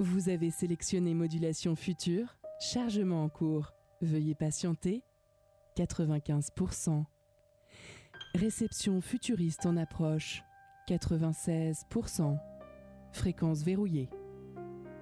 [0.00, 3.74] Vous avez sélectionné modulation future, chargement en cours.
[4.00, 5.02] Veuillez patienter.
[5.76, 7.04] 95%.
[8.34, 10.42] Réception futuriste en approche.
[10.88, 12.38] 96%.
[13.12, 14.08] Fréquence verrouillée.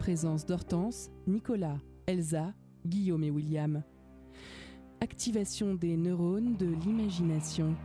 [0.00, 1.78] Présence d'Hortense, Nicolas,
[2.08, 2.52] Elsa,
[2.84, 3.84] Guillaume et William.
[5.00, 7.76] Activation des neurones de l'imagination.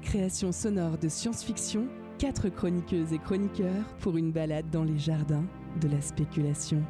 [0.00, 1.88] Création sonore de science-fiction,
[2.24, 5.44] quatre chroniqueuses et chroniqueurs pour une balade dans les jardins
[5.82, 6.82] de la spéculation.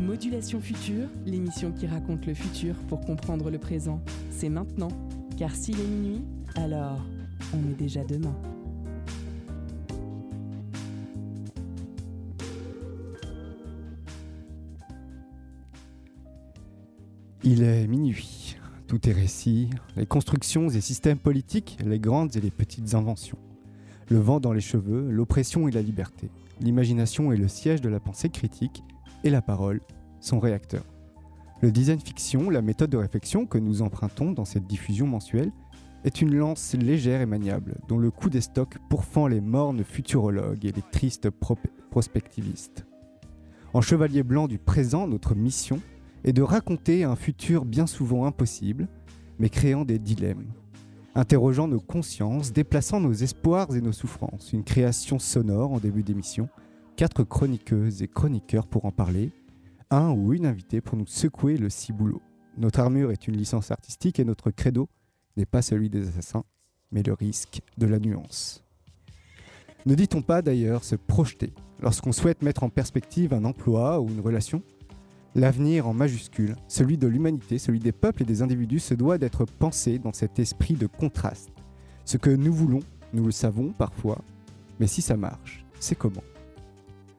[0.00, 4.00] Modulation Future, l'émission qui raconte le futur pour comprendre le présent.
[4.30, 4.88] C'est maintenant,
[5.36, 6.24] car s'il est minuit,
[6.54, 7.04] alors
[7.52, 8.34] on est déjà demain.
[17.44, 18.39] Il est minuit.
[18.90, 23.38] Tout est récit, les constructions et systèmes politiques, les grandes et les petites inventions.
[24.08, 26.28] Le vent dans les cheveux, l'oppression et la liberté.
[26.60, 28.82] L'imagination est le siège de la pensée critique
[29.22, 29.80] et la parole,
[30.18, 30.82] son réacteur.
[31.60, 35.52] Le design fiction, la méthode de réflexion que nous empruntons dans cette diffusion mensuelle,
[36.02, 40.66] est une lance légère et maniable, dont le coup des stocks pourfend les mornes futurologues
[40.66, 41.30] et les tristes
[41.92, 42.86] prospectivistes.
[43.72, 45.78] En chevalier blanc du présent, notre mission
[46.24, 48.88] est de raconter un futur bien souvent impossible,
[49.38, 50.46] mais créant des dilemmes,
[51.14, 54.52] interrogeant nos consciences, déplaçant nos espoirs et nos souffrances.
[54.52, 56.48] Une création sonore en début d'émission,
[56.96, 59.32] quatre chroniqueuses et chroniqueurs pour en parler,
[59.90, 62.20] un ou une invitée pour nous secouer le ciboulot.
[62.58, 64.88] Notre armure est une licence artistique et notre credo
[65.36, 66.44] n'est pas celui des assassins,
[66.92, 68.62] mais le risque de la nuance.
[69.86, 71.54] Ne dit-on pas d'ailleurs se projeter?
[71.80, 74.62] Lorsqu'on souhaite mettre en perspective un emploi ou une relation
[75.36, 79.44] L'avenir en majuscule, celui de l'humanité, celui des peuples et des individus, se doit d'être
[79.44, 81.50] pensé dans cet esprit de contraste.
[82.04, 82.80] Ce que nous voulons,
[83.12, 84.18] nous le savons parfois,
[84.80, 86.24] mais si ça marche, c'est comment?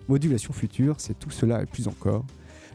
[0.09, 2.25] Modulation future, c'est tout cela et plus encore.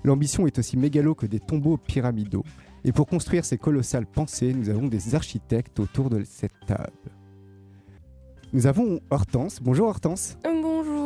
[0.04, 2.44] L'ambition est aussi mégalo que des tombeaux pyramidaux,
[2.84, 6.92] et pour construire ces colossales pensées, nous avons des architectes autour de cette table.
[8.54, 9.58] Nous avons Hortense.
[9.60, 10.38] Bonjour Hortense.
[10.44, 11.05] Bonjour.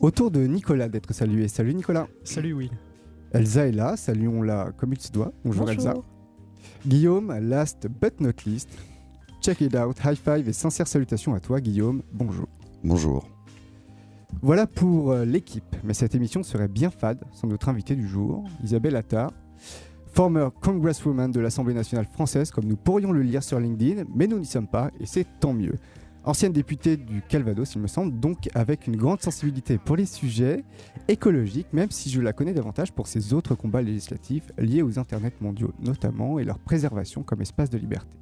[0.00, 1.48] Autour de Nicolas d'être salué.
[1.48, 2.06] Salut Nicolas.
[2.22, 2.70] Salut Will.
[3.32, 5.32] Elsa est là, saluons-la comme il se doit.
[5.44, 5.94] Bonjour, Elsa.
[6.86, 8.70] Guillaume, last but not least.
[9.42, 12.02] Check it out, high five et sincère salutations à toi Guillaume.
[12.12, 12.46] Bonjour.
[12.84, 13.28] Bonjour.
[14.40, 18.44] Voilà pour euh, l'équipe, mais cette émission serait bien fade sans notre invité du jour,
[18.62, 19.32] Isabelle Attard,
[20.12, 24.38] former congresswoman de l'Assemblée nationale française, comme nous pourrions le lire sur LinkedIn, mais nous
[24.38, 25.74] n'y sommes pas, et c'est tant mieux
[26.28, 30.62] ancienne députée du Calvados, il me semble, donc avec une grande sensibilité pour les sujets
[31.08, 35.32] écologiques, même si je la connais davantage pour ses autres combats législatifs liés aux internets
[35.40, 38.14] mondiaux notamment et leur préservation comme espace de liberté.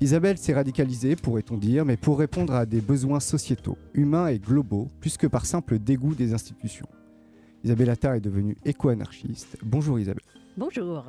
[0.00, 4.90] Isabelle s'est radicalisée, pourrait-on dire, mais pour répondre à des besoins sociétaux, humains et globaux,
[5.00, 6.88] plus que par simple dégoût des institutions.
[7.62, 9.56] Isabelle Attard est devenue éco-anarchiste.
[9.62, 10.24] Bonjour Isabelle.
[10.58, 11.06] Bonjour.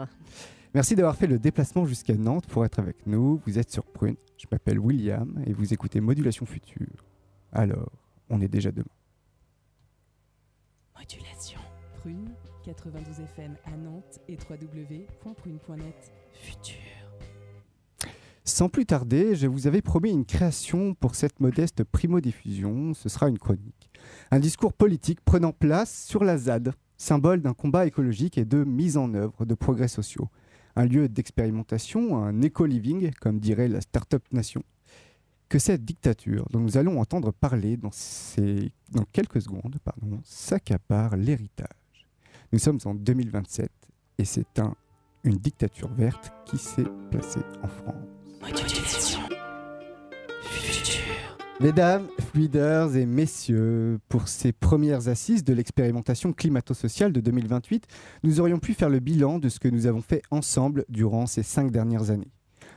[0.75, 3.41] Merci d'avoir fait le déplacement jusqu'à Nantes pour être avec nous.
[3.47, 4.18] Vous êtes sur Prune.
[4.38, 7.06] Je m'appelle William et vous écoutez Modulation Future.
[7.53, 7.94] Alors,
[8.30, 8.84] on est déjà demain.
[11.00, 11.62] Modulation.
[12.02, 12.28] Prune,
[12.66, 16.12] 92 FM à Nantes et www.prune.net.
[16.34, 16.75] Futur.
[18.44, 22.94] Sans plus tarder, je vous avais promis une création pour cette modeste primo-diffusion.
[22.94, 23.90] Ce sera une chronique.
[24.30, 28.97] Un discours politique prenant place sur la ZAD, symbole d'un combat écologique et de mise
[28.97, 30.30] en œuvre de progrès sociaux
[30.75, 34.63] un lieu d'expérimentation, un éco-living, comme dirait la Startup Nation,
[35.50, 39.78] que cette dictature dont nous allons entendre parler dans, ces, dans quelques secondes
[40.24, 41.68] s'accapare l'héritage.
[42.52, 43.69] Nous sommes en 2027
[44.18, 44.75] et c'est un,
[45.24, 49.25] une dictature verte qui s'est placée en France.
[51.61, 57.88] Mesdames, leaders et messieurs, pour ces premières assises de l'expérimentation climato-sociale de 2028,
[58.23, 61.43] nous aurions pu faire le bilan de ce que nous avons fait ensemble durant ces
[61.43, 62.31] cinq dernières années.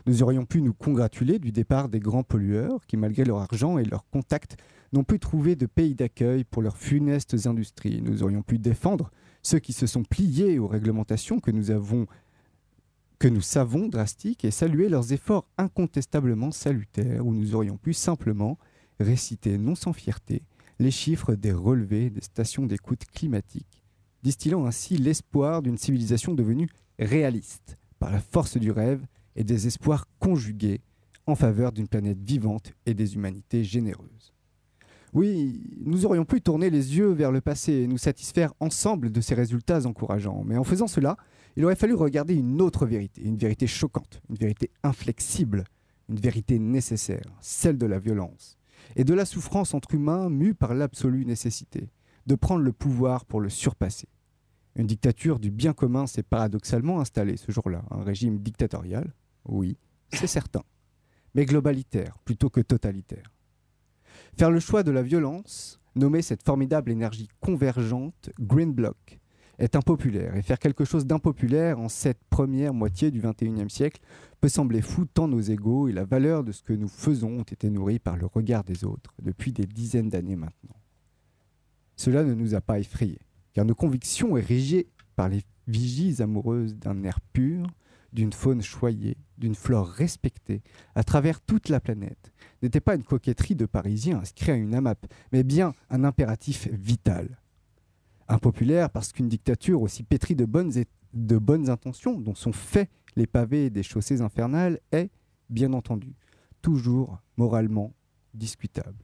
[0.07, 3.85] Nous aurions pu nous congratuler du départ des grands pollueurs qui, malgré leur argent et
[3.85, 4.57] leurs contacts,
[4.93, 8.01] n'ont pu trouver de pays d'accueil pour leurs funestes industries.
[8.01, 9.11] Nous aurions pu défendre
[9.43, 12.07] ceux qui se sont pliés aux réglementations que nous avons
[13.19, 18.57] que nous savons drastiques et saluer leurs efforts incontestablement salutaires, où nous aurions pu simplement
[19.01, 20.43] réciter non sans fierté
[20.79, 23.83] les chiffres des relevés des stations d'écoute climatique,
[24.23, 26.69] distillant ainsi l'espoir d'une civilisation devenue
[26.99, 29.05] réaliste par la force du rêve
[29.37, 30.81] et des espoirs conjugués
[31.27, 34.33] en faveur d'une planète vivante et des humanités généreuses.
[35.15, 39.21] Oui, nous aurions pu tourner les yeux vers le passé et nous satisfaire ensemble de
[39.21, 41.17] ces résultats encourageants, mais en faisant cela,
[41.57, 45.65] il aurait fallu regarder une autre vérité, une vérité choquante, une vérité inflexible,
[46.09, 48.58] une vérité nécessaire, celle de la violence.
[48.97, 51.91] Et de la souffrance entre humains mue par l'absolue nécessité
[52.27, 54.09] de prendre le pouvoir pour le surpasser.
[54.77, 59.13] Une dictature du bien commun s'est paradoxalement installée ce jour-là, un régime dictatorial,
[59.47, 59.77] oui,
[60.13, 60.63] c'est certain,
[61.35, 63.33] mais globalitaire plutôt que totalitaire.
[64.37, 69.19] Faire le choix de la violence, nommer cette formidable énergie convergente Green Bloc,
[69.59, 74.01] est impopulaire, et faire quelque chose d'impopulaire en cette première moitié du XXIe siècle
[74.41, 77.43] peut sembler fou tant nos égaux et la valeur de ce que nous faisons ont
[77.43, 80.77] été nourris par le regard des autres depuis des dizaines d'années maintenant.
[81.97, 83.21] Cela ne nous a pas effrayés,
[83.53, 87.67] car nos convictions érigées par les vigies amoureuses d'un air pur,
[88.13, 90.63] d'une faune choyée, d'une flore respectée,
[90.95, 92.33] à travers toute la planète,
[92.63, 97.41] n'étaient pas une coquetterie de Parisiens inscrits à une AMAP, mais bien un impératif vital.
[98.29, 103.83] Impopulaire parce qu'une dictature aussi pétrie de bonnes, intentions, dont sont faits les pavés des
[103.83, 105.11] chaussées infernales, est,
[105.49, 106.15] bien entendu,
[106.61, 107.95] toujours moralement
[108.35, 108.99] discutable.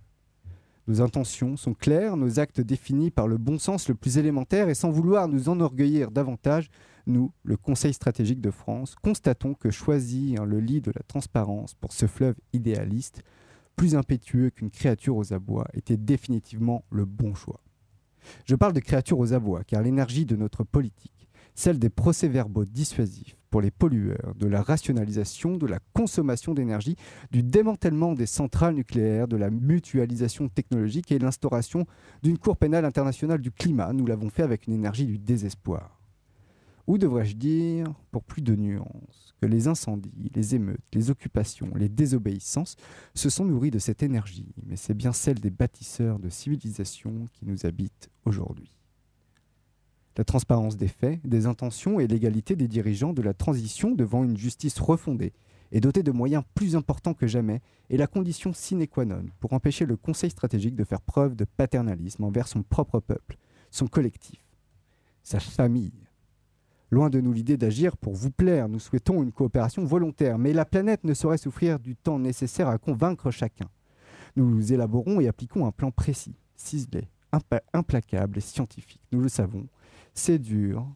[0.86, 4.74] Nos intentions sont claires, nos actes définis par le bon sens le plus élémentaire, et
[4.74, 6.68] sans vouloir nous enorgueillir davantage,
[7.06, 11.92] nous, le Conseil stratégique de France, constatons que choisir le lit de la transparence pour
[11.92, 13.22] ce fleuve idéaliste,
[13.76, 17.62] plus impétueux qu'une créature aux abois, était définitivement le bon choix.
[18.46, 23.36] Je parle de créatures aux abois, car l'énergie de notre politique, celle des procès-verbaux dissuasifs
[23.50, 26.96] pour les pollueurs, de la rationalisation, de la consommation d'énergie,
[27.30, 31.86] du démantèlement des centrales nucléaires, de la mutualisation technologique et l'instauration
[32.24, 36.03] d'une Cour pénale internationale du climat, nous l'avons fait avec une énergie du désespoir.
[36.86, 41.88] Ou devrais-je dire, pour plus de nuances, que les incendies, les émeutes, les occupations, les
[41.88, 42.76] désobéissances
[43.14, 47.46] se sont nourris de cette énergie, mais c'est bien celle des bâtisseurs de civilisation qui
[47.46, 48.76] nous habitent aujourd'hui.
[50.16, 54.36] La transparence des faits, des intentions et l'égalité des dirigeants de la transition devant une
[54.36, 55.32] justice refondée
[55.72, 57.60] et dotée de moyens plus importants que jamais
[57.90, 61.44] est la condition sine qua non pour empêcher le Conseil stratégique de faire preuve de
[61.44, 63.38] paternalisme envers son propre peuple,
[63.72, 64.44] son collectif,
[65.24, 66.04] sa famille,
[66.94, 70.64] Loin de nous l'idée d'agir pour vous plaire, nous souhaitons une coopération volontaire, mais la
[70.64, 73.68] planète ne saurait souffrir du temps nécessaire à convaincre chacun.
[74.36, 77.08] Nous élaborons et appliquons un plan précis, ciselé,
[77.72, 79.00] implacable et scientifique.
[79.10, 79.66] Nous le savons,
[80.14, 80.86] c'est dur,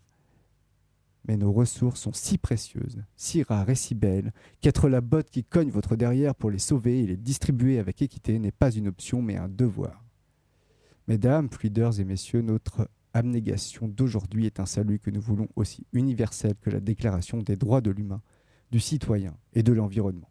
[1.27, 5.43] mais nos ressources sont si précieuses, si rares et si belles, qu'être la botte qui
[5.43, 9.21] cogne votre derrière pour les sauver et les distribuer avec équité n'est pas une option
[9.21, 10.05] mais un devoir.
[11.09, 12.89] Mesdames, fluideurs et messieurs, notre
[13.19, 17.81] abnégation d'aujourd'hui est un salut que nous voulons aussi universel que la déclaration des droits
[17.81, 18.23] de l'humain,
[18.71, 20.31] du citoyen et de l'environnement.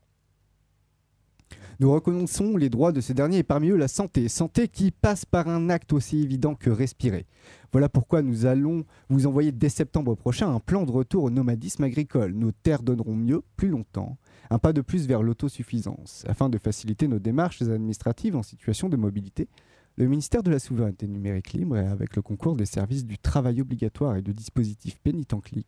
[1.79, 5.25] Nous reconnaissons les droits de ces derniers et parmi eux la santé, santé qui passe
[5.25, 7.27] par un acte aussi évident que respirer.
[7.71, 11.83] Voilà pourquoi nous allons vous envoyer dès septembre prochain un plan de retour au nomadisme
[11.83, 12.33] agricole.
[12.33, 14.17] Nos terres donneront mieux, plus longtemps,
[14.49, 18.97] un pas de plus vers l'autosuffisance, afin de faciliter nos démarches administratives en situation de
[18.97, 19.47] mobilité
[19.97, 24.15] le ministère de la Souveraineté numérique libre, avec le concours des services du travail obligatoire
[24.15, 25.67] et du dispositif Pénitenclic,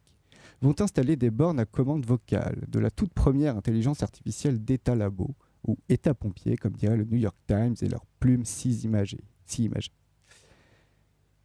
[0.62, 5.36] vont installer des bornes à commande vocale de la toute première intelligence artificielle d'État Labo,
[5.68, 8.74] ou État Pompier, comme dirait le New York Times et leur plume si.
[8.74, 9.92] Si imagée.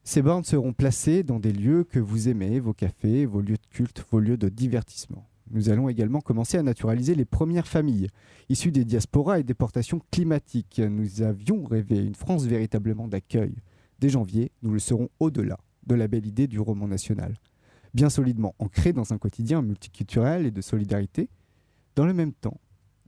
[0.03, 3.67] Ces bornes seront placées dans des lieux que vous aimez, vos cafés, vos lieux de
[3.71, 5.27] culte, vos lieux de divertissement.
[5.51, 8.09] Nous allons également commencer à naturaliser les premières familles,
[8.49, 10.81] issues des diasporas et déportations climatiques.
[10.81, 13.55] Nous avions rêvé une France véritablement d'accueil.
[13.99, 17.35] Dès janvier, nous le serons au-delà de la belle idée du roman national.
[17.93, 21.29] Bien solidement ancré dans un quotidien multiculturel et de solidarité,
[21.95, 22.61] dans le même temps,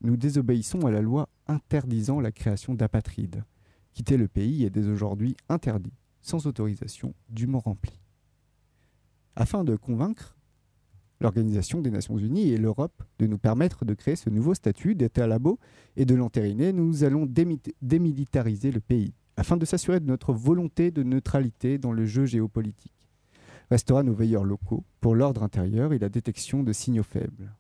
[0.02, 3.42] nous désobéissons à la loi interdisant la création d'apatrides.
[3.94, 8.00] Quitter le pays est dès aujourd'hui interdit, sans autorisation dûment remplie.
[9.34, 10.35] Afin de convaincre,
[11.20, 15.26] l'Organisation des Nations Unies et l'Europe de nous permettre de créer ce nouveau statut d'État
[15.26, 15.58] labo
[15.96, 17.26] et de l'entériner, nous allons
[17.82, 22.92] démilitariser le pays afin de s'assurer de notre volonté de neutralité dans le jeu géopolitique.
[23.70, 27.52] Restera nos veilleurs locaux pour l'ordre intérieur et la détection de signaux faibles.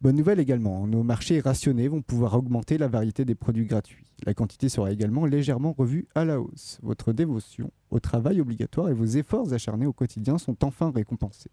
[0.00, 4.06] Bonne nouvelle également, nos marchés rationnés vont pouvoir augmenter la variété des produits gratuits.
[4.24, 6.78] La quantité sera également légèrement revue à la hausse.
[6.82, 11.50] Votre dévotion au travail obligatoire et vos efforts acharnés au quotidien sont enfin récompensés.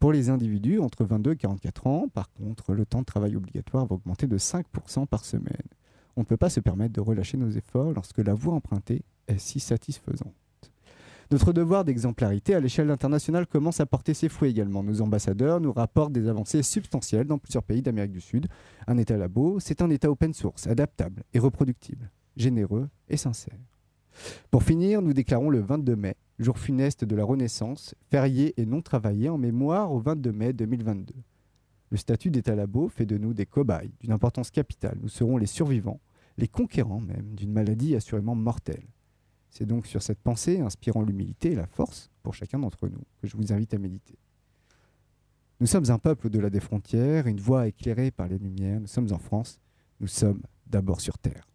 [0.00, 3.84] Pour les individus entre 22 et 44 ans, par contre, le temps de travail obligatoire
[3.84, 5.68] va augmenter de 5% par semaine.
[6.16, 9.38] On ne peut pas se permettre de relâcher nos efforts lorsque la voie empruntée est
[9.38, 10.34] si satisfaisante.
[11.30, 14.82] Notre devoir d'exemplarité à l'échelle internationale commence à porter ses fruits également.
[14.82, 18.48] Nos ambassadeurs nous rapportent des avancées substantielles dans plusieurs pays d'Amérique du Sud.
[18.86, 23.58] Un État labo, c'est un État open source, adaptable et reproductible, généreux et sincère.
[24.50, 28.80] Pour finir, nous déclarons le 22 mai jour funeste de la Renaissance, férié et non
[28.80, 31.14] travaillé en mémoire au 22 mai 2022.
[31.90, 34.98] Le statut d'État labo fait de nous des cobayes d'une importance capitale.
[35.02, 36.00] Nous serons les survivants,
[36.38, 38.86] les conquérants même d'une maladie assurément mortelle.
[39.50, 43.26] C'est donc sur cette pensée inspirant l'humilité et la force pour chacun d'entre nous que
[43.26, 44.16] je vous invite à méditer.
[45.58, 49.12] Nous sommes un peuple au-delà des frontières, une voix éclairée par les lumières, nous sommes
[49.12, 49.60] en France,
[49.98, 51.49] nous sommes d'abord sur Terre.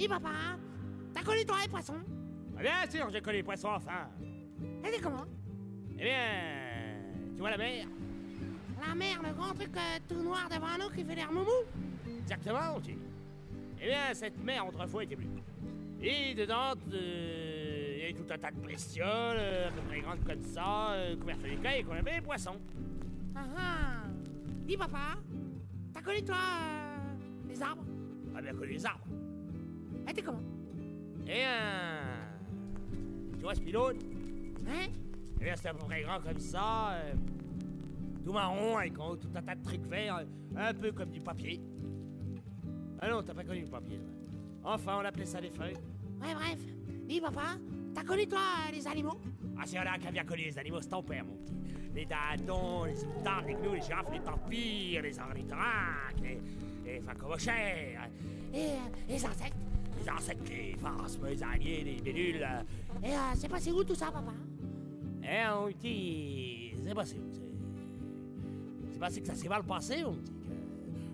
[0.00, 0.30] Dis papa,
[1.12, 2.00] t'as connu toi les poissons?
[2.56, 4.08] Ah, Bien sûr, j'ai connu les poissons enfin.
[4.82, 5.26] Elle est comment?
[5.98, 6.14] Eh bien,
[7.34, 7.86] tu vois la mer?
[8.80, 11.50] La mer, le grand truc euh, tout noir devant nous qui fait l'air moumou
[12.18, 12.96] Exactement, aussi.
[13.78, 15.26] Eh bien, cette mer autrefois était bleue.
[16.00, 19.06] Et dedans, euh, il y avait tout un tas de bestioles,
[19.38, 22.56] euh, à peu près grandes comme ça, euh, couvertes d'écailles, et qu'on appelait les poissons.
[23.36, 24.08] Ah ah
[24.66, 25.18] Dis papa,
[25.92, 26.36] t'as connu toi
[27.46, 27.84] les arbres?
[28.34, 29.04] Ah bien connu les arbres.
[30.06, 30.42] Elle était comment
[31.26, 31.58] Eh bien,
[33.36, 33.96] tu vois ce pylône
[34.68, 34.88] Hein
[35.40, 37.14] Eh bien, c'était à peu près grand comme ça, euh,
[38.24, 41.10] tout marron, avec en haut tout un tas de trucs verts, euh, un peu comme
[41.10, 41.60] du papier.
[43.00, 44.72] Ah non, t'as pas connu le papier, toi.
[44.74, 45.76] Enfin, on appelait ça des feuilles.
[46.20, 46.58] Ouais bref,
[47.08, 47.56] dis papa,
[47.94, 49.18] t'as connu toi euh, les animaux?
[49.58, 51.54] Ah, c'est là qui a bien connu les animaux, c'est ton père, mon petit.
[51.94, 56.40] Les dindons, les sultans, les gnous, les girafes, les tampires, les ornithorynques, les,
[56.84, 57.00] les
[58.52, 58.76] Et euh,
[59.08, 59.56] les insectes?
[61.42, 62.42] Araignées, les bélules.
[62.42, 62.62] euh.
[63.02, 64.32] Et euh, c'est passé où tout ça papa?
[65.22, 67.40] Eh, mon petit, c'est passé où c'est-
[68.92, 70.32] C'est passé que ça s'est mal passé, mon petit,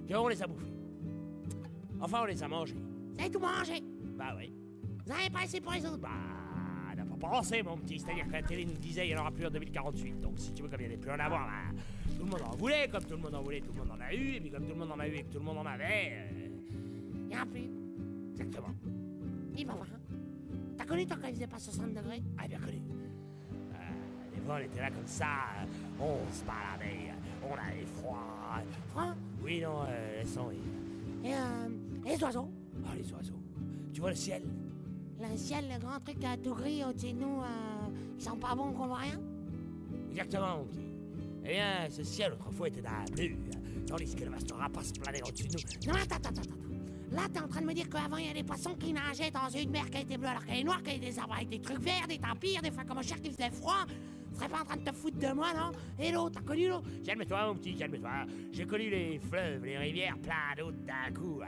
[0.08, 0.66] que, que on les a bouffés.
[2.00, 2.74] Enfin, on les a mangés.
[2.74, 3.80] Vous avez tout mangé?
[4.16, 4.52] Bah oui.
[5.04, 5.98] Vous avez pas essayé pour les autres?
[5.98, 6.08] Bah,
[6.92, 7.98] on n'a pas pensé, mon petit.
[7.98, 10.20] C'est-à-dire que la télé nous disait il n'y en aura plus en 2048.
[10.20, 11.80] Donc, si tu veux, comme il n'y en a plus en avoir, bah,
[12.18, 12.88] tout le monde en voulait.
[12.90, 14.34] Comme tout le monde en voulait, tout le monde en a eu.
[14.34, 15.66] Et puis, comme tout le monde en a eu et que tout le monde en
[15.66, 16.12] avait.
[16.12, 16.48] euh,
[17.30, 17.68] Y'en a plus.
[18.36, 18.74] Exactement.
[19.54, 19.84] Dis papa,
[20.76, 22.22] t'as connu toi quand il faisait pas 60 degrés?
[22.38, 22.80] Ah, bien connu.
[23.72, 25.26] Euh, des fois, on était là comme ça.
[25.62, 25.66] euh,
[26.04, 27.12] on se baladait.
[27.42, 28.60] On avait froid.
[28.90, 29.14] Froid?
[29.42, 30.56] Oui, non, euh, oui.
[31.24, 31.68] Et euh,
[32.06, 32.48] et les oiseaux?
[32.86, 33.40] Ah, les oiseaux.
[33.92, 34.42] Tu vois le ciel?
[35.18, 37.40] Le ciel, le grand truc euh, tout gris au-dessus de nous,
[38.18, 39.18] ils sont pas bons qu'on voit rien?
[40.10, 40.92] Exactement, mon petit.
[41.44, 43.30] Eh bien, ce ciel autrefois était d'un bleu,
[43.86, 45.92] tandis que le vaste rapace planait au-dessus de nous.
[45.92, 46.65] Non, attends, attends, attends.
[47.12, 49.30] Là, t'es en train de me dire qu'avant, il y a des poissons qui nageaient
[49.30, 51.34] dans une mer qui était bleue alors qu'elle est noire, qu'il y a des arbres
[51.34, 53.86] avec des trucs verts, des tampires, des phacomochères qui faisaient froid.
[54.32, 55.72] Tu serais pas en train de te foutre de moi, non?
[55.98, 58.26] Et l'eau, t'as connu l'eau Calme-toi, mon petit, calme-toi.
[58.52, 61.40] J'ai connu les fleuves, les rivières, plein d'eau d'un coup.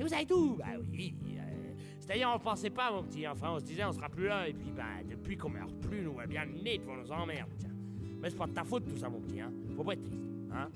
[0.00, 0.56] Et vous avez tout?
[0.58, 1.14] Bah oui.
[1.36, 3.28] euh, C'est-à-dire, on pensait pas, mon petit.
[3.28, 4.48] Enfin, on se disait, on sera plus là.
[4.48, 7.12] Et puis, bah, depuis qu'on meurt plus, nous, on a bien le nez devant nos
[7.12, 7.50] emmerdes.
[7.58, 7.70] Tiens.
[8.20, 9.40] Mais c'est pas de ta faute, tout ça, mon petit.
[9.40, 9.52] Hein.
[9.76, 10.24] Faut pas être triste.
[10.52, 10.68] Hein.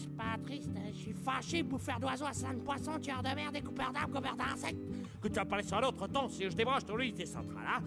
[0.00, 3.52] Je suis pas triste, je suis fâché, bouffeur d'oiseaux, assassin de poissons, tueur de mer,
[3.52, 4.80] découpeur d'arbres, coupeur d'insectes.
[5.20, 7.82] Que tu as parlé sur un autre ton si je débranche ton unité centrale, hein.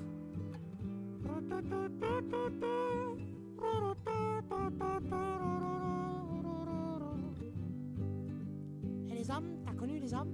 [9.10, 10.30] Et les hommes, t'as connu les hommes?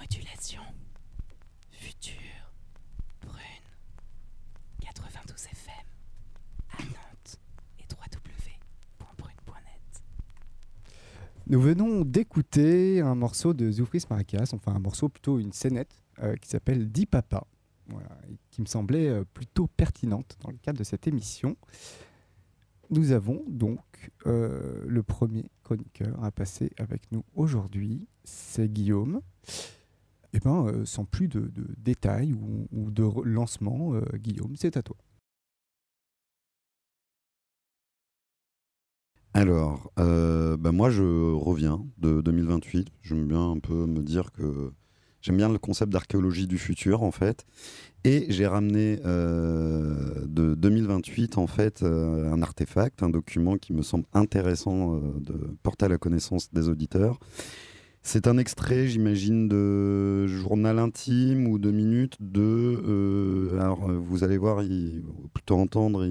[0.00, 0.62] Modulation.
[1.70, 2.14] Futur.
[3.20, 3.68] Brune.
[4.80, 5.74] 92 FM.
[6.78, 7.38] À Nantes.
[7.78, 10.02] Et www.brune.net.
[11.46, 16.36] Nous venons d'écouter un morceau de Zoufris Maracas, enfin un morceau plutôt une scénette euh,
[16.36, 17.46] qui s'appelle Dis Papa,
[18.50, 21.56] qui me semblait euh, plutôt pertinente dans le cadre de cette émission.
[22.88, 29.20] Nous avons donc euh, le premier chroniqueur à passer avec nous aujourd'hui, c'est Guillaume.
[30.32, 34.96] Et ben, euh, sans plus de, détails ou, ou de lancement, Guillaume, c'est à toi.
[39.36, 42.86] Alors, euh, bah moi, je reviens de 2028.
[43.02, 44.70] J'aime bien un peu me dire que
[45.22, 47.44] j'aime bien le concept d'archéologie du futur, en fait.
[48.04, 53.82] Et j'ai ramené euh, de 2028, en fait, euh, un artefact, un document qui me
[53.82, 57.18] semble intéressant euh, de porter à la connaissance des auditeurs.
[58.02, 63.50] C'est un extrait, j'imagine, de journal intime ou de minutes de.
[63.58, 64.62] alors, vous allez voir,
[65.32, 66.06] plutôt entendre,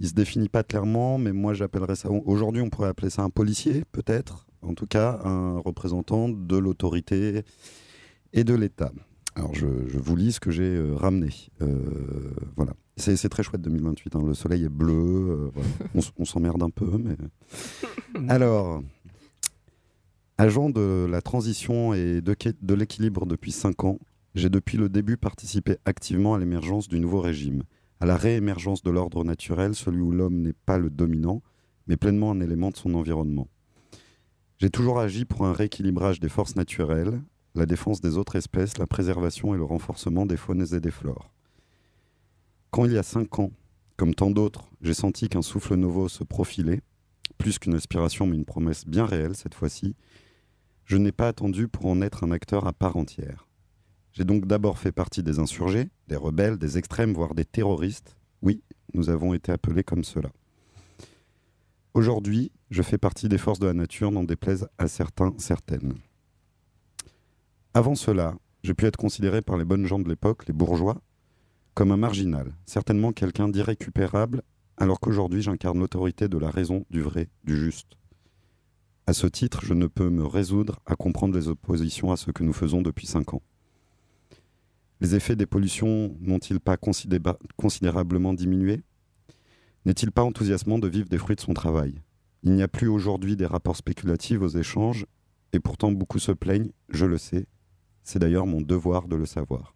[0.00, 2.10] il se définit pas clairement, mais moi j'appellerais ça.
[2.10, 4.46] Aujourd'hui, on pourrait appeler ça un policier, peut-être.
[4.62, 7.42] En tout cas, un représentant de l'autorité
[8.32, 8.92] et de l'État.
[9.34, 11.30] Alors, je, je vous lis ce que j'ai euh, ramené.
[11.62, 11.76] Euh,
[12.56, 12.72] voilà.
[12.96, 14.16] C'est c'est très chouette 2028.
[14.16, 14.22] hein.
[14.26, 14.92] Le soleil est bleu.
[14.94, 15.68] euh, voilà.
[16.18, 17.16] On, s'emmerde un peu, mais.
[18.28, 18.82] Alors.
[20.40, 23.98] Agent de la transition et de, de l'équilibre depuis 5 ans,
[24.36, 27.64] j'ai depuis le début participé activement à l'émergence du nouveau régime,
[28.00, 31.42] à la réémergence de l'ordre naturel, celui où l'homme n'est pas le dominant,
[31.86, 33.48] mais pleinement un élément de son environnement.
[34.58, 37.20] J'ai toujours agi pour un rééquilibrage des forces naturelles,
[37.54, 41.32] la défense des autres espèces, la préservation et le renforcement des faunes et des flores.
[42.70, 43.50] Quand il y a cinq ans,
[43.96, 46.82] comme tant d'autres, j'ai senti qu'un souffle nouveau se profilait,
[47.36, 49.96] plus qu'une aspiration mais une promesse bien réelle cette fois-ci,
[50.84, 53.47] je n'ai pas attendu pour en être un acteur à part entière.
[54.18, 58.16] J'ai donc d'abord fait partie des insurgés, des rebelles, des extrêmes, voire des terroristes.
[58.42, 60.30] Oui, nous avons été appelés comme cela.
[61.94, 65.94] Aujourd'hui, je fais partie des forces de la nature, n'en déplaise à certains, certaines.
[67.74, 68.34] Avant cela,
[68.64, 71.00] j'ai pu être considéré par les bonnes gens de l'époque, les bourgeois,
[71.74, 74.42] comme un marginal, certainement quelqu'un d'irrécupérable,
[74.78, 77.96] alors qu'aujourd'hui j'incarne l'autorité de la raison, du vrai, du juste.
[79.06, 82.42] À ce titre, je ne peux me résoudre à comprendre les oppositions à ce que
[82.42, 83.42] nous faisons depuis cinq ans.
[85.00, 86.76] Les effets des pollutions n'ont-ils pas
[87.56, 88.82] considérablement diminué?
[89.84, 92.02] N'est-il pas enthousiasmant de vivre des fruits de son travail?
[92.42, 95.06] Il n'y a plus aujourd'hui des rapports spéculatifs aux échanges,
[95.52, 97.46] et pourtant beaucoup se plaignent, je le sais.
[98.02, 99.74] C'est d'ailleurs mon devoir de le savoir.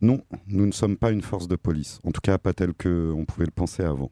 [0.00, 3.24] Non, nous ne sommes pas une force de police, en tout cas pas telle qu'on
[3.26, 4.10] pouvait le penser avant.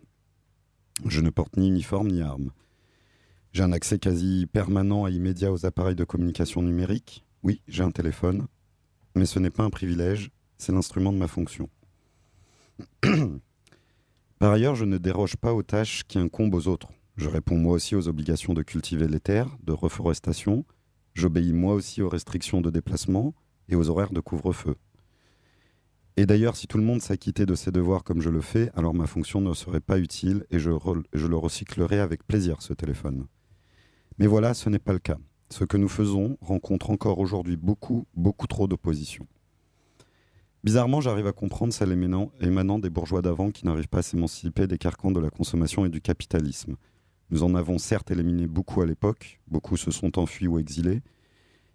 [1.07, 2.51] Je ne porte ni uniforme ni arme.
[3.53, 7.25] J'ai un accès quasi permanent et immédiat aux appareils de communication numérique.
[7.43, 8.47] Oui, j'ai un téléphone,
[9.15, 11.69] mais ce n'est pas un privilège, c'est l'instrument de ma fonction.
[14.39, 16.89] Par ailleurs, je ne déroge pas aux tâches qui incombent aux autres.
[17.17, 20.65] Je réponds moi aussi aux obligations de cultiver les terres, de reforestation.
[21.15, 23.35] J'obéis moi aussi aux restrictions de déplacement
[23.69, 24.77] et aux horaires de couvre-feu.
[26.17, 28.95] Et d'ailleurs, si tout le monde s'acquittait de ses devoirs comme je le fais, alors
[28.95, 33.27] ma fonction ne serait pas utile et je, le recyclerai avec plaisir, ce téléphone.
[34.19, 35.19] Mais voilà, ce n'est pas le cas
[35.53, 39.27] ce que nous faisons rencontre encore aujourd'hui beaucoup, beaucoup trop d'opposition.
[40.65, 44.79] Bizarrement, j'arrive à comprendre celle émanant, des bourgeois d'avant qui n'arrivent pas à s'émanciper des
[44.79, 46.77] carcans de la consommation et du capitalisme.
[47.31, 51.03] Nous en avons certes éliminé beaucoup à l'époque, beaucoup se sont enfuis ou exilés,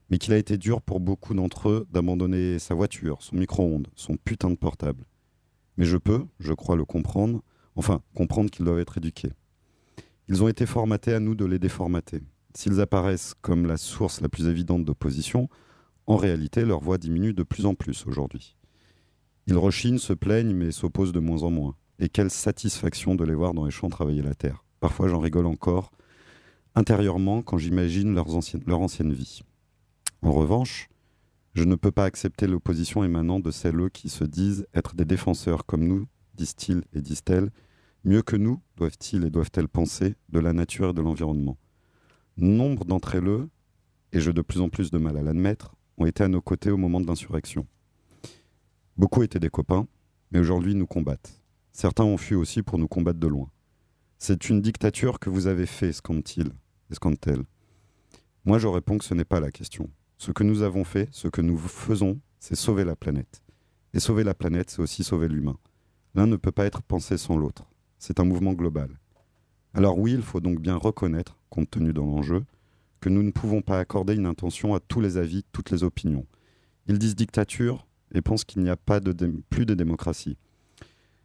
[0.09, 4.15] mais qu'il a été dur pour beaucoup d'entre eux d'abandonner sa voiture, son micro-ondes, son
[4.15, 5.05] putain de portable.
[5.77, 7.43] Mais je peux, je crois le comprendre,
[7.75, 9.33] enfin comprendre qu'ils doivent être éduqués.
[10.29, 12.21] Ils ont été formatés à nous de les déformater.
[12.55, 15.49] S'ils apparaissent comme la source la plus évidente d'opposition,
[16.07, 18.55] en réalité, leur voix diminue de plus en plus aujourd'hui.
[19.47, 21.75] Ils rechignent, se plaignent, mais s'opposent de moins en moins.
[21.99, 24.63] Et quelle satisfaction de les voir dans les champs travailler la terre.
[24.79, 25.91] Parfois, j'en rigole encore
[26.75, 29.41] intérieurement quand j'imagine leur ancienne vie.
[30.21, 30.89] En revanche,
[31.53, 35.65] je ne peux pas accepter l'opposition émanant de celles qui se disent être des défenseurs
[35.65, 37.49] comme nous, disent-ils et disent-elles,
[38.03, 41.57] mieux que nous, doivent-ils et doivent-elles penser, de la nature et de l'environnement.
[42.39, 43.47] Nombre d'entre elles,
[44.11, 46.69] et j'ai de plus en plus de mal à l'admettre, ont été à nos côtés
[46.69, 47.65] au moment de l'insurrection.
[48.95, 49.87] Beaucoup étaient des copains,
[50.29, 51.41] mais aujourd'hui nous combattent.
[51.71, 53.49] Certains ont fui aussi pour nous combattre de loin.
[54.19, 56.51] C'est une dictature que vous avez fait, scandent-ils,
[56.91, 57.43] scandent-elles.
[58.45, 59.89] Moi je réponds que ce n'est pas la question.
[60.19, 63.41] Ce que nous avons fait, ce que nous faisons, c'est sauver la planète.
[63.95, 65.57] Et sauver la planète, c'est aussi sauver l'humain.
[66.13, 67.67] L'un ne peut pas être pensé sans l'autre.
[67.97, 68.89] C'est un mouvement global.
[69.77, 72.43] Alors oui, il faut donc bien reconnaître, compte tenu de l'enjeu,
[72.99, 76.25] que nous ne pouvons pas accorder une intention à tous les avis, toutes les opinions.
[76.87, 79.13] Ils disent dictature et pensent qu'il n'y a pas de
[79.51, 80.35] plus de démocratie.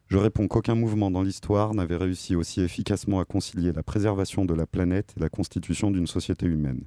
[0.09, 4.53] Je réponds qu'aucun mouvement dans l'histoire n'avait réussi aussi efficacement à concilier la préservation de
[4.53, 6.83] la planète et la constitution d'une société humaine.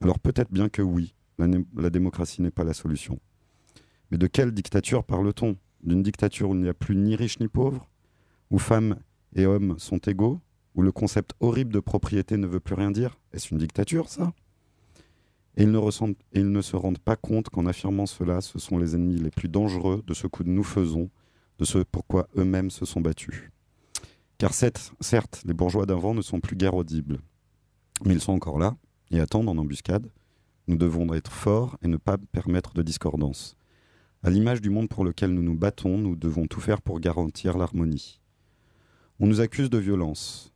[0.00, 3.20] Alors peut-être bien que oui, la, la démocratie n'est pas la solution.
[4.10, 5.56] Mais de quelle dictature parle-t-on?
[5.82, 7.86] D'une dictature où il n'y a plus ni riches ni pauvres?
[8.50, 8.96] Où femmes
[9.34, 10.40] et hommes sont égaux?
[10.76, 14.32] Où le concept horrible de propriété ne veut plus rien dire Est-ce une dictature, ça?
[15.56, 15.72] Et ils,
[16.52, 20.02] ne se rendent pas compte qu'en affirmant cela, ce sont les ennemis les plus dangereux
[20.06, 21.08] de ce que nous faisons,
[21.58, 23.50] de ce pourquoi eux-mêmes se sont battus.
[24.36, 27.20] Car certes, les bourgeois d'avant ne sont plus guère audibles,
[28.04, 28.76] mais ils sont encore là
[29.10, 30.10] et attendent en embuscade.
[30.68, 33.56] Nous devons être forts et ne pas permettre de discordance.
[34.22, 37.56] À l'image du monde pour lequel nous nous battons, nous devons tout faire pour garantir
[37.56, 38.20] l'harmonie.
[39.20, 40.52] On nous accuse de violence,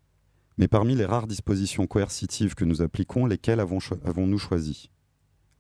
[0.61, 4.91] mais parmi les rares dispositions coercitives que nous appliquons, lesquelles avons-nous choisi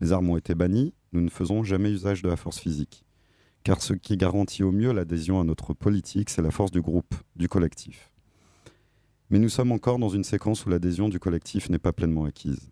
[0.02, 3.06] Les armes ont été bannies, nous ne faisons jamais usage de la force physique.
[3.64, 7.14] Car ce qui garantit au mieux l'adhésion à notre politique, c'est la force du groupe,
[7.34, 8.12] du collectif.
[9.30, 12.70] Mais nous sommes encore dans une séquence où l'adhésion du collectif n'est pas pleinement acquise.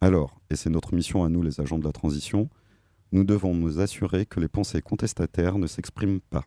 [0.00, 2.48] Alors, et c'est notre mission à nous les agents de la transition,
[3.10, 6.44] nous devons nous assurer que les pensées contestataires ne s'expriment pas.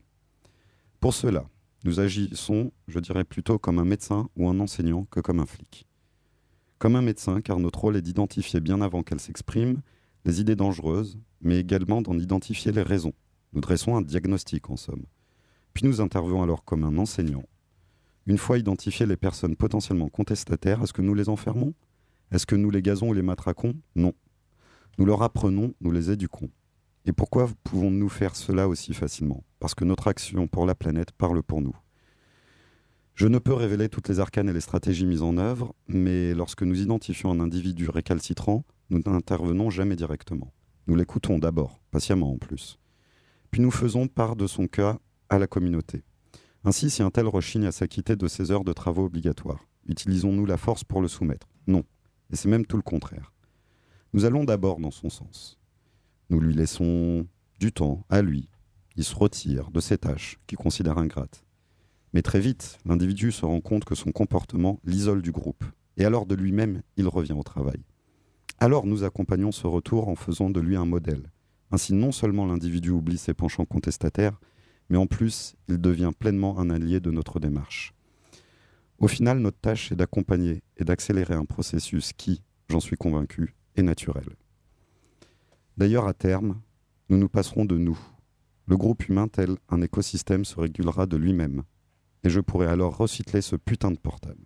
[1.01, 1.43] Pour cela,
[1.85, 5.87] nous agissons, je dirais plutôt comme un médecin ou un enseignant que comme un flic.
[6.77, 9.81] Comme un médecin, car notre rôle est d'identifier bien avant qu'elles s'expriment
[10.25, 13.13] les idées dangereuses, mais également d'en identifier les raisons.
[13.53, 15.05] Nous dressons un diagnostic en somme.
[15.73, 17.45] Puis nous intervenons alors comme un enseignant.
[18.25, 21.73] Une fois identifiées les personnes potentiellement contestataires, est-ce que nous les enfermons?
[22.31, 23.73] Est-ce que nous les gazons ou les matraquons?
[23.95, 24.13] Non.
[24.97, 26.49] Nous leur apprenons, nous les éduquons.
[27.09, 29.43] Et pourquoi pouvons-nous faire cela aussi facilement?
[29.59, 31.75] Parce que notre action pour la planète parle pour nous.
[33.15, 36.61] Je ne peux révéler toutes les arcanes et les stratégies mises en œuvre, mais lorsque
[36.61, 40.53] nous identifions un individu récalcitrant, nous n'intervenons jamais directement.
[40.85, 42.77] Nous l'écoutons d'abord, patiemment en plus.
[43.49, 46.03] Puis nous faisons part de son cas à la communauté.
[46.63, 50.57] Ainsi, si un tel rechigne à s'acquitter de ses heures de travaux obligatoires, utilisons-nous la
[50.57, 51.47] force pour le soumettre?
[51.65, 51.85] Non.
[52.31, 53.33] Et c'est même tout le contraire.
[54.13, 55.58] Nous allons d'abord dans son sens.
[56.29, 57.25] Nous lui laissons
[57.59, 58.49] du temps à lui.
[58.95, 61.43] Il se retire de ses tâches qu'il considère ingrates.
[62.13, 65.63] Mais très vite, l'individu se rend compte que son comportement l'isole du groupe,
[65.97, 67.81] et alors de lui-même, il revient au travail.
[68.59, 71.31] Alors nous accompagnons ce retour en faisant de lui un modèle.
[71.71, 74.39] Ainsi, non seulement l'individu oublie ses penchants contestataires,
[74.89, 77.93] mais en plus, il devient pleinement un allié de notre démarche.
[78.97, 83.83] Au final, notre tâche est d'accompagner et d'accélérer un processus qui, j'en suis convaincu, est
[83.83, 84.25] naturel.
[85.79, 86.59] D'ailleurs, à terme,
[87.07, 87.97] nous nous passerons de nous.
[88.65, 91.63] Le groupe humain, tel un écosystème, se régulera de lui-même,
[92.25, 94.43] et je pourrais alors recycler ce putain de portable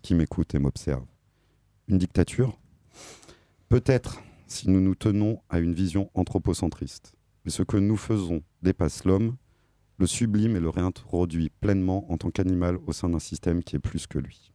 [0.00, 1.04] qui m'écoute et m'observe.
[1.86, 2.58] Une dictature?
[3.68, 7.12] Peut-être si nous nous tenons à une vision anthropocentriste.
[7.44, 9.36] Mais ce que nous faisons dépasse l'homme,
[9.98, 13.80] le sublime et le réintroduit pleinement en tant qu'animal au sein d'un système qui est
[13.80, 14.54] plus que lui.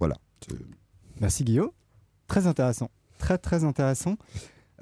[0.00, 0.16] Voilà.
[1.20, 1.70] Merci Guillaume.
[2.26, 2.90] Très intéressant.
[3.18, 4.16] Très très intéressant.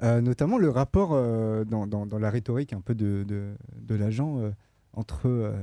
[0.03, 3.55] Euh, notamment le rapport euh, dans, la rhétorique un peu de,
[3.89, 4.51] l'agent euh,
[4.93, 5.53] entre...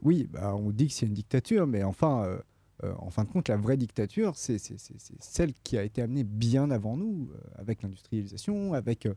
[0.00, 2.38] oui, bah, on dit que c'est une dictature, mais enfin,
[2.82, 4.58] en fin de compte, la vraie dictature, c'est
[5.20, 9.08] celle qui a été amenée bien avant nous, avec l'industrialisation, avec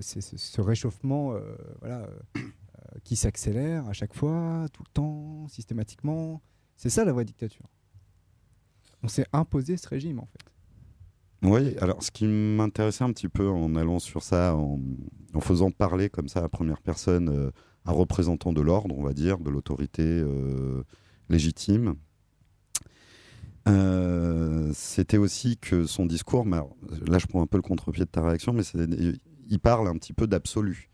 [0.00, 1.34] ce réchauffement
[1.80, 2.08] voilà,
[3.04, 6.40] qui s'accélère à chaque fois, tout le temps, systématiquement.
[6.76, 7.68] C'est ça la vraie dictature.
[9.02, 10.50] On s'est imposé ce régime, en fait.
[11.42, 14.78] Oui, alors ce qui m'intéressait un petit peu en allant sur ça, en,
[15.40, 17.50] faisant parler comme ça à première personne euh,
[17.86, 20.82] un représentant de l'ordre, on va dire, de l'autorité euh,
[21.30, 21.94] légitime,
[23.68, 26.58] euh, c'était aussi que son discours, mais
[27.06, 28.62] là je prends un peu le contre-pied de ta réaction, mais
[29.48, 30.90] il parle un petit peu d'absolu.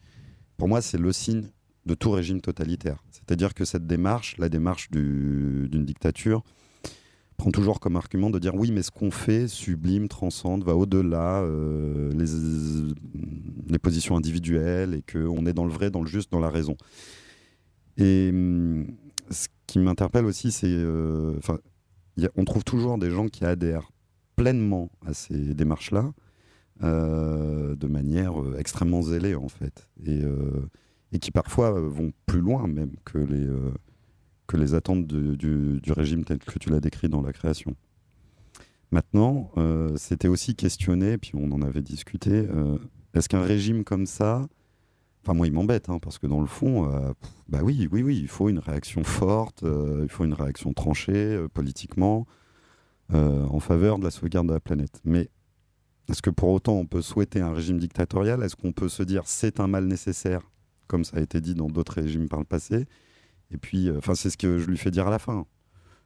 [0.56, 1.48] Pour moi, c'est le signe
[1.84, 3.02] de tout régime totalitaire.
[3.10, 6.42] C'est-à-dire que cette démarche, la démarche du- d'une dictature,
[7.36, 11.42] prend toujours comme argument de dire oui, mais ce qu'on fait sublime, transcende, va au-delà
[11.42, 12.26] euh, les,
[13.68, 16.76] les positions individuelles et qu'on est dans le vrai, dans le juste, dans la raison.
[17.98, 18.86] Et hum,
[19.30, 20.66] ce qui m'interpelle aussi, c'est.
[20.68, 21.34] euh,
[22.36, 23.90] on trouve toujours des gens qui adhèrent
[24.36, 26.12] pleinement à ces démarches-là,
[26.82, 29.88] euh, de manière euh, extrêmement zélée, en fait.
[30.04, 30.22] Et,
[31.12, 33.46] et qui parfois vont plus loin même que les.
[34.46, 37.74] Que les attentes de- du, du régime tel que tu l'as décrit dans la création.
[38.92, 42.78] Maintenant, euh, c'était aussi questionné, puis on en avait discuté, euh,
[43.14, 44.46] est-ce qu'un régime comme ça,
[45.22, 47.12] enfin moi il m'embête, hein, parce que dans le fond, euh,
[47.48, 51.46] bah oui, oui, oui, il faut une réaction forte, euh, il faut une réaction tranchée
[51.52, 52.26] politiquement
[53.12, 55.00] en faveur de la sauvegarde de la planète.
[55.04, 55.30] Mais
[56.08, 58.42] est-ce que pour autant on peut souhaiter un régime dictatorial?
[58.42, 60.40] Est-ce qu'on peut se dire c'est un mal nécessaire,
[60.88, 62.86] comme ça a été dit dans d'autres régimes par le passé
[63.50, 65.46] et puis, euh, enfin, c'est ce que je lui fais dire à la fin.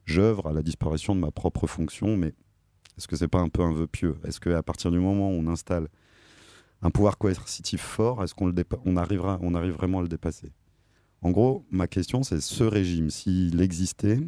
[0.05, 2.35] J'œuvre à la disparition de ma propre fonction, mais
[2.97, 4.17] est-ce que c'est pas un peu un vœu pieux?
[4.25, 5.89] Est-ce qu'à partir du moment où on installe
[6.83, 8.53] un pouvoir coercitif fort, est-ce qu'on
[8.85, 10.53] on arrivera, on arrive vraiment à le dépasser?
[11.23, 14.19] En gros, ma question, c'est ce régime, s'il existait,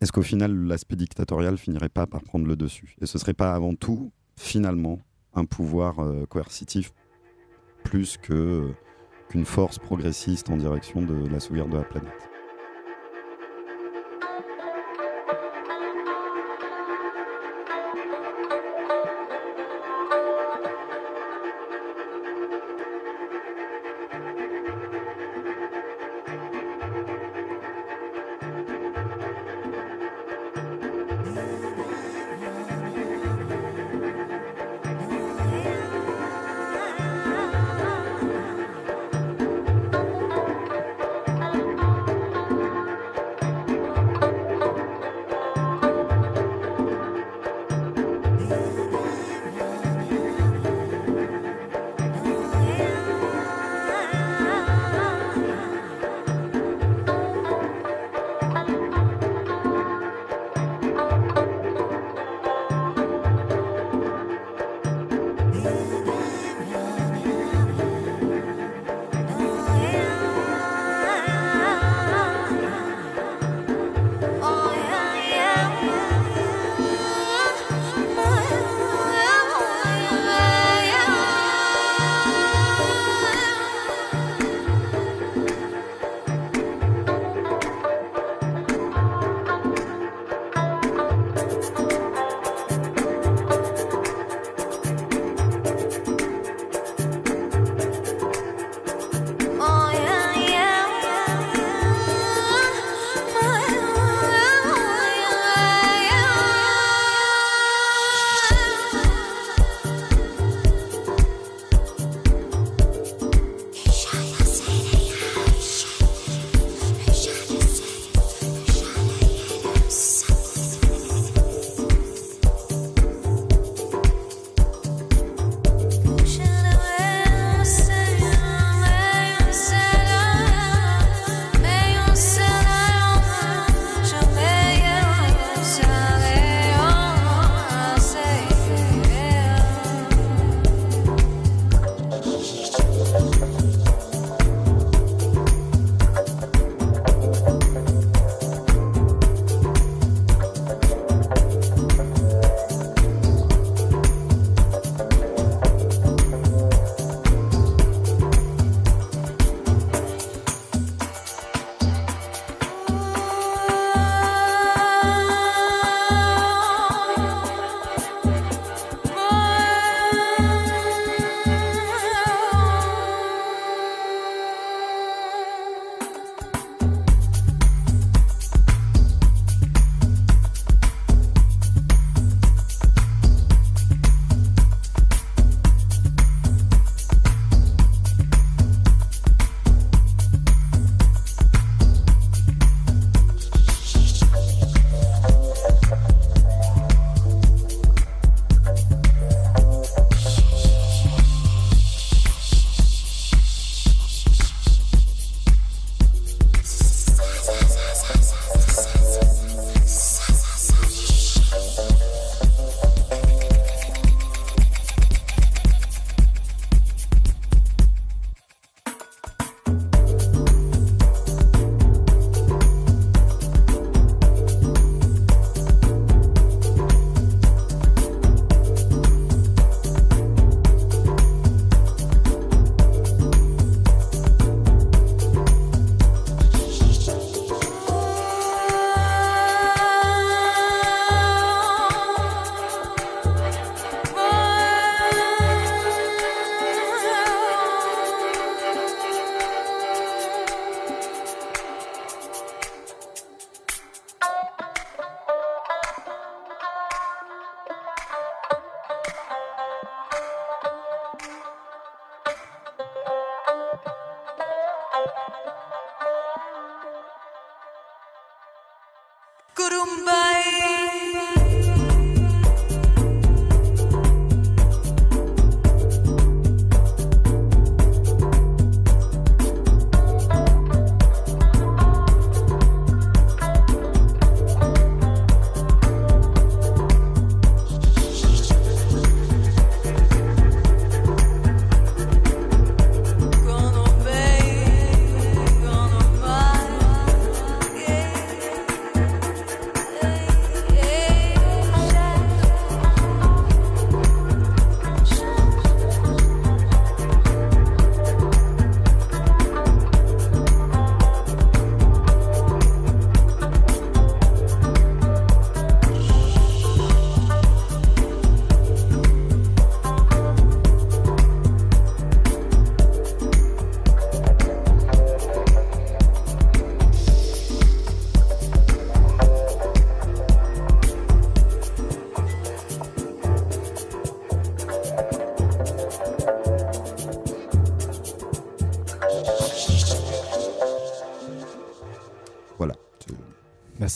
[0.00, 2.96] est-ce qu'au final, l'aspect dictatorial finirait pas par prendre le dessus?
[3.00, 5.00] Et ce serait pas avant tout, finalement,
[5.34, 6.92] un pouvoir euh, coercitif
[7.84, 8.72] plus que
[9.32, 12.31] qu'une force progressiste en direction de la sauvegarde de la planète.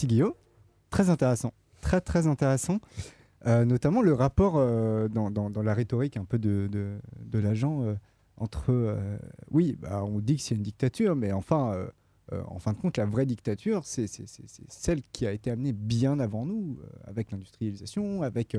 [0.06, 0.34] Guillaume.
[0.90, 1.52] Très intéressant.
[1.80, 2.80] Très très intéressant.
[3.46, 6.98] Euh, notamment le rapport euh, dans, la rhétorique un peu de,
[7.32, 7.94] l'agent euh,
[8.38, 8.98] entre...
[9.50, 11.88] oui, bah, on dit que c'est une dictature, mais enfin,
[12.32, 14.06] en fin de compte, la vraie dictature, c'est
[14.68, 18.58] celle qui a été amenée bien avant nous, avec l'industrialisation, avec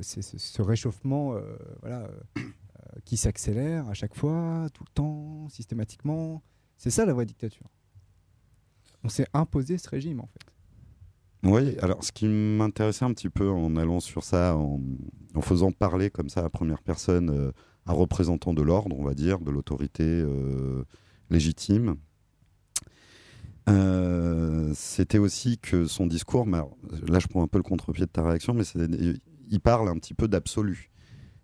[0.00, 1.34] ce réchauffement
[3.06, 6.42] qui s'accélère à chaque fois, tout le temps, systématiquement.
[6.76, 7.70] C'est ça la vraie dictature.
[9.06, 11.48] On s'est imposé ce régime en fait.
[11.48, 14.80] Oui, alors ce qui m'intéressait un petit peu en allant sur ça, en,
[15.42, 17.52] faisant parler comme ça à première personne euh,
[17.86, 20.82] un représentant de l'ordre, on va dire, de l'autorité euh,
[21.30, 21.94] légitime,
[23.68, 28.24] euh, c'était aussi que son discours, là je prends un peu le contre-pied de ta
[28.26, 28.64] réaction, mais
[29.48, 30.90] il parle un petit peu d'absolu.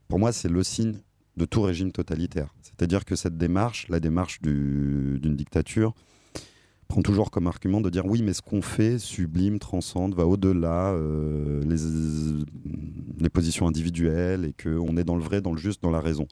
[0.08, 0.98] Pour moi, c'est le signe
[1.36, 2.52] de tout régime totalitaire.
[2.60, 5.94] C'est-à-dire que cette démarche, la démarche du- d'une dictature,
[6.92, 10.92] prend toujours comme argument de dire oui, mais ce qu'on fait sublime, transcende, va au-delà
[10.92, 11.78] euh, les,
[13.18, 16.28] les positions individuelles et qu'on est dans le vrai, dans le juste, dans la raison.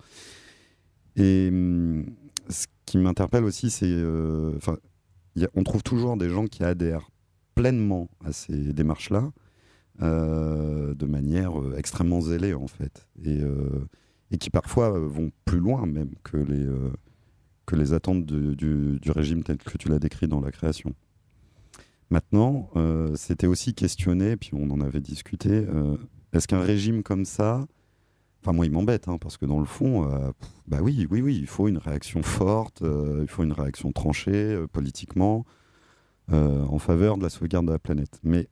[1.17, 2.05] Et hum,
[2.51, 3.87] ce qui m'interpelle aussi, c'est.
[3.89, 4.53] euh,
[5.55, 7.09] on trouve toujours des gens qui adhèrent
[7.55, 9.33] pleinement à ces démarches-là,
[10.03, 13.09] euh, de manière euh, extrêmement zélée, en fait.
[13.25, 13.39] Et,
[14.31, 16.67] et qui parfois vont plus loin même que les.
[17.71, 20.93] Que les attentes de- du, du régime tel que tu l'as décrit dans la création.
[22.11, 25.97] Maintenant, euh, c'était aussi questionné, puis on en avait discuté, euh,
[26.33, 27.65] est-ce qu'un régime comme ça,
[28.43, 30.33] enfin moi il m'embête, hein, parce que dans le fond, euh,
[30.67, 35.45] bah oui, oui, oui, il faut une réaction forte, il faut une réaction tranchée politiquement
[36.33, 38.21] en faveur de la sauvegarde de la planète.
[38.23, 38.49] Mais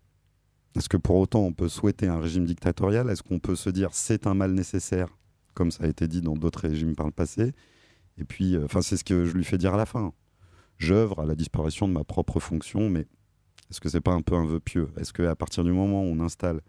[0.76, 3.08] est-ce que pour autant on peut souhaiter un régime dictatorial?
[3.08, 5.08] Est-ce qu'on peut se dire c'est un mal nécessaire,
[5.54, 7.52] comme ça a été dit dans d'autres régimes par le passé
[8.18, 10.12] et puis, euh, enfin, c'est ce que je lui fais dire à la fin.
[10.78, 13.06] J'œuvre à la disparition de ma propre fonction, mais
[13.70, 14.90] est-ce que c'est pas un peu un vœu pieux?
[14.96, 16.60] Est-ce qu'à partir du moment où on installe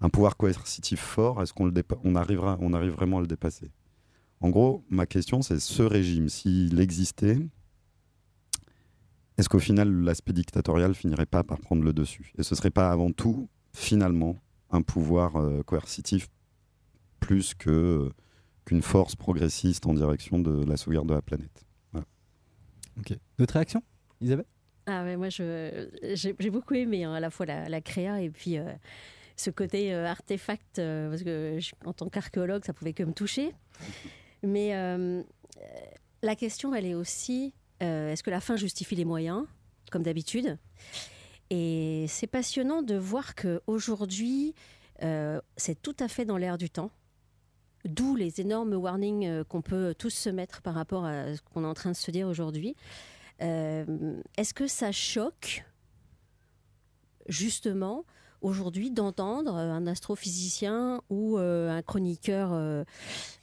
[0.00, 1.72] un pouvoir coercitif fort, est-ce qu'on le
[2.04, 3.70] on arrivera, on arrive vraiment à le dépasser?
[4.40, 7.38] En gros, ma question, c'est ce régime, s'il existait,
[9.36, 12.32] est-ce qu'au final, l'aspect dictatorial finirait pas par prendre le dessus?
[12.38, 14.36] Et ce serait pas avant tout, finalement,
[14.70, 16.28] un pouvoir euh, coercitif
[17.18, 18.10] plus que
[18.64, 21.64] qu'une force progressiste en direction de la sauvegarde de la planète.
[22.96, 23.12] Ok.
[23.38, 23.82] D'autres réactions
[24.20, 24.46] Isabelle?
[24.86, 28.56] Ah ouais, moi j'ai beaucoup aimé hein, à la fois la, la créa et puis
[28.58, 28.70] euh,
[29.36, 33.12] ce côté euh, artefact euh, parce que je- en tant qu'archéologue ça pouvait que me
[33.12, 33.52] toucher.
[34.44, 34.74] Mais
[36.22, 39.44] la question elle est aussi euh, est-ce que la fin justifie les moyens
[39.90, 40.56] comme d'habitude?
[41.50, 44.54] Et c'est passionnant de voir que aujourd'hui
[45.02, 46.90] euh, c'est tout à fait dans l'air du temps.
[47.84, 51.64] D'où les énormes warnings euh, qu'on peut tous se mettre par rapport à ce qu'on
[51.64, 52.74] est en train de se dire aujourd'hui.
[53.42, 55.64] Euh, Est-ce que ça choque,
[57.28, 58.04] justement,
[58.40, 62.84] aujourd'hui, d'entendre euh, un astrophysicien ou un chroniqueur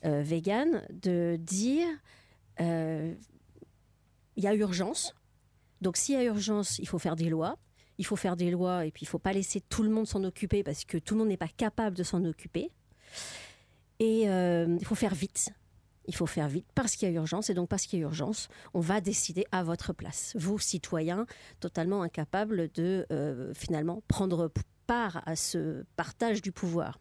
[0.04, 1.88] vegan de dire
[2.60, 3.18] il
[4.44, 5.14] y a urgence.
[5.82, 7.58] Donc, s'il y a urgence, il faut faire des lois.
[7.98, 10.08] Il faut faire des lois et puis il ne faut pas laisser tout le monde
[10.08, 12.72] s'en occuper parce que tout le monde n'est pas capable de s'en occuper.
[14.02, 15.52] Et euh, il faut faire vite.
[16.08, 18.06] Il faut faire vite parce qu'il y a urgence et donc parce qu'il y a
[18.06, 20.34] urgence, on va décider à votre place.
[20.36, 21.28] Vous, citoyens,
[21.60, 24.52] totalement incapables de euh, finalement prendre
[24.88, 27.00] part à ce partage du pouvoir.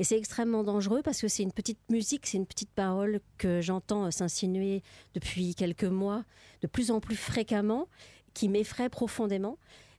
[0.00, 3.60] Et c'est extrêmement dangereux parce que c'est une petite musique, c'est une petite parole que
[3.60, 4.82] j'entends s'insinuer
[5.14, 6.24] depuis quelques mois
[6.60, 7.86] de plus en plus fréquemment,
[8.34, 9.58] qui m'effraie profondément.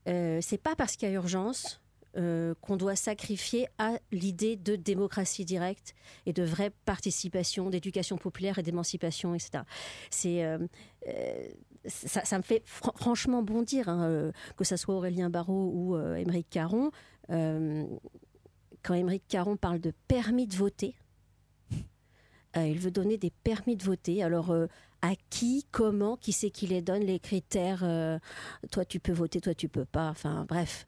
[0.10, 1.80] euh, c'est pas parce qu'il y a urgence
[2.16, 5.96] euh, qu'on doit sacrifier à l'idée de démocratie directe
[6.26, 9.64] et de vraie participation, d'éducation populaire et d'émancipation, etc.
[10.26, 10.60] Euh,
[11.08, 11.48] euh,
[11.86, 16.50] ça, ça me fait fr- franchement bondir, hein, que ce soit Aurélien Barraud ou Émeric
[16.50, 16.92] Caron.
[17.30, 20.96] Quand Émeric Caron parle de permis de voter,
[22.56, 24.24] il veut donner des permis de voter.
[24.24, 24.54] Alors,
[25.04, 28.18] à qui, comment, qui c'est qui les donne, les critères euh,
[28.72, 30.10] Toi, tu peux voter, toi, tu peux pas.
[30.10, 30.86] Enfin, bref.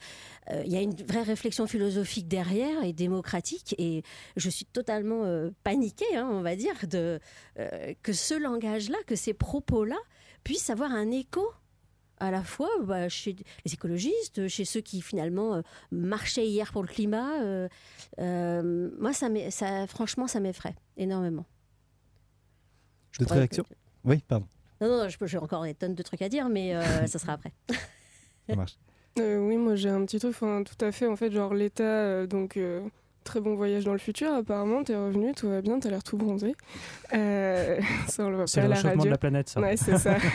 [0.49, 3.75] Euh, Il y a une vraie réflexion philosophique derrière et démocratique.
[3.77, 4.03] Et
[4.37, 7.19] je suis totalement euh, paniquée, hein, on va dire, de,
[8.01, 9.97] que ce langage-là, que ces propos-là
[10.43, 11.45] puissent avoir un écho
[12.19, 16.81] à la fois bah, chez les écologistes, chez ceux qui finalement euh, marchaient hier pour
[16.81, 17.41] le climat.
[17.41, 17.67] euh,
[18.19, 19.29] euh, moi, ça,
[19.87, 21.45] franchement, ça m'effraie énormément.
[23.11, 23.65] Je D'autres réactions?
[24.05, 24.47] Oui, pardon,
[24.81, 27.53] Non, non, j'ai encore des tonnes de trucs à dire, mais euh, ça sera après.
[28.47, 28.77] ça marche.
[29.19, 31.83] Euh, oui, moi j'ai un petit truc, enfin tout à fait, en fait, genre l'État,
[31.83, 32.81] euh, donc euh,
[33.23, 36.17] très bon voyage dans le futur, apparemment, t'es revenu, tout va bien, t'as l'air tout
[36.17, 36.53] bronzé.
[37.13, 37.79] Euh,
[38.09, 39.05] ça on le voit C'est pas à le la réchauffement radio.
[39.05, 39.61] de la planète, ça.
[39.61, 40.17] Ouais, c'est ça.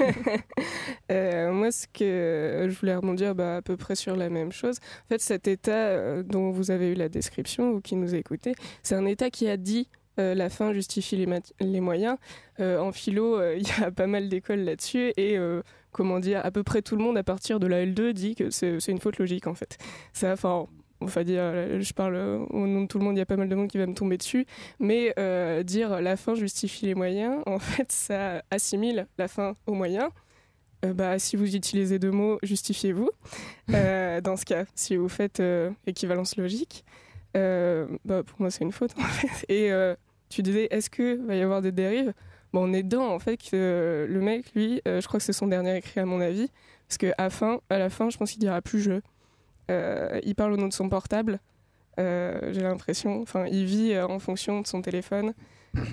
[1.11, 4.77] Euh, moi, ce que je voulais rebondir bah, à peu près sur la même chose.
[5.07, 8.55] En fait, cet État euh, dont vous avez eu la description ou qui nous écoutez,
[8.85, 9.89] c'est un État qui a dit
[10.35, 11.17] la fin justifie
[11.61, 12.17] les, moyens.
[12.61, 15.63] Euh, en philo, euh, il y a pas mal d'écoles là-dessus et euh,
[15.93, 18.51] comment dire, à peu près tout le monde à partir de la L2 dit que
[18.51, 19.79] c'est une faute logique en fait.
[20.13, 20.67] Ça, enfin.
[21.25, 23.39] Dire, euh, je parle euh, au nom de tout le monde, il y a pas
[23.39, 24.45] mal de monde qui va me tomber dessus,
[24.79, 29.73] mais euh, dire la fin justifie les moyens, en fait, ça assimile la fin aux
[29.73, 30.11] moyens.
[30.85, 33.11] Euh, bah, si vous utilisez deux mots, justifiez-vous.
[33.73, 36.85] Euh, dans ce cas, si vous faites euh, équivalence logique,
[37.37, 38.93] euh, bah, pour moi, c'est une faute.
[38.99, 39.47] En fait.
[39.49, 39.95] Et euh,
[40.31, 42.15] tu disais, est-ce que va y avoir des dérives?
[42.53, 45.33] Bon, On est dedans, en fait, euh, le mec, lui, euh, je crois que c'est
[45.33, 46.51] son dernier écrit, à mon avis,
[46.89, 49.01] parce qu'à fin, à la fin, je pense qu'il dira plus je.
[49.71, 51.39] Euh, il parle au nom de son portable.
[51.99, 55.35] J'ai l'impression, enfin, il vit en fonction de son téléphone.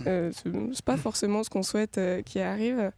[0.06, 2.92] C'est pas forcément ce qu'on souhaite qui arrive.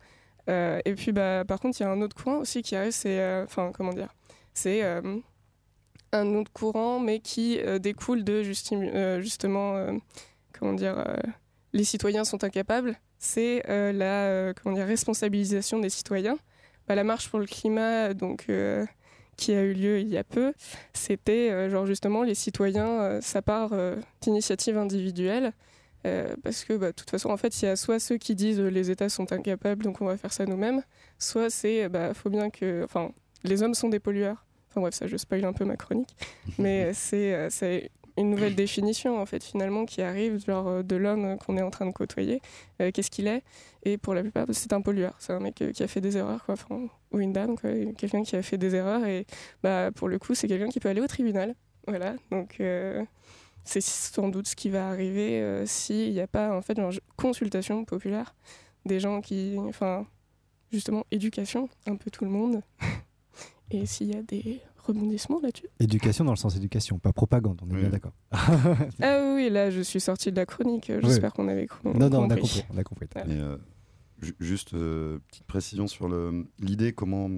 [0.48, 3.42] Et puis, bah, par contre, il y a un autre courant aussi qui arrive, c'est,
[3.44, 4.14] enfin, comment dire,
[4.54, 4.84] c'est
[6.12, 10.00] un autre courant, mais qui découle de justement,
[10.60, 11.16] comment dire, euh,
[11.74, 13.00] les citoyens sont incapables.
[13.18, 16.38] C'est euh, la, euh, comment dire, responsabilisation des citoyens.
[16.88, 18.48] Bah, la marche pour le climat, donc.
[19.40, 20.54] qui a eu lieu il y a peu,
[20.94, 23.96] c'était genre justement les citoyens, euh, ça part euh,
[26.06, 28.36] euh, parce que bah, de toute façon, en fait, il y a soit ceux qui
[28.36, 30.84] disent les États sont incapables, donc on va faire ça nous-mêmes,
[31.20, 33.12] soit c'est, bah, faut bien que, enfin,
[33.44, 34.46] les hommes sont des pollueurs.
[34.70, 36.16] Enfin bref, ça, je spoil un peu ma chronique,
[36.58, 41.58] mais c'est une nouvelle définition en fait finalement qui arrive genre euh, de l'homme qu'on
[41.58, 42.42] est en train de côtoyer.
[42.82, 43.44] Euh, qu'est-ce qu'il est
[43.84, 45.16] Et pour la plupart, c'est un pollueur.
[45.20, 46.56] C'est un mec euh, qui a fait des erreurs, quoi.
[47.12, 47.56] Ou une dame.
[47.98, 49.26] Quelqu'un qui a fait des erreurs et
[49.64, 51.56] bah pour le coup, c'est quelqu'un qui peut aller au tribunal.
[51.88, 52.16] Voilà.
[52.32, 52.60] Donc
[53.70, 56.92] c'est sans doute ce qui va arriver euh, s'il n'y a pas en fait genre,
[57.16, 58.36] consultation populaire
[58.86, 60.08] des gens qui, enfin,
[60.72, 62.64] justement éducation, un peu tout le monde.
[63.72, 64.62] et s'il y a des
[64.92, 65.68] rebondissements là-dessus.
[65.80, 67.80] Éducation dans le sens éducation, pas propagande, on est Oui.
[67.82, 68.14] bien d'accord.
[69.02, 70.92] Ah oui, là je suis sortie de la chronique.
[71.02, 72.42] J'espère qu'on avait co- non, non, on a compris.
[72.42, 72.64] compris.
[72.74, 73.06] On a compris.
[73.16, 73.24] Ouais.
[73.28, 73.58] Mais, euh,
[74.22, 76.10] ju- juste euh, petite précision sur
[76.60, 77.30] l'idée comment.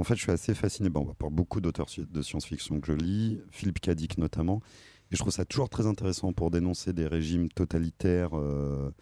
[0.00, 3.40] En fait, je suis assez fasciné bon, par beaucoup d'auteurs de science-fiction que je lis,
[3.50, 4.62] Philippe Cadic notamment,
[5.10, 8.94] et je trouve ça toujours très intéressant pour dénoncer des régimes totalitaires, euh,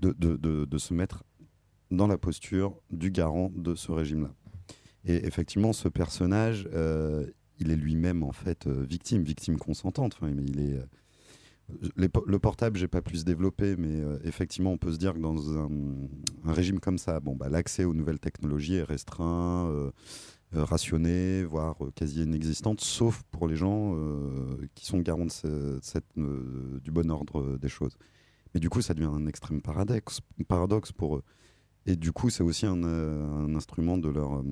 [0.00, 1.24] de, de- de- de se mettre
[1.90, 4.34] dans la posture du garant de ce régime-là.
[5.06, 7.26] Et effectivement, ce personnage, euh,
[7.58, 10.14] il est lui-même en fait euh, victime, victime consentante.
[10.16, 10.84] Enfin, il est, euh,
[11.96, 15.58] le portable, j'ai pas plus développé, mais euh, effectivement, on peut se dire que dans
[15.58, 15.70] un,
[16.44, 19.90] régime comme ça, bon, bah, l'accès aux nouvelles technologies est restreint,
[20.52, 23.96] rationné, voire quasi inexistante, sauf pour les gens
[24.74, 25.26] qui sont garants
[26.16, 27.96] du bon ordre des choses.
[28.52, 31.22] Mais du coup, ça devient un extrême paradoxe, paradoxe pour eux.
[31.86, 34.44] Et du coup, c'est aussi un, instrument de leur,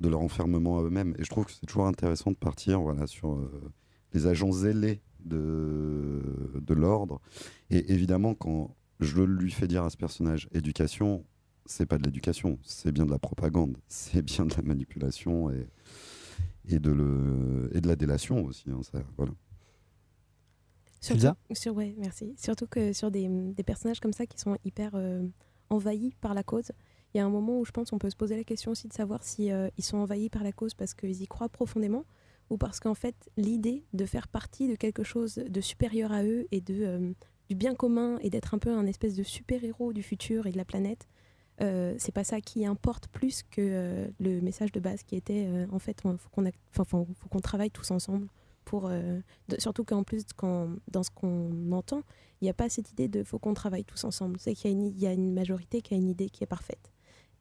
[0.00, 1.14] de leur enfermement à eux-mêmes.
[1.18, 3.72] Et je trouve que c'est toujours intéressant de partir voilà, sur euh,
[4.12, 6.22] les agents zélés de,
[6.60, 7.20] de l'ordre.
[7.70, 11.24] Et évidemment, quand je lui fais dire à ce personnage éducation,
[11.66, 15.68] c'est pas de l'éducation, c'est bien de la propagande, c'est bien de la manipulation et,
[16.68, 18.70] et, de, le, et de la délation aussi.
[18.70, 19.32] hein, ça, voilà.
[21.08, 21.36] Elsa?
[21.52, 22.34] sur, ouais, merci.
[22.36, 25.22] Surtout que sur des, des personnages comme ça qui sont hyper euh,
[25.70, 26.72] envahis par la cause,
[27.12, 28.88] il y a un moment où je pense qu'on peut se poser la question aussi
[28.88, 32.04] de savoir si euh, ils sont envahis par la cause parce qu'ils y croient profondément
[32.50, 36.46] ou parce qu'en fait l'idée de faire partie de quelque chose de supérieur à eux
[36.52, 37.12] et de euh,
[37.48, 40.52] du bien commun et d'être un peu un espèce de super héros du futur et
[40.52, 41.08] de la planète
[41.62, 45.78] euh, c'est pas ça qui importe plus que le message de base qui était en
[45.78, 48.28] fait, il faut qu'on travaille tous ensemble.
[48.64, 48.90] Pour,
[49.58, 52.02] surtout qu'en plus, dans ce qu'on entend,
[52.40, 54.36] il n'y a pas cette idée de faut qu'on travaille tous ensemble.
[54.38, 56.89] C'est qu'il y a une majorité qui a une idée qui est parfaite.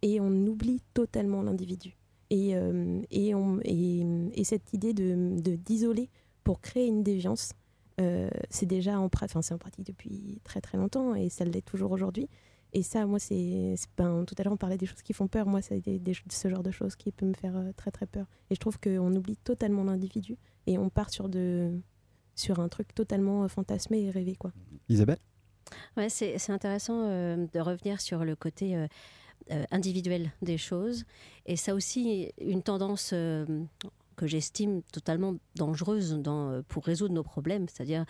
[0.02, 1.97] Et on oublie totalement l'individu.
[2.30, 6.10] Et, euh, et, on- et, et cette idée de de- d'isoler
[6.43, 7.54] pour créer une déviance,
[8.00, 11.66] euh, c'est déjà en, enfin, c'est en pratique depuis très très longtemps et ça l'est
[11.66, 12.30] toujours aujourd'hui.
[12.72, 13.74] Et ça, moi, c'est.
[13.78, 15.47] c'est- ben, tout à l'heure, on parlait des choses qui font peur.
[15.47, 18.06] Moi, c'est des, des- ce genre de choses qui peut me faire euh, très très
[18.06, 18.28] peur.
[18.52, 20.38] Et je trouve qu'on oublie totalement l'individu
[20.68, 21.72] et on part sur, de,
[22.36, 24.36] sur un truc totalement euh, fantasmé et rêvé.
[24.36, 24.52] Quoi.
[24.88, 25.18] Isabelle?
[25.97, 28.76] Ouais, c'est c'est intéressant euh, de revenir sur le côté
[29.51, 31.05] euh, euh, individuel des choses.
[31.45, 33.45] Et ça aussi, une tendance euh,
[34.15, 38.05] que j'estime totalement dangereuse dans, euh, pour résoudre nos problèmes, c'est-à-dire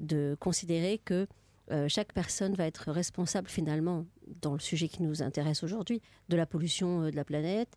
[0.00, 1.26] de considérer que
[1.70, 4.06] euh, chaque personne va être responsable finalement,
[4.40, 7.68] dans le sujet qui nous intéresse aujourd'hui, de la pollution euh, de la planète,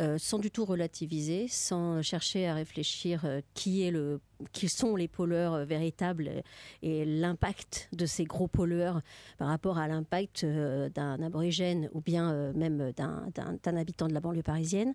[0.00, 3.24] euh, sans du tout relativiser, sans chercher à réfléchir
[3.54, 4.20] qui est le,
[4.52, 6.42] qui sont les pollueurs véritables
[6.82, 9.00] et l'impact de ces gros pollueurs
[9.38, 14.94] par rapport à l'impact d'un aborigène ou bien même d'un- habitant de la banlieue parisienne.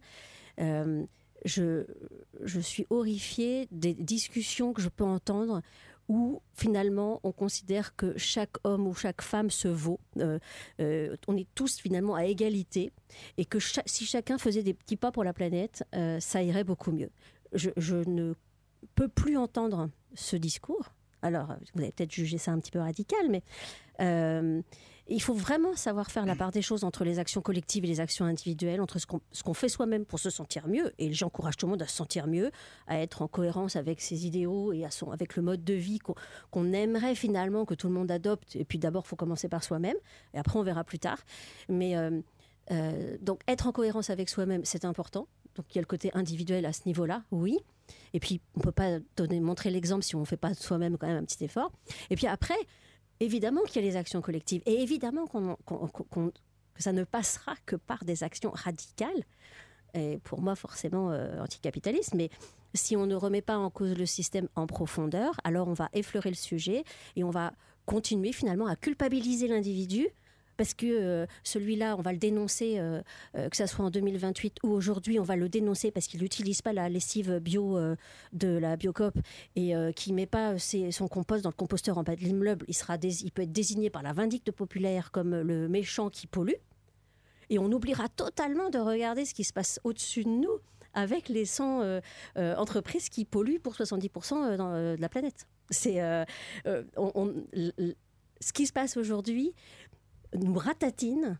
[1.45, 1.85] Je,
[2.43, 5.61] je suis horrifiée des discussions que je peux entendre
[6.09, 9.99] où finalement on considère que chaque homme ou chaque femme se vaut.
[10.17, 10.39] Euh,
[10.79, 12.91] euh, on est tous finalement à égalité
[13.37, 16.91] et que si chacun faisait des petits pas pour la planète, euh, ça irait beaucoup
[16.91, 17.09] mieux.
[17.53, 18.33] Je, je ne
[18.95, 20.93] peux plus entendre ce discours.
[21.21, 24.63] Alors, vous allez peut-être juger ça un petit peu radical, mais
[25.09, 27.99] il faut vraiment savoir faire la part des choses entre les actions collectives et les
[27.99, 29.05] actions individuelles, entre ce
[29.43, 32.27] qu'on fait soi-même pour se sentir mieux, et j'encourage tout le monde à se sentir
[32.27, 32.51] mieux,
[32.87, 35.99] à être en cohérence avec ses idéaux et à son, avec le mode de vie
[36.51, 38.55] qu'on aimerait finalement que tout le monde adopte.
[38.55, 39.97] Et puis d'abord, il faut commencer par soi-même,
[40.33, 41.19] et après on verra plus tard.
[41.69, 42.21] Mais euh,
[42.71, 45.27] euh, donc être en cohérence avec soi-même, c'est important.
[45.55, 47.57] Donc il y a le côté individuel à ce niveau-là, oui.
[48.13, 51.07] Et puis on peut pas donner, montrer l'exemple si on ne fait pas soi-même quand
[51.07, 51.71] même un petit effort.
[52.09, 52.57] Et puis après,
[53.19, 55.57] évidemment qu'il y a les actions collectives, et évidemment qu'on-
[56.75, 59.23] que ça ne passera que par des actions radicales.
[59.93, 62.29] Et pour moi, forcément euh, anticapitaliste, mais
[62.73, 66.29] si on ne remet pas en cause le système en profondeur, alors on va effleurer
[66.29, 66.83] le sujet
[67.15, 67.53] et on va
[67.85, 70.07] continuer finalement à culpabiliser l'individu
[70.57, 73.01] parce que euh, celui-là, on va le dénoncer, euh,
[73.35, 76.61] euh, que ça soit en 2028 ou aujourd'hui, on va le dénoncer parce qu'il n'utilise
[76.61, 77.77] pas la lessive bio
[78.33, 79.15] de la Biocop
[79.55, 82.65] et qui met pas son compost dans le composteur en bas de l'immeuble.
[82.67, 82.75] Il,
[83.23, 86.55] il peut être désigné par la vindicte populaire comme le méchant qui pollue.
[87.49, 90.59] Et on oubliera totalement de regarder ce qui se passe au-dessus de nous
[90.97, 92.01] avec les 100 euh,
[92.37, 95.47] euh, entreprises qui polluent pour 70% dans, euh, de la planète.
[95.69, 95.99] C'est
[98.39, 99.53] ce qui se passe aujourd'hui
[100.35, 101.37] nous ratatine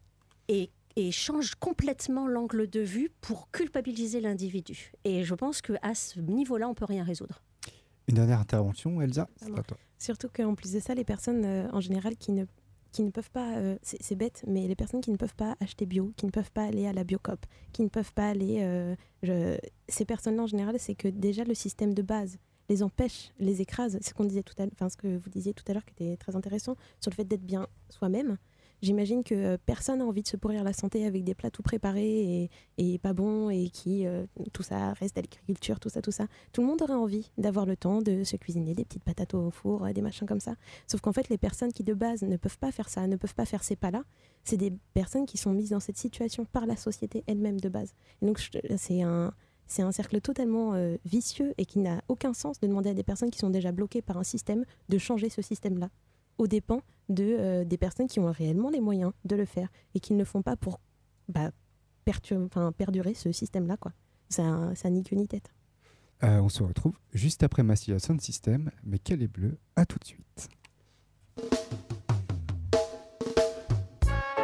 [0.48, 4.92] et, et change complètement l'angle de vue pour culpabiliser l'individu.
[5.04, 7.42] Et je pense qu'à ce niveau-là, on peut rien résoudre.
[8.08, 9.78] Une dernière intervention, Elsa C'est à toi.
[10.00, 12.46] Surtout qu'en plus de ça, les personnes euh, en général qui ne,
[12.94, 15.86] qui ne peuvent pas, euh, c'est bête, mais les personnes qui ne peuvent pas acheter
[15.86, 18.60] bio, qui ne peuvent pas aller à la biocop, qui ne peuvent pas aller.
[18.62, 19.58] euh, je-
[19.90, 22.38] ces personnes-là en général, c'est que déjà le système de base
[22.70, 23.98] les empêche, les écrase.
[24.02, 25.86] C'est ce qu'on disait tout à l'heure, enfin ce que vous disiez tout à l'heure
[25.86, 28.38] qui était très intéressant sur le fait d'être bien soi-même.
[28.82, 31.64] J'imagine que euh, personne n'a envie de se pourrir la santé avec des plats tout
[31.64, 36.02] préparés et, et pas bons et qui euh, tout ça reste à l'agriculture, tout ça,
[36.02, 36.28] tout ça.
[36.52, 39.50] Tout le monde aurait envie d'avoir le temps de se cuisiner des petites patates au
[39.50, 40.56] four, euh, des machins comme ça.
[40.86, 43.34] Sauf qu'en fait, les personnes qui de base ne peuvent pas faire ça, ne peuvent
[43.34, 44.04] pas faire ces pas-là,
[44.44, 47.96] c'est des personnes qui sont mises dans cette situation par la société elle-même de base.
[48.22, 48.40] Et donc
[48.78, 49.34] c'est un
[49.70, 53.32] c'est un cercle totalement vicieux et qui n'a aucun sens de demander à des personnes
[53.32, 55.90] qui sont déjà bloquées par un système de changer ce système-là,
[56.38, 60.00] aux dépens de, euh, des personnes qui ont réellement les moyens de le faire et
[60.00, 60.80] qui ne le font pas pour
[61.30, 61.52] bah,
[62.78, 63.78] perdurer ce système-là.
[63.78, 63.92] quoi.
[64.30, 65.52] Ça, ça ni queue ni tête.
[66.24, 70.00] Euh, on se retrouve juste après Massilia Sound System, mais quel est bleu À tout
[70.00, 70.50] de suite.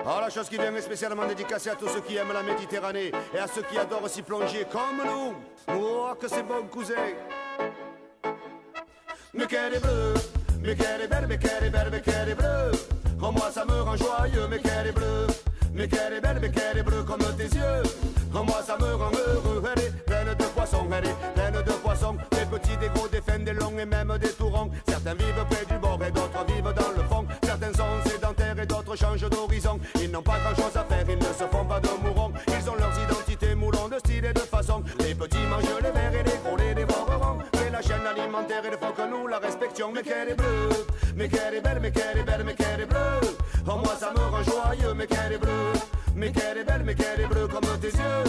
[0.06, 3.12] Oh, la chose qui vient est spécialement dédicacée à tous ceux qui aiment la Méditerranée
[3.34, 5.34] et à ceux qui adorent s'y plonger comme nous.
[5.74, 6.94] Oh, que c'est bon, cousin.
[9.34, 10.14] Mais qu'elle est bleue,
[10.64, 12.72] mais qu'elle est belle, mais qu'elle est belle, mais qu'elle est bleue.
[13.22, 15.28] Oh, moi ça me rend joyeux, mais qu'elle est bleue.
[15.74, 17.84] Mais qu'elle est belle, mais qu'elle est bleue comme tes yeux.
[18.36, 21.72] Oh, moi ça me rend heureux, elle est pleine de poissons, elle est pleine de
[21.72, 22.16] poissons.
[22.32, 24.70] Des petits, des gros, des fins, des longs et même des tourons.
[24.88, 27.26] Certains vivent près du bord et d'autres vivent dans le fond.
[27.44, 29.80] Certains sont sédentaires et d'autres changent d'horizon.
[30.02, 32.32] Ils n'ont pas grand chose à faire, ils ne se font pas de mourons.
[32.48, 34.84] Ils ont leurs identités moulants de style et de façon.
[35.00, 36.23] Les petits mangent les verts et
[37.84, 39.92] chaîne alimentaire, il faut que nous la respections.
[39.94, 40.70] Mais qu'elle est bleue,
[41.16, 43.36] mais qu'elle est belle, mais qu'elle est belle, mais qu'elle est bleue.
[43.68, 45.74] Oh, moi ça me rend joyeux, mais qu'elle est bleue.
[46.16, 48.24] Mais qu'elle est belle, mais qu'elle est bleue comme tes yeux.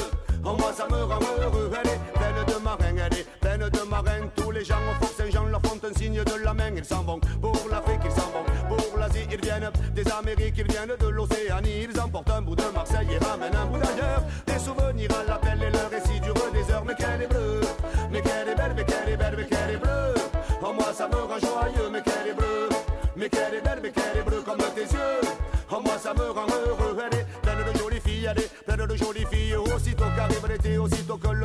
[0.44, 3.88] En moi ça me rend heureux, elle est pleine de marins, elle est pleine de
[3.88, 4.28] marins.
[4.36, 6.72] Tous les gens au Fort Saint-Jean leur font un signe de la main.
[6.76, 9.26] Ils s'en vont pour l'Afrique, ils s'en vont pour l'Asie.
[9.30, 11.88] Ils viennent des Amériques, ils viennent de l'Océanie.
[11.90, 14.22] Ils emportent un bout de Marseille et ramènent un bout d'ailleurs.
[14.46, 15.43] Des souvenirs à l'appel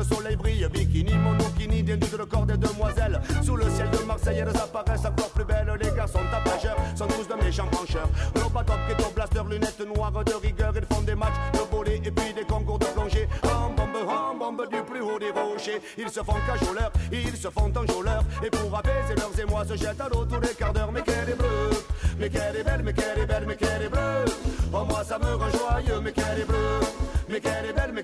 [0.00, 3.20] le soleil brille, bikini, monokini, dénudent le corps des demoiselles.
[3.42, 5.70] Sous le ciel de Marseille, elles apparaissent encore plus belles.
[5.80, 8.08] Les garçons tapageurs sont tous de méchants pencheurs.
[8.34, 10.72] Robotop, ghetto blaster, lunettes noires de rigueur.
[10.74, 13.28] Ils font des matchs de volley et puis des concours de plongée.
[13.44, 15.82] En bombe, en bombe du plus haut des rochers.
[15.98, 18.24] Ils se font cajoleurs, ils se font enjôleurs.
[18.42, 20.92] Et pour apaiser leurs émois, se jettent à l'eau tous les quarts d'heure.
[20.92, 21.70] Mais qu'elle est bleue,
[22.18, 24.24] mais qu'elle est belle, mais qu'elle est belle, mais qu'elle est bleue.
[24.72, 26.80] Oh, moi ça me rend joyeux, mais qu'elle est bleue.
[27.28, 28.02] Mais qu'elle est belle, mais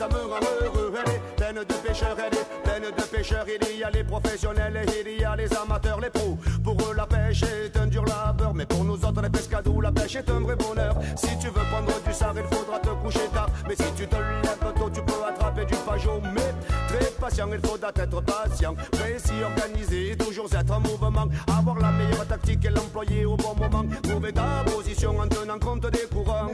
[0.00, 3.44] ça me rend heureux, elle est pleine de pêcheurs, elle est pleine de pêcheurs.
[3.46, 6.38] Il y a les professionnels et il y a les amateurs, les pros.
[6.64, 9.92] Pour eux, la pêche est un dur labeur, mais pour nous autres, les pescados, la
[9.92, 10.94] pêche est un vrai bonheur.
[11.16, 13.50] Si tu veux prendre du sard, il faudra te coucher tard.
[13.68, 16.22] Mais si tu te lèves tôt, tu peux attraper du pajot.
[16.34, 16.54] Mais
[16.88, 21.28] très patient, il faudra être patient, précis, organisé, toujours être en mouvement.
[21.58, 23.84] Avoir la meilleure tactique et l'employer au bon moment.
[24.02, 26.52] Trouver ta position en tenant compte des courants.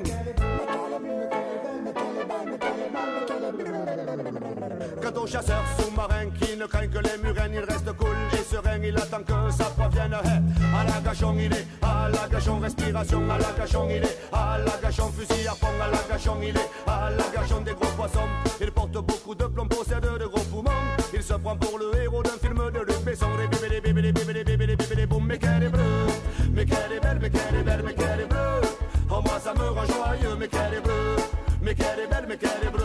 [5.06, 8.80] Quant au chasseur sous-marin qui ne craint que les murènes, il reste cool et serein,
[8.82, 10.16] il attend que ça provienne.
[10.24, 10.42] Hey,
[10.74, 14.58] à la gachon, il est, à la gachon, respiration, à la gachon, il est, à
[14.58, 17.92] la gachon, fusil à fond, à la gachon, il est, à la gachon des gros
[17.96, 18.26] poissons.
[18.60, 20.70] Il porte beaucoup de plomb, possède de gros poumons.
[21.14, 23.28] Il se prend pour le héros d'un film de Luc Besson.
[23.38, 25.68] Les bébés, les bébés, les bébés, les bébés, les bébés, les boum, mais qu'elle est
[25.68, 26.06] bleue,
[26.52, 28.68] mais qu'elle est belle, mais qu'elle est belle, mais qu'elle est bleue.
[29.08, 31.16] Oh, moi ça me rend joyeux, mais qu'elle est bleue.
[31.62, 32.75] Mais qu'elle est belle, mais qu'elle est bleue.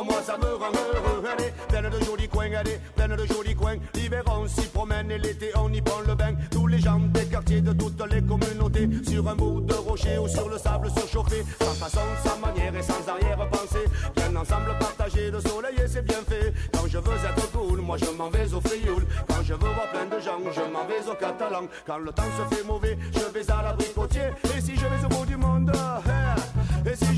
[0.00, 1.22] Oh, moi ça me rend heureux.
[1.38, 3.76] Est pleine de jolis coins, est pleine de jolis coins.
[3.94, 6.34] L'hiver on s'y promène et l'été on y prend le bain.
[6.50, 8.88] Tous les gens des quartiers de toutes les communautés.
[9.06, 11.44] Sur un bout de rocher ou sur le sable surchauffé.
[11.60, 13.84] Sans façon, sans manière et sans arrière-pensée.
[14.16, 16.54] Bien ensemble partager le soleil et c'est bien fait.
[16.72, 19.04] Quand je veux être cool, moi je m'en vais au frioul.
[19.28, 21.68] Quand je veux voir plein de gens, je m'en vais au catalan.
[21.86, 24.30] Quand le temps se fait mauvais, je vais à l'abricotier.
[24.56, 24.59] Et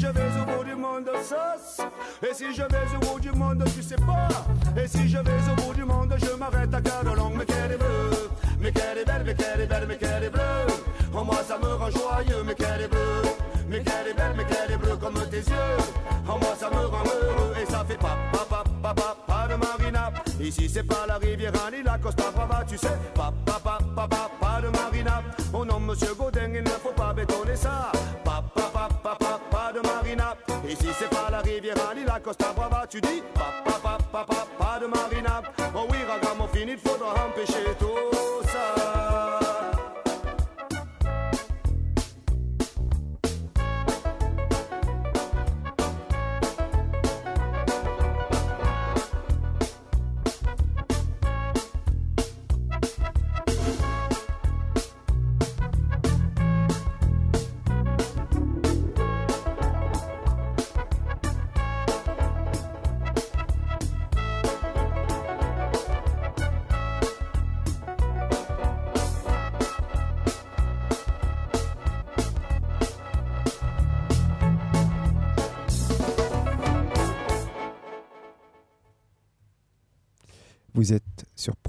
[0.03, 1.87] je vais au bout du monde, sauce.
[2.29, 4.29] Et si je vais au bout du monde, tu sais pas.
[4.81, 7.33] Et si je vais au bout du monde, je m'arrête à Cadolong.
[7.37, 8.29] Mais qu'elle est bleue,
[8.61, 10.67] mais qu'elle est belle, mais qu'elle est belle, mais qu'elle est bleue.
[11.15, 13.23] Oh, moi ça me rend joyeux, mais qu'elle est bleue.
[13.69, 15.79] Mais qu'elle est belle, mais qu'elle est bleue comme tes yeux.
[16.29, 19.55] Oh, moi ça me rend heureux et ça fait pas, pas, pas, pas, pas, de
[19.55, 20.11] marina.
[20.41, 22.99] Ici c'est pas la rivière ni la Costa Brava, tu sais.
[23.15, 25.23] Pas, pas, pas, pas, pas, pas de marina.
[25.55, 26.65] Oh non, monsieur Godin, il
[32.23, 33.23] Costa Brava, tu dis.
[33.35, 34.25] Pas, pas, pas,
[34.59, 35.43] pas, de marina.
[35.75, 38.12] Oh oui, ragamuffin, il faudra empêcher tout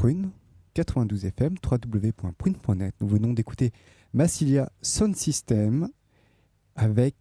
[0.03, 0.31] Prune,
[0.73, 2.93] 92 FM, www.prune.net.
[2.99, 3.71] Nous venons d'écouter
[4.11, 5.87] Massilia Sound System
[6.75, 7.15] avec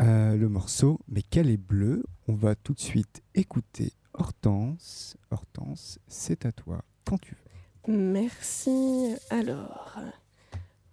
[0.00, 2.04] euh, le morceau Mais qu'elle est bleue.
[2.28, 5.16] On va tout de suite écouter Hortense.
[5.30, 7.94] Hortense, c'est à toi quand tu veux.
[7.96, 9.14] Merci.
[9.30, 9.98] Alors,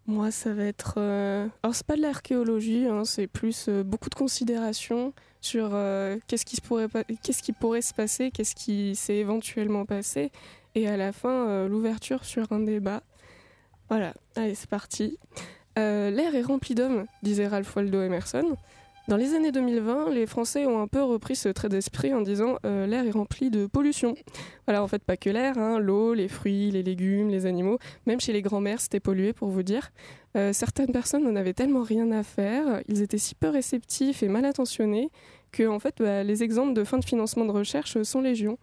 [0.05, 0.95] moi, ça va être.
[0.97, 6.17] euh, Alors, c'est pas de l'archéologie, hein, c'est plus euh, beaucoup de considérations sur euh,
[6.27, 6.87] qu'est-ce qui, se pourrait
[7.21, 10.31] qu'est-ce qui pourrait se passer, qu'est-ce qui s'est éventuellement passé,
[10.75, 13.03] et à la fin, euh, l'ouverture sur un débat.
[13.89, 15.17] Voilà, allez, c'est parti.
[15.77, 18.55] Euh, L'air est rempli d'hommes, disait Ralph Waldo Emerson.
[19.09, 22.55] Dans les années 2020, les Français ont un peu repris ce trait d'esprit en disant
[22.65, 24.15] euh, l'air est rempli de pollution.
[24.65, 28.21] Voilà, en fait, pas que l'air, hein, l'eau, les fruits, les légumes, les animaux, même
[28.21, 29.91] chez les grands-mères, c'était pollué pour vous dire.
[30.51, 34.45] Certaines personnes n'en avaient tellement rien à faire, ils étaient si peu réceptifs et mal
[34.45, 35.11] intentionnés
[35.51, 38.57] que, en fait, bah, les exemples de fin de financement de recherche sont légion.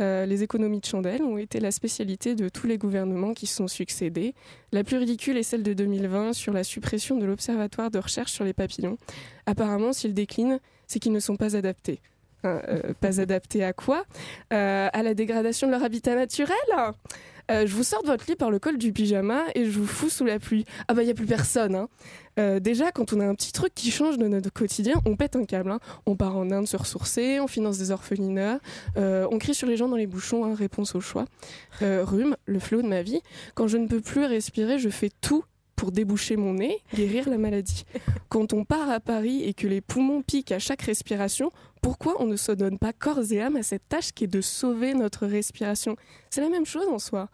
[0.00, 3.56] Euh, les économies de chandelle ont été la spécialité de tous les gouvernements qui se
[3.56, 4.34] sont succédés.
[4.72, 8.44] La plus ridicule est celle de 2020 sur la suppression de l'Observatoire de recherche sur
[8.44, 8.98] les papillons.
[9.46, 12.00] Apparemment, s'ils déclinent, c'est qu'ils ne sont pas adaptés.
[12.44, 14.04] Hein, euh, pas adaptés à quoi?
[14.52, 16.56] Euh, À la dégradation de leur habitat naturel?
[17.50, 19.86] Euh, je vous sors de votre lit par le col du pyjama et je vous
[19.86, 20.64] fous sous la pluie.
[20.88, 21.74] Ah bah il y a plus personne.
[21.74, 21.88] hein.
[22.38, 25.36] Euh, déjà, quand on a un petit truc qui change de notre quotidien, on pète
[25.36, 25.70] un câble.
[25.70, 25.80] hein.
[26.06, 28.58] On part en Inde se ressourcer, on finance des orphelinats,
[28.96, 31.24] euh, on crie sur les gens dans les bouchons, hein, réponse au choix.
[31.82, 33.20] Euh, rhume, le flot de ma vie.
[33.54, 35.44] Quand je ne peux plus respirer, je fais tout
[35.76, 37.84] pour déboucher mon nez, guérir la maladie.
[38.30, 41.52] Quand on part à Paris et que les poumons piquent à chaque respiration,
[41.86, 44.40] pourquoi on ne se donne pas corps et âme à cette tâche qui est de
[44.40, 45.94] sauver notre respiration
[46.30, 47.28] C'est la même chose en soi.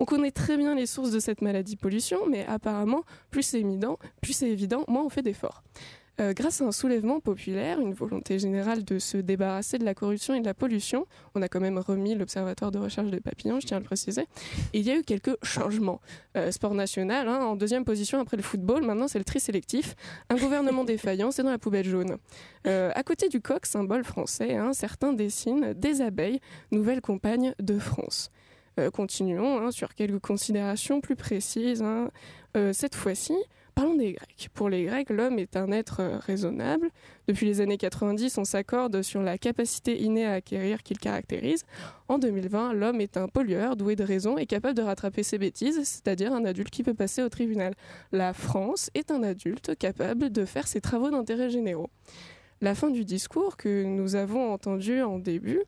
[0.00, 3.98] On connaît très bien les sources de cette maladie pollution, mais apparemment, plus c'est évident,
[4.22, 5.62] plus c'est évident, moins on fait d'efforts.
[6.20, 10.34] Euh, grâce à un soulèvement populaire, une volonté générale de se débarrasser de la corruption
[10.34, 11.06] et de la pollution,
[11.36, 14.22] on a quand même remis l'Observatoire de recherche des papillons, je tiens à le préciser,
[14.72, 16.00] et il y a eu quelques changements.
[16.36, 19.94] Euh, sport national, hein, en deuxième position après le football, maintenant c'est le tri sélectif.
[20.28, 22.16] Un gouvernement défaillant, c'est dans la poubelle jaune.
[22.66, 26.40] Euh, à côté du coq, symbole français, hein, certains dessinent des abeilles,
[26.72, 28.30] nouvelles compagnes de France.
[28.92, 31.82] Continuons hein, sur quelques considérations plus précises.
[32.54, 33.34] cette fois-ci,
[33.78, 34.48] parlons des Grecs.
[34.54, 36.90] Pour les Grecs, l'homme est un être euh, raisonnable.
[37.28, 41.64] Depuis les années 90, on s'accorde sur la capacité innée à acquérir qu'il caractérise.
[42.08, 45.80] En 2020, l'homme est un pollueur doué de raison et capable de rattraper ses bêtises,
[45.84, 47.74] c'est-à-dire un adulte qui peut passer au tribunal.
[48.10, 51.90] La France est un adulte capable de faire ses travaux d'intérêt généraux.
[52.60, 55.60] La fin du discours que nous avons entendu en début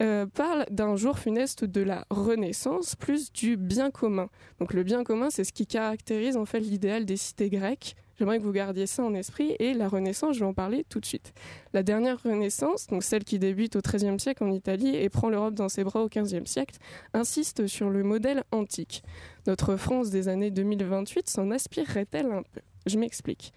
[0.00, 4.28] euh, parle d'un jour funeste de la Renaissance plus du bien commun.
[4.60, 7.96] Donc le bien commun, c'est ce qui caractérise en fait l'idéal des cités grecques.
[8.18, 10.98] J'aimerais que vous gardiez ça en esprit et la Renaissance, je vais en parler tout
[10.98, 11.32] de suite.
[11.72, 15.54] La dernière Renaissance, donc celle qui débute au XIIIe siècle en Italie et prend l'Europe
[15.54, 16.76] dans ses bras au XVe siècle,
[17.14, 19.04] insiste sur le modèle antique.
[19.46, 22.60] Notre France des années 2028 s'en aspirerait-elle un peu?
[22.86, 23.52] Je m'explique.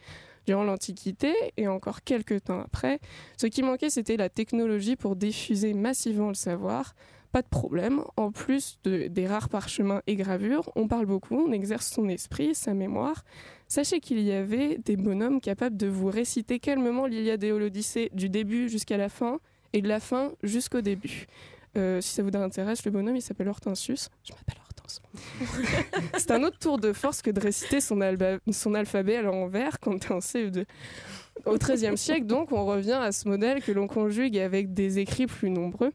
[0.47, 2.99] Durant l'Antiquité et encore quelques temps après,
[3.37, 6.95] ce qui manquait, c'était la technologie pour diffuser massivement le savoir.
[7.31, 11.51] Pas de problème, en plus de- des rares parchemins et gravures, on parle beaucoup, on
[11.53, 13.23] exerce son esprit, sa mémoire.
[13.69, 18.27] Sachez qu'il y avait des bonhommes capables de vous réciter calmement l'Iliade et l'Odyssée du
[18.27, 19.39] début jusqu'à la fin
[19.71, 21.27] et de la fin jusqu'au début.
[21.77, 24.09] Euh, si ça vous intéresse, le bonhomme il s'appelle Hortensius.
[24.25, 24.57] Je m'appelle
[26.17, 30.11] C'est un autre tour de force que de réciter son, alphabet à l'envers quand t'es
[30.11, 30.65] en CE2.
[31.45, 35.27] Au XIIIe siècle, donc, on revient à ce modèle que l'on conjugue avec des écrits
[35.27, 35.91] plus nombreux.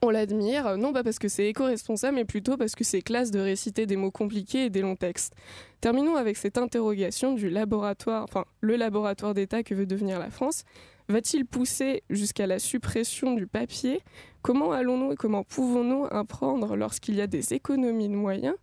[0.00, 3.40] On l'admire, non pas parce que c'est éco-responsable, mais plutôt parce que c'est classe de
[3.40, 5.34] réciter des mots compliqués et des longs textes.
[5.80, 10.64] Terminons avec cette interrogation du laboratoire, enfin, le laboratoire d'État que veut devenir la France.
[11.08, 14.00] Va-t-il pousser jusqu'à la suppression du papier?
[14.40, 18.56] Comment allons-nous et comment pouvons-nous apprendre lorsqu'il y a des économies de moyens?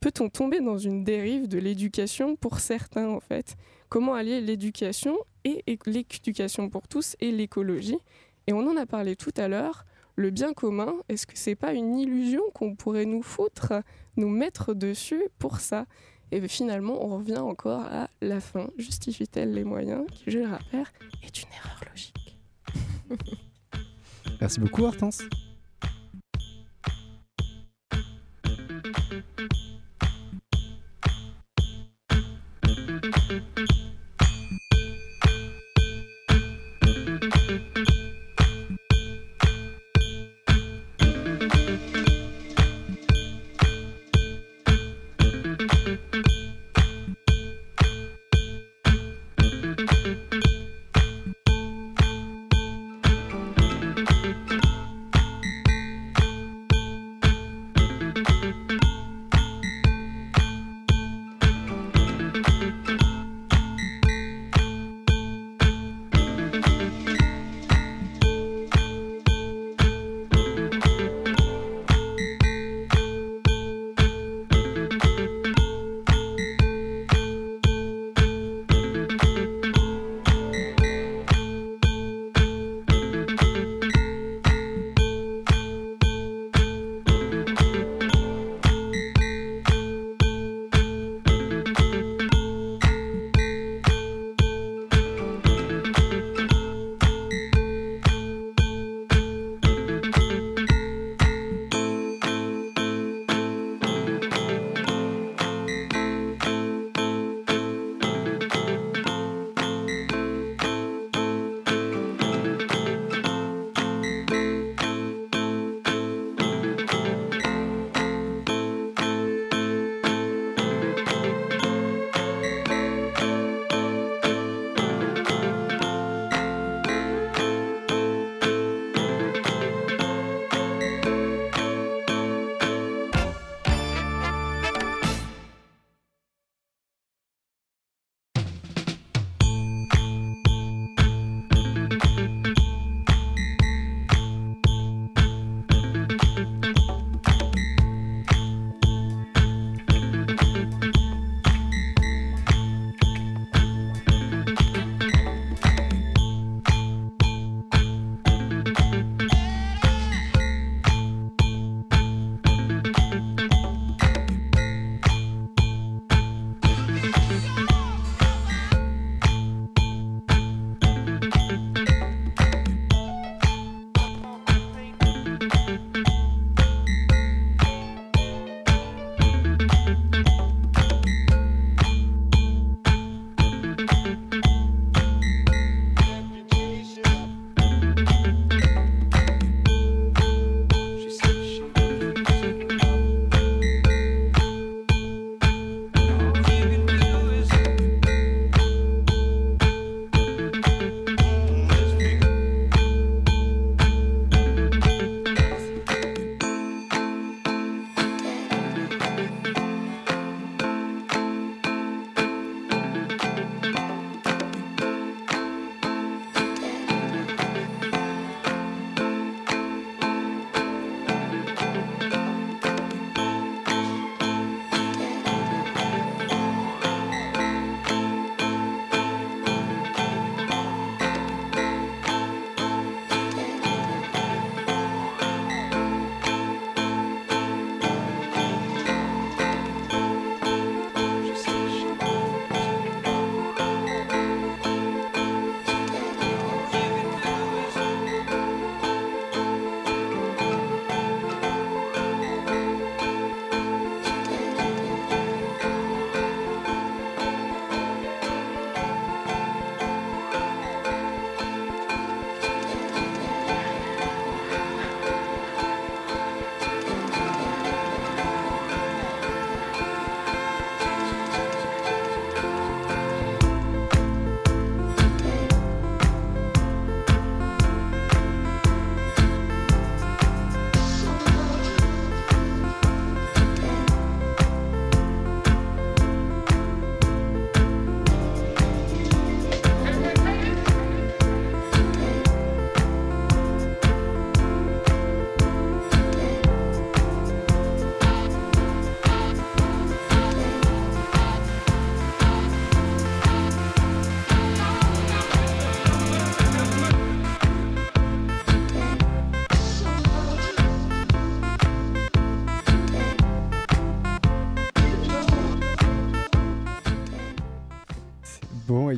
[0.00, 3.56] Peut-on tomber dans une dérive de l'éducation pour certains, en fait?
[3.88, 7.98] Comment allier l'éducation et l'éducation pour tous et l'écologie?
[8.46, 9.84] Et on en a parlé tout à l'heure.
[10.16, 13.74] Le bien commun, est-ce que c'est pas une illusion qu'on pourrait nous foutre,
[14.16, 15.86] nous mettre dessus pour ça?
[16.32, 18.70] Et ben, finalement, on revient encore à la fin.
[18.78, 20.86] Justifie-t-elle les moyens qui, je le rappelle,
[21.22, 22.38] est une erreur logique.
[24.40, 25.22] Merci beaucoup, Hortense.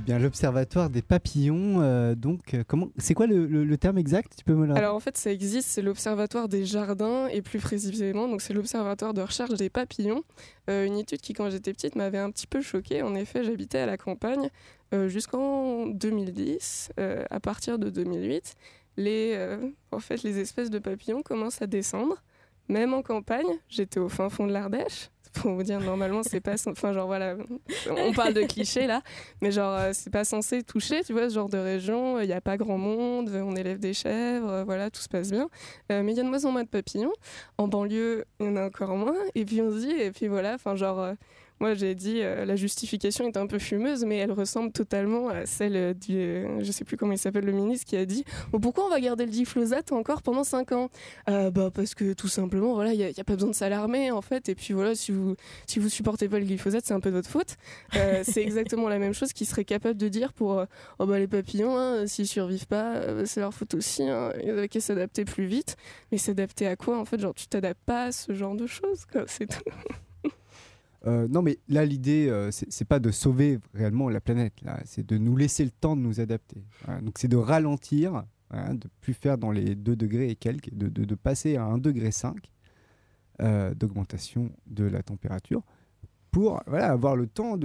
[0.04, 4.54] Bien l'Observatoire des papillons, euh, donc, euh, comment, c'est quoi le, terme exact Tu peux
[4.54, 8.52] me Alors en fait, ça existe, c'est l'Observatoire des jardins et plus précisément, donc c'est
[8.52, 10.22] l'Observatoire de recherche des papillons.
[10.68, 13.02] Euh, une étude qui, quand j'étais petite, m'avait un petit peu choquée.
[13.02, 14.50] En effet, j'habitais à la campagne
[15.08, 16.92] jusqu'en 2010.
[17.00, 18.54] Euh, à partir de 2008,
[18.96, 19.56] les,
[19.90, 22.22] en fait, les espèces de papillons commencent à descendre.
[22.68, 25.10] Même en campagne, j'étais au fin fond de l'Ardèche.
[25.34, 26.54] Pour vous dire, normalement, c'est pas.
[26.66, 27.36] Enfin, genre, voilà,
[27.90, 29.02] on parle de clichés là,
[29.42, 32.20] mais genre, euh, c'est pas censé toucher, tu vois, ce genre de région.
[32.20, 35.30] Il n'y a pas grand monde, on élève des chèvres, euh, voilà, tout se passe
[35.30, 35.48] bien.
[35.90, 37.12] Euh, mais il y a de moins en moins de papillons.
[37.58, 39.16] En banlieue, il y en a encore moins.
[39.34, 41.14] Et puis on se dit, et puis voilà, enfin, genre.
[41.60, 45.46] Moi, j'ai dit, euh, la justification est un peu fumeuse, mais elle ressemble totalement à
[45.46, 48.24] celle euh, du, euh, je sais plus comment il s'appelle le ministre, qui a dit,
[48.50, 50.90] Bon, pourquoi on va garder le glyphosate encore pendant 5 ans?
[51.28, 54.20] Euh, Bah parce que tout simplement, voilà, il n'y a, pas besoin de s'alarmer en
[54.20, 54.48] fait.
[54.48, 55.36] Et puis voilà, si vous
[55.66, 57.56] si vous supportez pas le glyphosate, c'est un peu de votre faute.
[58.24, 60.64] C'est exactement la même chose qu'ils seraient capables de dire pour,
[60.98, 64.02] oh bah les papillons, hein, s'ils survivent pas, c'est leur faute aussi.
[64.02, 65.76] Hein, ils avaient qu'à s'adapter plus vite.
[66.10, 69.04] Mais s'adapter à quoi en fait Genre tu t'adaptes pas à ce genre de choses,
[69.10, 69.24] quoi.
[69.26, 69.70] C'est tout.
[71.06, 74.54] Euh, non, mais là, l'idée, euh, c'est pas de sauver réellement la planète,
[74.86, 76.64] c'est de nous laisser le temps de nous adapter.
[77.02, 80.88] Donc, c'est de ralentir, voilà, de plus faire dans les 2 degrés et quelques, de,
[80.88, 82.36] de- passer à 1 degré 5
[83.42, 85.62] euh, d'augmentation de la température
[86.30, 87.56] pour avoir le temps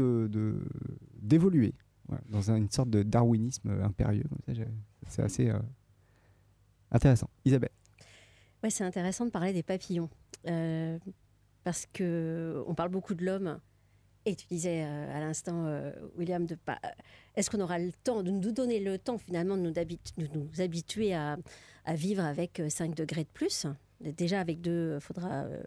[1.22, 1.74] d'évoluer
[2.10, 4.26] de, dans un- une sorte de darwinisme impérieux.
[5.08, 5.52] C'est assez
[6.92, 7.30] intéressant.
[7.46, 7.72] Isabelle.
[8.64, 10.10] Ouais, c'est intéressant de parler des papillons.
[11.64, 13.60] Parce que on parle beaucoup de l'homme.
[14.26, 16.80] Et tu disais euh, à l'instant, euh, William, de pas.
[17.36, 21.38] Est-ce qu'on aura le temps de nous donner le temps finalement de nous, habituer à,
[21.94, 23.66] vivre avec euh, 5 degrés de plus?
[24.02, 25.64] Déjà avec 2, il faudra euh,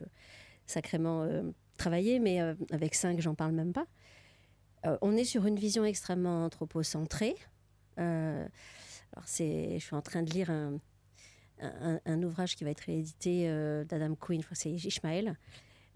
[0.67, 1.43] sacrément euh,
[1.77, 3.87] travailler, mais euh, avec 5, j'en parle même pas.
[4.87, 7.37] Euh, on est sur une vision extrêmement anthropocentrée.
[7.99, 8.47] Euh,
[9.13, 13.85] alors c'est, je suis en train de lire un, ouvrage qui va être réédité euh,
[13.85, 15.37] d'Adam Quinn, c'est Ishmael.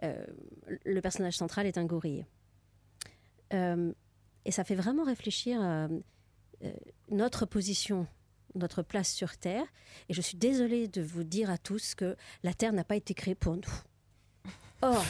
[0.02, 0.26] Euh,
[0.84, 2.26] le personnage central est un gorille.
[3.52, 3.92] Euh,
[4.44, 5.88] et ça fait vraiment réfléchir à
[6.62, 6.72] euh,
[7.10, 8.06] notre position,
[8.54, 9.66] notre place sur Terre.
[10.08, 13.14] Et je suis désolée de vous dire à tous que la Terre n'a pas été
[13.14, 13.62] créée pour nous.
[14.82, 15.02] Or,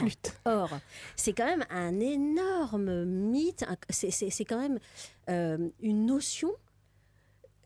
[0.45, 0.71] or
[1.17, 4.79] c'est quand même un énorme mythe, c'est- quand même
[5.29, 6.53] euh, une notion,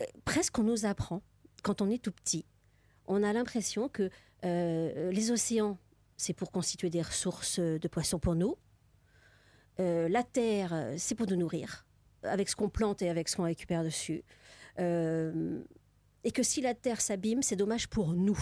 [0.01, 1.21] euh, presque qu'on nous apprend
[1.63, 2.47] quand on est tout petit.
[3.07, 4.09] On a l'impression que
[4.47, 5.77] euh, les océans,
[6.21, 8.57] c'est pour constituer des ressources de poissons pour nous.
[9.81, 11.87] Euh, la terre, euh, c'est pour nous nourrir,
[12.23, 14.23] avec ce qu'on plante et avec ce qu'on récupère dessus.
[14.79, 15.63] Euh,
[16.23, 18.39] et que si la terre s'abîme, c'est dommage pour nous.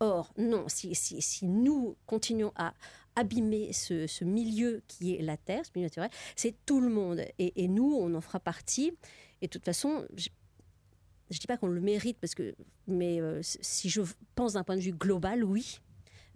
[0.00, 0.96] Or, non, si,
[1.42, 2.72] nous continuons à
[3.14, 7.22] abîmer ce, milieu qui est la terre, ce milieu naturel, c'est tout le monde.
[7.38, 8.92] Et, nous, on en fera partie.
[9.42, 10.28] Et de toute façon, je
[11.30, 12.54] ne dis pas qu'on le mérite, parce que,
[12.86, 14.00] mais euh, si je
[14.34, 15.80] pense d'un point de vue global, oui.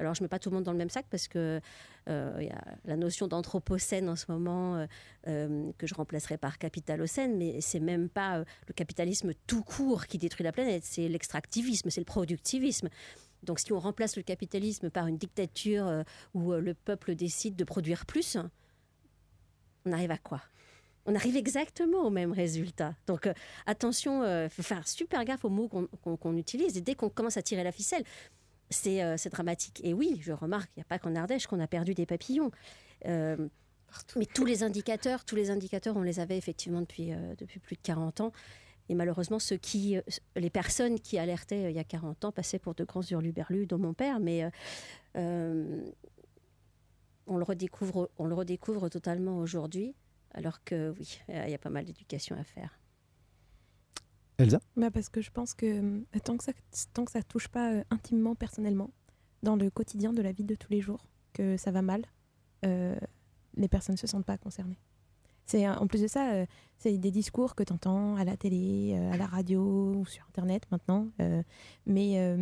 [0.00, 1.60] Alors, je ne mets pas tout le monde dans le même sac parce que
[2.08, 4.86] euh, y a la notion d'anthropocène en ce moment euh,
[5.28, 10.16] euh, que je remplacerai par capitalocène, mais c'est même pas le capitalisme tout court qui
[10.16, 12.88] détruit la planète, c'est l'extractivisme, c'est le productivisme.
[13.42, 18.06] Donc, si on remplace le capitalisme par une dictature où le peuple décide de produire
[18.06, 18.38] plus,
[19.84, 20.40] on arrive à quoi?
[21.04, 22.94] On arrive exactement au même résultat.
[23.06, 23.28] Donc
[23.64, 26.76] attention, faire super gaffe aux mots qu'on utilise.
[26.76, 28.04] Et dès qu'on commence à tirer la ficelle,
[28.70, 29.80] c'est euh, c'est dramatique.
[29.84, 32.50] Et oui, je remarque, il n'y a pas qu'en Ardèche qu'on a perdu des papillons.
[33.06, 33.48] Euh,
[34.16, 37.76] mais tous les indicateurs, tous les indicateurs, on les avait effectivement depuis, euh, depuis plus
[37.76, 38.32] de 40 ans.
[38.88, 39.96] Et malheureusement, ceux qui,
[40.34, 43.78] les personnes qui alertaient il y a 40 ans passaient pour de grands hurluberlus, dont
[43.78, 44.18] mon père.
[44.18, 44.50] Mais
[45.14, 45.84] on,
[47.36, 49.94] le redécouvre, on le redécouvre totalement aujourd'hui,
[50.34, 52.79] alors que oui, il y a pas mal d'éducation à faire.
[54.76, 56.52] Bah parce que je pense que euh, tant que ça
[56.92, 58.90] tant que ça touche pas euh, intimement, personnellement,
[59.42, 62.04] dans le quotidien de la vie de tous les jours, que ça va mal,
[62.64, 62.96] euh,
[63.56, 64.78] les personnes ne se sentent pas concernées.
[65.46, 66.44] C'est en plus de ça,
[66.78, 70.62] c'est des discours que tu entends à la télé, à la radio ou sur internet
[70.70, 71.08] maintenant,
[71.86, 72.36] mais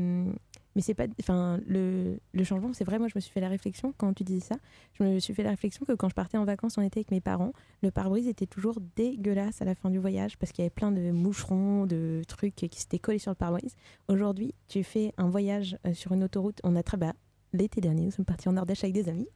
[0.78, 3.48] mais c'est pas enfin le, le changement, c'est vrai moi je me suis fait la
[3.48, 4.54] réflexion quand tu disais ça,
[4.92, 7.10] je me suis fait la réflexion que quand je partais en vacances en été avec
[7.10, 7.52] mes parents,
[7.82, 10.92] le pare-brise était toujours dégueulasse à la fin du voyage parce qu'il y avait plein
[10.92, 13.74] de moucherons, de trucs qui s'étaient collés sur le pare-brise.
[14.06, 16.60] Aujourd'hui, tu fais un voyage euh, sur une autoroute.
[16.62, 17.12] On a très bas.
[17.52, 19.28] L'été dernier, nous sommes partis en Ardèche avec des amis.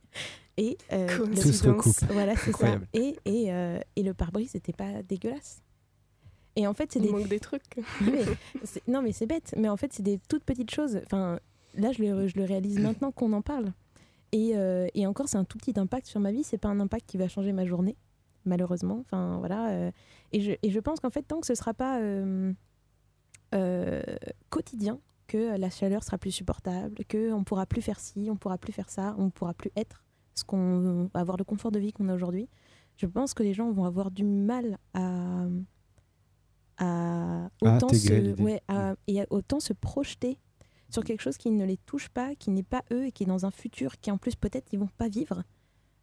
[0.58, 1.34] Et euh, Cool.
[2.10, 2.78] Voilà, c'est ça.
[2.92, 5.60] Et, et, euh, et le pare-brise n'était pas dégueulasse.
[6.56, 7.62] Et en fait, c'est Il des manque des trucs.
[8.88, 9.54] non, mais c'est bête.
[9.56, 11.00] Mais en fait, c'est des toutes petites choses.
[11.06, 11.38] Enfin,
[11.74, 13.72] là, je le, je le réalise maintenant qu'on en parle.
[14.32, 16.44] Et, euh, et encore, c'est un tout petit impact sur ma vie.
[16.44, 17.96] C'est pas un impact qui va changer ma journée.
[18.44, 18.98] malheureusement.
[19.00, 19.70] Enfin, voilà.
[19.70, 19.90] euh,
[20.32, 22.52] et, je, et je pense qu'en fait, tant que ce sera pas euh,
[24.50, 28.58] quotidien, que la chaleur sera plus supportable, que on pourra plus faire ci, on pourra
[28.58, 30.02] plus faire ça, on pourra plus être
[30.34, 32.48] ce qu'on avoir le confort de vie qu'on a aujourd'hui.
[32.96, 35.46] Je pense que les gens vont avoir du mal à
[36.82, 38.42] à À autant se, l'idée.
[38.42, 40.38] ouais, à- et à autant se projeter
[40.90, 43.26] sur quelque chose qui ne les touche pas, qui n'est pas eux et qui est
[43.26, 45.42] dans un futur qui en plus peut-être ils vont pas vivre.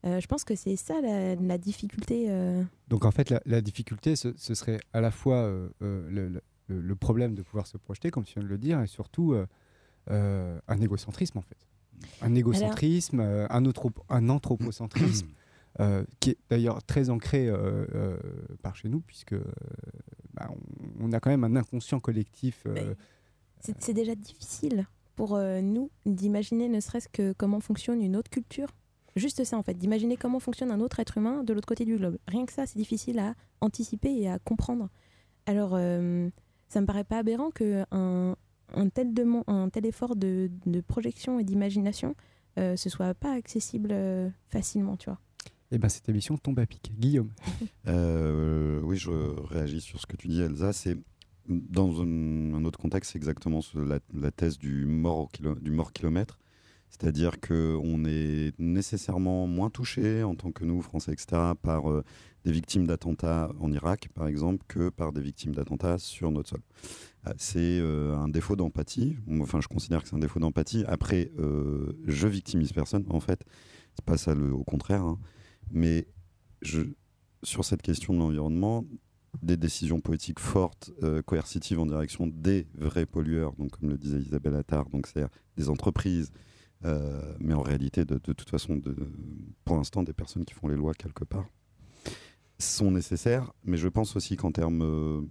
[0.05, 2.27] Euh, je pense que c'est ça la, la difficulté.
[2.29, 2.63] euh.
[2.87, 6.41] Donc en fait, la, la difficulté, ce, ce serait à la fois euh, le, le-
[6.69, 9.35] le problème de pouvoir se projeter, comme tu viens de le dire, et surtout
[10.07, 11.57] un égocentrisme en fait.
[12.21, 15.27] Un égocentrisme, euh, un, authropo- un anthropocentrisme,
[15.81, 18.17] euh, qui est d'ailleurs très ancré euh, euh,
[18.61, 19.35] par chez nous, puisque
[20.39, 22.63] bah, on, on a quand même un inconscient collectif.
[22.65, 28.15] euh, Mais C'est déjà difficile pour euh, nous d'imaginer ne serait-ce que comment fonctionne une
[28.15, 28.69] autre culture.
[29.15, 31.97] Juste ça en fait, d'imaginer comment fonctionne un autre être humain de l'autre côté du
[31.97, 32.17] globe.
[32.27, 34.89] Rien que ça, c'est difficile à anticiper et à comprendre.
[35.45, 36.29] Alors, euh,
[36.69, 38.35] ça me paraît pas aberrant que un,
[38.75, 39.13] un tel,
[39.47, 42.15] un tel effort de, de projection et d'imagination
[42.57, 45.19] euh, ce soit pas accessible euh, facilement, tu vois.
[45.71, 46.91] Et ben cette émission tombe à pic.
[46.97, 47.31] Guillaume.
[47.87, 50.73] Euh, oui, je réagis sur ce que tu dis, Elsa.
[50.73, 50.95] C'est
[51.47, 56.37] dans un, autre contexte, c'est exactement la, thèse du mort, du mort kilomètre.
[56.89, 62.03] C'est-à-dire qu'on est nécessairement moins touché en tant que nous, Français, etc., par euh,
[62.45, 66.61] des victimes d'attentats en Irak, par exemple, que par des victimes d'attentats sur notre sol.
[67.27, 69.17] Euh, C'est un défaut d'empathie.
[69.41, 70.83] Enfin, je considère que c'est un défaut d'empathie.
[70.87, 71.31] Après,
[72.05, 73.43] je victimise personne, en fait.
[73.95, 75.01] C'est pas ça au contraire.
[75.01, 75.17] hein.
[75.71, 76.07] Mais
[76.61, 78.85] sur cette question de l'environnement,
[79.41, 84.19] des décisions politiques fortes, euh, coercitives en direction des vrais pollueurs, donc comme le disait
[84.19, 86.31] Isabelle Attard, donc c'est des entreprises,
[86.85, 88.81] euh, mais en réalité, de, toute façon,
[89.65, 91.47] pour l'instant, des personnes qui font les lois quelque part,
[92.57, 93.51] sont nécessaires.
[93.63, 95.21] Mais je pense aussi qu'en termes euh,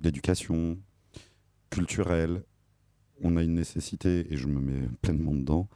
[0.00, 0.78] d'éducation
[1.70, 2.44] culturelle,
[3.22, 5.68] on a une nécessité, et je me mets pleinement dedans,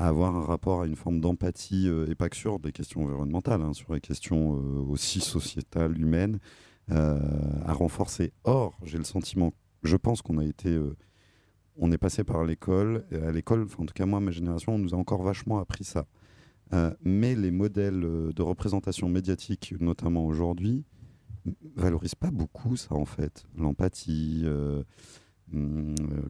[0.00, 3.02] à avoir un rapport à une forme d'empathie, euh, et pas que sur des questions
[3.02, 6.38] environnementales, hein, sur les questions euh, aussi sociétales, humaines,
[6.90, 7.20] euh,
[7.66, 8.32] à renforcer.
[8.44, 10.80] Or, j'ai le sentiment, je pense qu'on a été,
[11.76, 14.94] on est passé par l'école, à l'école, en tout cas moi, ma génération, on nous
[14.94, 16.06] a encore vachement appris ça.
[17.04, 20.84] Mais les modèles de représentation médiatique, notamment aujourd'hui,
[21.76, 24.46] valorisent pas beaucoup ça en fait, l'empathie.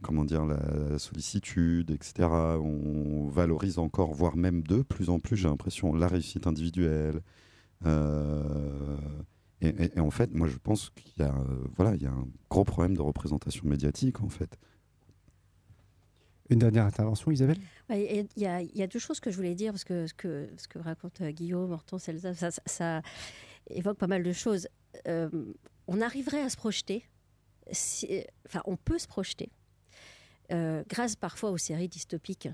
[0.03, 2.29] Comment dire, la sollicitude, etc.
[2.61, 7.21] On valorise encore, voire même de plus en plus, j'ai l'impression, la réussite individuelle.
[7.87, 8.97] Euh,
[9.61, 11.45] et, et- et en fait, moi, je pense qu'il y a, euh,
[11.77, 14.57] voilà, il y a un gros problème de représentation médiatique, en fait.
[16.49, 17.59] Une dernière intervention, Isabelle?
[17.89, 19.85] Ouais, et Il y, a- il y a deux choses que je voulais dire, parce
[19.85, 23.03] que ce que, ce que raconte euh, Guillaume, Hortense, Elsa, ça, ça- ça
[23.69, 24.67] évoque pas mal de choses.
[25.07, 25.29] Euh,
[25.87, 27.05] on arriverait à se projeter,
[27.69, 29.51] enfin, on peut se projeter,
[30.53, 32.49] euh, grâce parfois aux séries dystopiques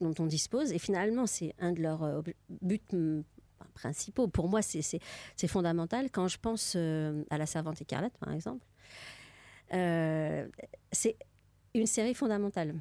[0.00, 2.22] dont on dispose, et finalement, c'est un de leurs euh,
[2.60, 4.28] buts enfin, principaux.
[4.28, 4.98] Pour moi, c'est-
[5.46, 6.10] fondamental.
[6.10, 8.66] Quand je pense euh, à La Servante écarlate, par exemple,
[9.70, 11.16] c'est
[11.74, 12.74] une série fondamentale.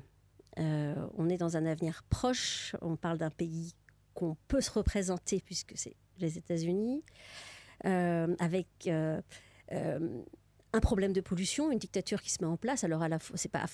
[0.58, 3.74] On est dans un avenir proche, on parle d'un pays
[4.14, 7.04] qu'on peut se représenter puisque c'est les États-Unis,
[7.84, 8.90] avec
[10.74, 12.84] un problème de pollution, une dictature qui se met en place.
[12.84, 13.66] Alors à la c'est pas,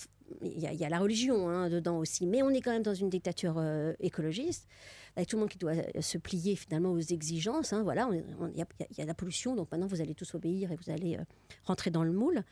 [0.42, 3.10] il y, a- la religion hein, dedans aussi, mais on est quand même dans une
[3.10, 4.68] dictature euh, écologiste,
[5.16, 7.74] avec tout le monde qui doit euh, se plier finalement aux exigences.
[7.74, 11.18] voilà, il y, a- la pollution, donc maintenant vous allez tous obéir et vous allez
[11.18, 11.24] euh,
[11.66, 12.44] rentrer dans le moule.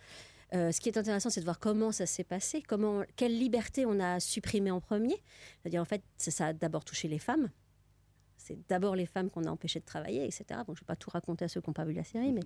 [0.54, 4.00] Ce qui est intéressant, c'est de voir comment ça s'est passé, comment, quelle liberté on
[4.00, 5.22] a supprimée en premier.
[5.62, 7.50] C'est-à-dire, en fait, ça a d'abord touché les femmes.
[8.48, 10.46] C'est d'abord les femmes qu'on a empêchées de travailler, etc.
[10.68, 12.32] Bon, je ne vais pas tout raconter à ceux qui n'ont pas vu la série,
[12.32, 12.42] mais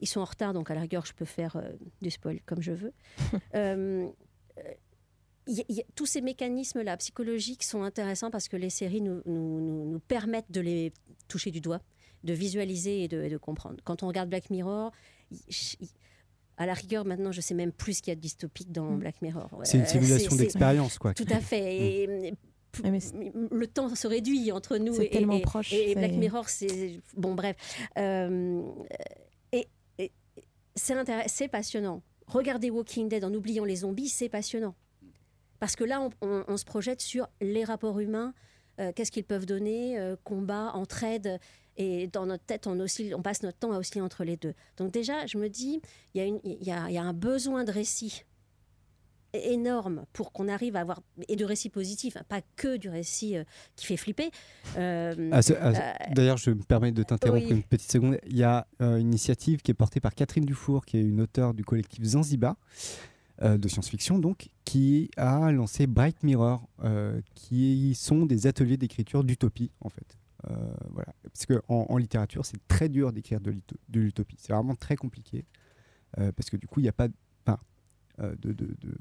[0.00, 1.70] ils sont en retard, donc à la rigueur, je peux faire euh,
[2.00, 2.92] du spoil comme je veux.
[3.54, 4.08] Euh,
[4.58, 4.62] euh,
[5.46, 9.90] y- y- tous ces mécanismes-là psychologiques sont intéressants parce que les séries nous, nous- nous-
[9.92, 10.92] nous permettent de les
[11.28, 11.80] toucher du doigt,
[12.24, 13.76] de visualiser et de, et de comprendre.
[13.84, 14.92] Quand on regarde Black Mirror,
[15.30, 15.36] y-
[15.80, 15.88] y-
[16.56, 18.90] à la rigueur, maintenant, je sais même plus ce qu'il y a de dystopique dans
[18.92, 18.98] Mm.
[18.98, 19.48] Black Mirror.
[19.62, 21.14] C'est une simulation d'expérience, quoi.
[21.14, 21.76] Tout à fait.
[22.02, 22.34] Et,
[23.00, 23.14] c'est-
[23.50, 27.34] le temps se réduit entre nous et, tellement et- proche, et Black Mirror, c'est bon,
[27.34, 27.56] bref.
[27.98, 28.62] Euh,
[29.52, 29.68] et
[30.76, 32.02] c'est passionnant.
[32.26, 34.74] Regardez Walking Dead en oubliant les zombies, c'est passionnant.
[35.58, 38.32] Parce que là, on, on- on se projette sur les rapports humains,
[38.78, 41.40] euh, qu'est-ce qu'ils peuvent donner, euh, combat, entraide.
[41.76, 44.54] Et dans notre tête, on, oscille, on passe notre temps à osciller entre les deux.
[44.76, 45.80] Donc déjà, je me dis,
[46.14, 48.22] il y, a une- il y a- il y a un besoin de récit.
[49.44, 53.36] Énorme pour qu'on arrive à avoir et de récits positifs, hein, pas que du récit
[53.36, 53.44] euh,
[53.76, 54.30] qui fait flipper.
[54.76, 57.50] Euh, Ah, ah, euh, D'ailleurs, je me permets de t'interrompre oui.
[57.52, 58.18] une petite seconde.
[58.26, 61.54] Il y a une initiative qui est portée par Catherine Dufour, qui est une auteure
[61.54, 62.56] du collectif Zanzibar,
[63.42, 66.68] de science-fiction, donc, qui a lancé Bright Mirror,
[67.34, 70.18] qui sont des ateliers d'écriture d'utopie, en fait.
[70.50, 70.54] Euh,
[70.92, 71.12] voilà.
[71.22, 74.36] Parce qu'en en, en littérature, c'est très dur d'écrire de l'uto- de l'utopie.
[74.38, 75.44] C'est vraiment très compliqué.
[76.18, 77.08] euh, parce que du coup, il n'y a pas.
[78.20, 78.96] Euh, de, de, de,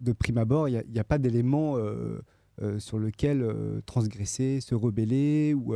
[0.00, 2.20] de prime abord, il n'y a, pas d'éléments euh,
[2.60, 5.74] euh, sur lequel euh, transgresser, se rebeller ou,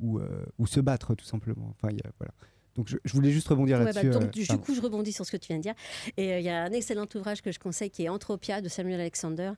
[0.00, 0.20] ou,
[0.58, 1.70] ou se battre, tout simplement.
[1.70, 2.32] Enfin, il y a- voilà.
[2.74, 4.10] Donc, je, je voulais juste rebondir Ouais, bah, là-dessus.
[4.10, 5.74] donc, euh, du, coup, je rebondis sur ce que tu viens de dire.
[6.16, 8.68] Et euh, il y a un excellent ouvrage que je conseille qui est Anthropia de
[8.68, 9.52] Samuel Alexander.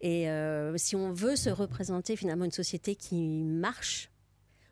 [0.00, 4.10] Et euh, si on veut se représenter finalement une société qui marche,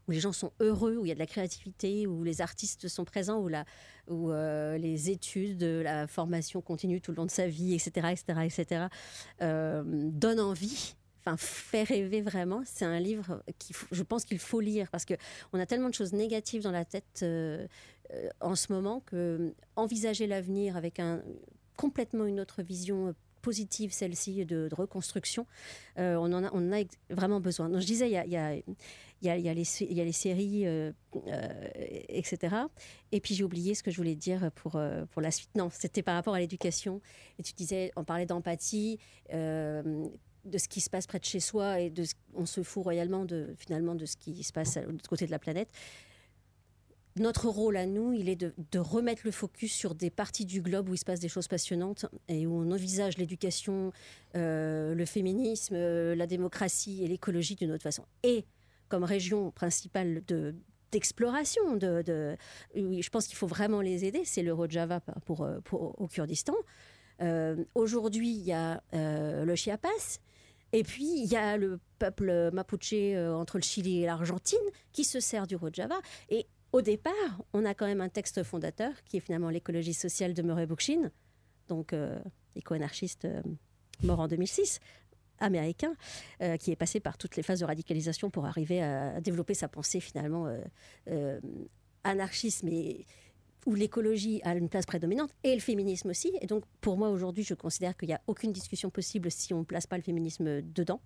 [0.07, 2.87] où les gens sont heureux, où il y a de la créativité, où les artistes
[2.89, 3.65] sont présents, où, la,
[4.09, 8.41] où euh, les études, la formation continue tout le long de sa vie, etc., etc.,
[8.45, 8.87] etc.,
[9.43, 10.95] euh, donnent envie.
[11.21, 12.63] Enfin, fait rêver vraiment.
[12.65, 15.15] C'est un livre qui, je pense qu'il faut lire parce que
[15.53, 17.67] on a tellement de choses négatives dans la tête euh,
[18.15, 21.23] euh, en ce moment que euh, envisager l'avenir avec un
[21.77, 25.47] complètement une autre vision euh, positive, celle-ci de, reconstruction,
[25.99, 27.69] euh, on en a, vraiment besoin.
[27.69, 28.57] Donc, je disais, il y a-
[29.23, 30.93] il y a- les, séries, euh,
[31.27, 31.69] euh,
[32.09, 32.55] etc.
[33.13, 35.51] Et puis j'ai oublié ce que je voulais dire pour, euh, pour la suite.
[35.57, 37.01] Non, c'était par rapport à l'éducation.
[37.39, 38.99] Et tu disais, on parlait d'empathie.
[40.45, 42.83] de ce qui se passe près de chez soi et de ce- on se fout
[42.83, 45.69] royalement de finalement de ce qui se passe à l'autre côté de la planète
[47.17, 50.63] notre rôle à nous, il est de, de remettre le focus sur des parties du
[50.63, 53.93] globe où il se passe des choses passionnantes et où on envisage l'éducation,
[54.35, 55.75] le féminisme,
[56.15, 58.05] la démocratie et l'écologie d'une autre façon.
[58.23, 58.45] Et
[58.89, 60.55] comme région principale de
[60.91, 62.37] d'exploration, de, de-
[62.75, 66.55] je pense qu'il faut vraiment les aider, c'est le Rojava pour, euh, pour- au Kurdistan.
[67.21, 70.19] Euh, Aujourd'hui, il y a euh, le Chiapas,
[70.73, 72.95] et puis il y a le peuple mapuche
[73.35, 74.59] entre le Chili et l'Argentine
[74.93, 75.99] qui se sert du Rojava.
[76.31, 77.13] Et au départ,
[77.53, 81.11] on a quand même un texte fondateur qui est finalement l'écologie sociale de Murray Bookchin,
[81.69, 81.95] donc
[82.57, 83.27] éco-anarchiste
[84.03, 84.81] mort en 2006,
[85.41, 85.95] américain,
[86.43, 89.69] euh, qui est passé par toutes les phases de radicalisation pour arriver à développer sa
[89.69, 90.61] pensée finalement euh,
[91.11, 91.41] euh,
[92.05, 93.05] anarchiste, mais
[93.67, 96.33] où l'écologie a une place prédominante et le féminisme aussi.
[96.41, 99.59] Et donc, pour moi, aujourd'hui, je considère qu'il n'y a aucune discussion possible si on
[99.61, 101.01] ne place pas le féminisme dedans.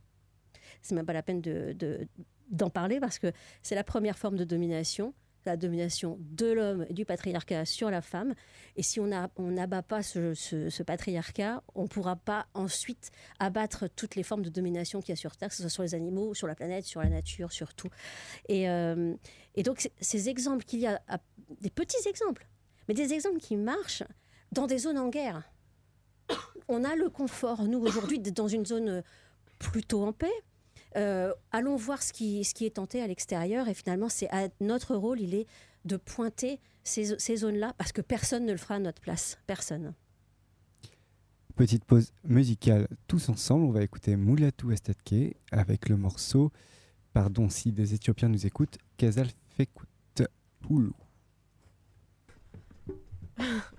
[0.80, 2.06] C'est même pas la peine de- de-
[2.50, 3.32] d'en parler parce que
[3.62, 5.12] c'est la première forme de domination,
[5.44, 8.34] la domination de l'homme et du patriarcat sur la femme.
[8.76, 14.22] Et si on n'abat pas ce, patriarcat, on ne pourra pas ensuite abattre toutes les
[14.22, 16.46] formes de domination qu'il y a sur Terre, que ce soit sur les animaux, sur
[16.46, 17.90] la planète, sur la nature, sur tout.
[18.48, 19.14] Et, euh,
[19.54, 21.00] et donc, ces exemples qu'il y a,
[21.60, 22.46] des petits exemples,
[22.88, 24.04] mais des exemples qui marchent
[24.52, 25.42] dans des zones en guerre.
[26.68, 29.02] On a le confort, nous, aujourd'hui, dans une zone
[29.58, 30.32] plutôt en paix.
[30.96, 33.68] Euh, allons voir ce qui, ce qui est tenté à l'extérieur.
[33.68, 35.46] Et finalement, c'est à notre rôle, il est
[35.84, 39.38] de pointer ces, ces zones-là, parce que personne ne le fera à notre place.
[39.46, 39.94] Personne.
[41.54, 43.64] Petite pause musicale tous ensemble.
[43.64, 46.50] On va écouter Moulatou Estatke avec le morceau,
[47.12, 50.24] pardon si des Éthiopiens nous écoutent, Kazal Fekut
[50.60, 50.94] Poulou?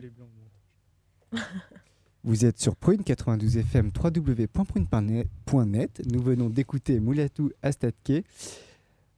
[0.00, 0.28] les blancs.
[1.32, 1.38] au.
[2.24, 6.02] Vous êtes sur Prune 92 FM www.prune.net.
[6.12, 8.24] Nous venons d'écouter Moulatou Astatke.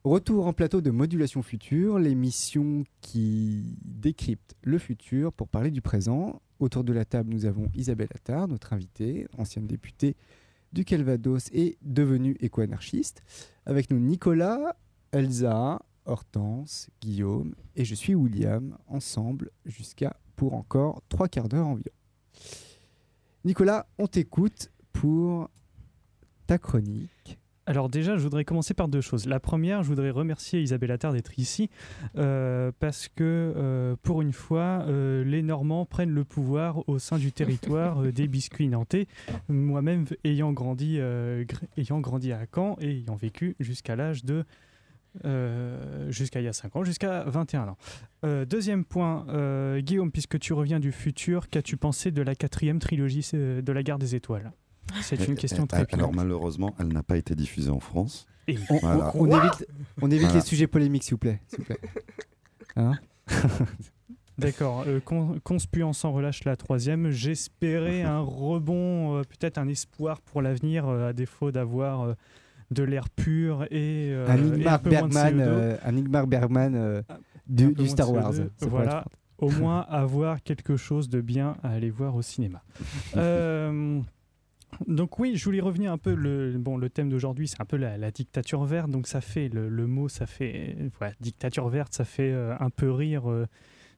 [0.04, 6.40] Retour en plateau de Modulation Future, l'émission qui décrypte le futur pour parler du présent.
[6.60, 10.16] Autour de la table, nous avons Isabelle Attard, notre invitée, ancienne députée
[10.72, 13.22] du Calvados et devenue éco-anarchiste.
[13.64, 14.76] Avec nous Nicolas,
[15.12, 21.90] Elsa, Hortense, Guillaume et je suis William, ensemble jusqu'à pour encore trois quarts d'heure environ.
[23.44, 25.50] Nicolas, on t'écoute pour
[26.46, 27.38] ta chronique.
[27.66, 29.26] Alors déjà, je voudrais commencer par deux choses.
[29.26, 31.68] La première, je voudrais remercier Isabelle Attard d'être ici,
[32.16, 37.18] euh, parce que euh, pour une fois, euh, les Normands prennent le pouvoir au sein
[37.18, 39.06] du territoire des biscuits nantais.
[39.48, 44.44] Moi-même, ayant grandi, gr- ayant grandi à Caen et ayant vécu jusqu'à l'âge de...
[45.24, 47.76] euh, jusqu'à il y a 5 ans, jusqu'à 21 ans.
[48.24, 52.78] Euh, deuxième point, euh, Guillaume, puisque tu reviens du futur, qu'as-tu pensé de la quatrième
[52.78, 54.52] trilogie de la Gare des Étoiles?
[55.02, 56.14] C'est une question très Alors piquante.
[56.16, 58.26] malheureusement, elle n'a pas été diffusée en France.
[58.46, 59.10] Et- On, Voilà.
[59.14, 59.66] on- on évite,
[60.00, 60.34] on évite Voilà.
[60.36, 61.42] les sujets polémiques, s'il vous plaît.
[61.48, 61.80] s'il vous plaît.
[62.76, 62.92] Hein?
[64.38, 65.00] D'accord, euh,
[65.82, 67.10] en s'en relâche la troisième.
[67.10, 72.14] J'espérais un rebond, euh, peut-être un espoir pour l'avenir, euh, à défaut d'avoir euh,
[72.70, 75.40] de l'air pur et, euh, un et Ingmar de Bergman, CO2.
[75.40, 77.02] euh, un Ingmar Bergman euh,
[77.46, 78.12] du, Star CO2.
[78.12, 78.32] Wars.
[78.60, 79.04] Voilà.
[79.38, 82.62] Au moins avoir quelque chose de bien à aller voir au cinéma.
[84.86, 86.14] Donc oui, je voulais revenir un peu.
[86.14, 88.90] Le, bon, le thème d'aujourd'hui, c'est un peu la, la dictature verte.
[88.90, 92.90] Donc ça fait le, le mot, ça fait voilà, dictature verte, ça fait un peu
[92.90, 93.22] rire.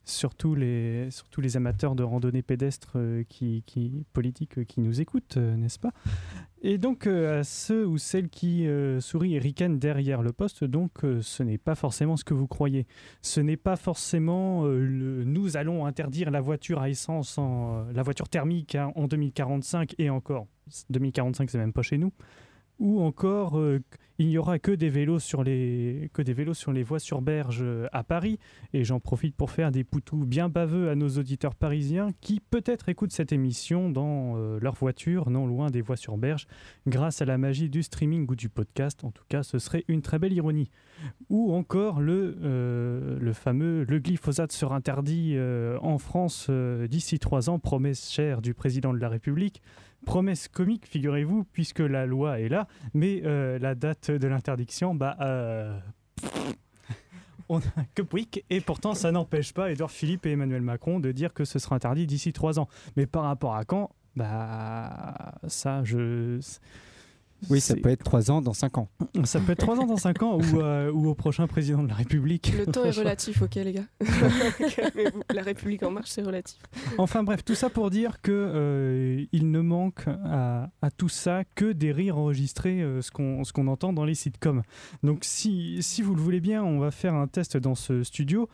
[0.05, 5.01] Surtout les, surtout les amateurs de randonnée pédestre euh, qui, qui, politiques euh, qui nous
[5.01, 5.93] écoutent, euh, n'est-ce pas?
[6.63, 8.67] Et donc, euh, à ceux ou celles qui
[9.01, 12.87] sourient et ricanent derrière le poste, donc ce n'est pas forcément ce que vous croyez
[13.23, 18.75] ce n'est pas forcément nous allons interdire la voiture à essence, en, la voiture thermique
[18.75, 20.47] hein, en 2045 et encore.
[20.91, 22.13] 2045, c'est même pas chez nous.
[22.79, 23.59] Ou encore,
[24.21, 27.23] il n'y aura que des vélos sur les que des vélos sur les voies sur
[27.23, 28.39] berge euh, à Paris.
[28.75, 32.91] Et j'en profite pour faire des poutous bien baveux à nos auditeurs parisiens qui peut-être
[32.91, 36.47] écoutent cette émission dans euh, leur voiture, non loin des voies sur berge,
[36.87, 39.05] grâce à la magie du streaming ou du podcast.
[39.05, 40.71] En tout cas, ce serait une très belle ironie
[41.31, 45.35] ou encore le, euh, le fameux le glyphosate sera interdit
[45.81, 49.63] en France d'ici trois ans, promesse chère du président de la République.
[50.05, 55.17] Promesse comique, figurez-vous, puisque la loi est là, mais euh, la date de l'interdiction, bah,
[55.21, 55.79] euh,
[57.49, 61.13] on a que pouic, et pourtant ça n'empêche pas Édouard Philippe et Emmanuel Macron de
[61.13, 62.69] dire que ce sera interdit d'ici trois ans.
[62.97, 66.41] Mais par rapport à quand, bah, ça, je.
[67.49, 68.89] Oui, ça peut être 3 ans dans 5 ans.
[69.25, 71.89] ça peut être 3 ans dans 5 ans ou, euh, ou au prochain président de
[71.89, 72.53] la République.
[72.57, 73.85] Le temps est relatif, ok les gars.
[75.35, 76.59] La République en marche, c'est relatif.
[76.99, 81.43] Enfin bref, tout ça pour dire que euh, il ne manque à, à tout ça
[81.55, 84.63] que des rires enregistrés, euh, ce qu'on ce qu'on entend dans les sitcoms.
[85.03, 88.49] Donc si, si vous le voulez bien, on va faire un test dans ce studio.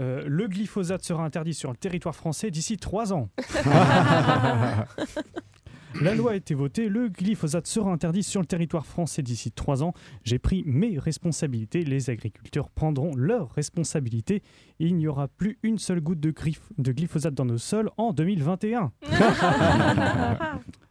[0.00, 3.30] Euh, le glyphosate sera interdit sur le territoire français d'ici 3 ans.
[6.00, 9.82] La loi a été votée, le glyphosate sera interdit sur le territoire français d'ici 3
[9.82, 9.94] ans.
[10.24, 14.42] J'ai pris mes responsabilités, les agriculteurs prendront leurs responsabilités.
[14.78, 18.92] Il n'y aura plus une seule goutte de glyphosate dans nos sols en 2021.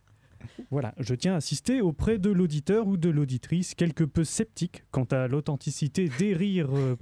[0.72, 5.06] Voilà, je tiens à insister auprès de l'auditeur ou de l'auditrice quelque peu sceptique quant
[5.06, 6.96] à l'authenticité des rires euh,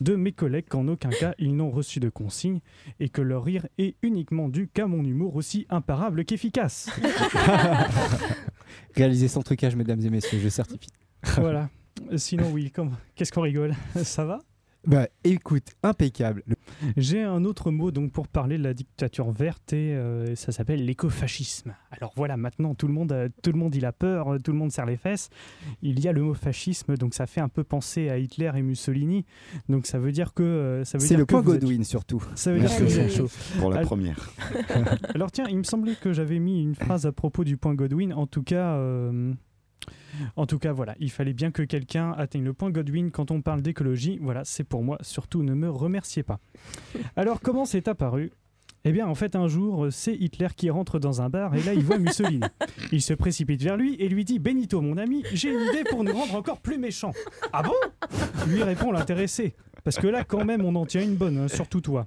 [0.00, 2.60] de mes collègues qu'en aucun cas ils n'ont reçu de consigne
[3.00, 6.90] et que leur rire est uniquement dû qu'à mon humour aussi imparable qu'efficace.
[8.94, 10.88] Réalisé sans trucage, mesdames et messieurs, je certifie.
[11.36, 11.70] voilà.
[12.16, 12.72] Sinon, oui,
[13.14, 13.74] qu'est-ce qu'on rigole?
[14.02, 14.40] Ça va?
[14.88, 16.42] Bah écoute, impeccable.
[16.46, 16.56] Le-
[16.96, 20.82] J'ai un autre mot donc pour parler de la dictature verte et euh, ça s'appelle
[20.86, 21.74] l'écofascisme.
[21.90, 24.50] Alors voilà, maintenant tout le monde, euh, tout le monde il a peur, euh, tout
[24.50, 25.28] le monde serre les fesses.
[25.82, 28.62] Il y a le mot fascisme, donc ça fait un peu penser à Hitler et
[28.62, 29.26] Mussolini.
[29.68, 31.84] Donc ça veut dire que euh, ça veut C'est dire le que point êtes- Godwin
[31.84, 32.24] surtout.
[32.34, 33.28] Ça veut dire que vous êtes chaud.
[33.60, 34.30] Pour la Al- première.
[35.14, 38.14] Alors tiens, il me semblait que j'avais mis une phrase à propos du point Godwin.
[38.14, 39.32] En tout cas, euh,
[40.36, 43.40] en tout cas, voilà, il fallait bien que quelqu'un atteigne le point Godwin quand on
[43.40, 44.18] parle d'écologie.
[44.20, 44.98] Voilà, c'est pour moi.
[45.02, 46.40] Surtout, ne me remerciez pas.
[47.16, 48.32] Alors, comment c'est apparu?
[48.84, 51.74] Eh bien, en fait, un jour, c'est Hitler qui rentre dans un bar et là,
[51.74, 52.40] il voit Mussolini.
[52.92, 56.04] Il se précipite vers lui et lui dit Benito, mon ami, j'ai une idée pour
[56.04, 57.12] nous rendre encore plus méchants.
[57.52, 57.74] Ah bon?
[58.46, 59.54] Lui répond l'intéressé.
[59.84, 62.06] Parce que là, quand même, on en tient une bonne, hein, surtout toi.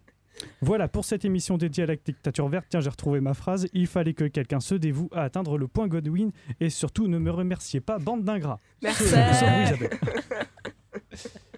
[0.61, 3.67] Voilà, pour cette émission dédiée à la dictature verte, tiens, j'ai retrouvé ma phrase.
[3.73, 7.31] Il fallait que quelqu'un se dévoue à atteindre le point Godwin et surtout ne me
[7.31, 8.59] remerciez pas, bande d'ingrats.
[8.81, 9.03] Merci.
[9.05, 11.37] Sauf- sauf.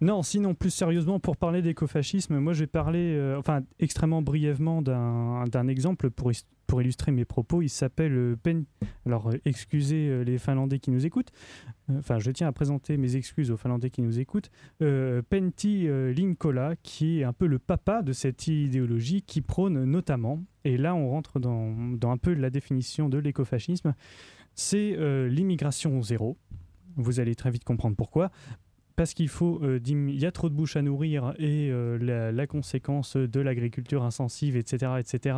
[0.00, 4.80] Non, sinon, plus sérieusement, pour parler d'écofascisme, moi, je vais parler, euh, enfin, extrêmement brièvement
[4.80, 6.30] d'un exemple pour,
[6.66, 7.62] pour illustrer mes propos.
[7.62, 8.64] Il s'appelle euh, Pen...
[9.06, 11.32] Alors, euh, excusez les Finlandais qui nous écoutent.
[11.90, 14.50] Enfin, je tiens à présenter mes excuses aux Finlandais qui nous écoutent.
[14.80, 20.94] Linkola, qui est un peu le papa de cette idéologie qui prône notamment, et là,
[20.94, 23.94] on rentre dans, dans un peu la définition de l'écofascisme,
[24.54, 24.96] c'est
[25.28, 26.36] l'immigration zéro.
[26.96, 28.30] Vous allez très vite comprendre pourquoi
[28.98, 32.46] parce qu'il faut, euh, y a trop de bouches à nourrir et euh, la, la
[32.48, 35.36] conséquence de l'agriculture intensive, etc., etc.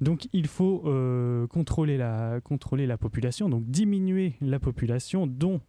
[0.00, 5.60] Donc il faut euh, contrôler la contrôler la population, donc diminuer la population, dont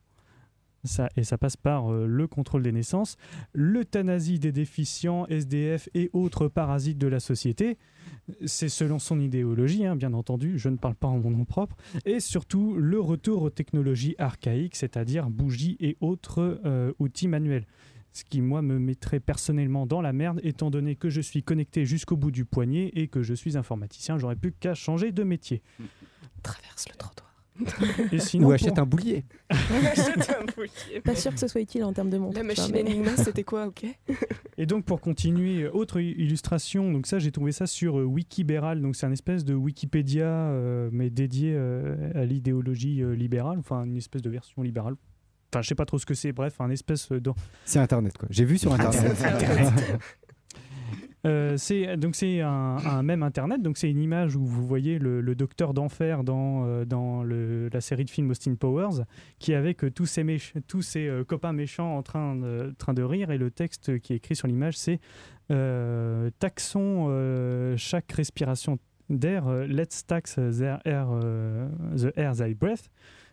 [1.16, 3.18] et ça passe par euh, le contrôle des naissances,
[3.54, 7.78] l'euthanasie des déficients, SDF et autres parasites de la société.
[8.46, 11.76] C'est selon son idéologie, hein, bien entendu, je ne parle pas en mon nom propre.
[12.06, 17.66] Et surtout le retour aux technologies archaïques, c'est-à-dire bougies et autres euh, outils manuels.
[18.12, 21.86] Ce qui, moi, me mettrait personnellement dans la merde, étant donné que je suis connecté
[21.86, 25.62] jusqu'au bout du poignet et que je suis informaticien, j'aurais plus qu'à changer de métier.
[26.42, 27.29] Traverse le trottoir.
[28.12, 29.26] Et sinon, Ou pour- achète un boulier.
[29.52, 31.02] J'étais un boulier.
[31.04, 32.38] Pas sûr que ce soit utile en termes de montre.
[32.38, 33.86] La machine mais- Enigma, c'était quoi, ok
[34.58, 38.82] Et donc pour continuer, autre i- illustration, donc ça j'ai trouvé ça sur euh, Wikibéral,
[38.82, 43.84] donc c'est un espèce de Wikipédia euh, mais dédié euh, à l'idéologie euh, libérale, enfin
[43.86, 44.96] une espèce de version libérale.
[45.52, 47.32] Enfin je sais pas trop ce que c'est, bref, un espèce de...
[47.66, 48.28] C'est Internet, quoi.
[48.32, 49.18] J'ai vu sur Internet.
[51.26, 55.36] Euh, c'est donc c'est un, même internet, donc c'est une image où vous voyez le,
[55.36, 59.04] docteur d'enfer dans, euh, dans la série de films Austin Powers,
[59.38, 60.26] qui avec euh, tous ses,
[60.68, 64.18] tous ses copains méchants en train de, train de rire, et le texte qui est
[64.18, 65.00] écrit sur l'image c'est
[66.40, 68.78] taxons chaque respiration
[69.10, 71.08] d'air, let's tax their air,
[71.98, 72.90] the air they breath.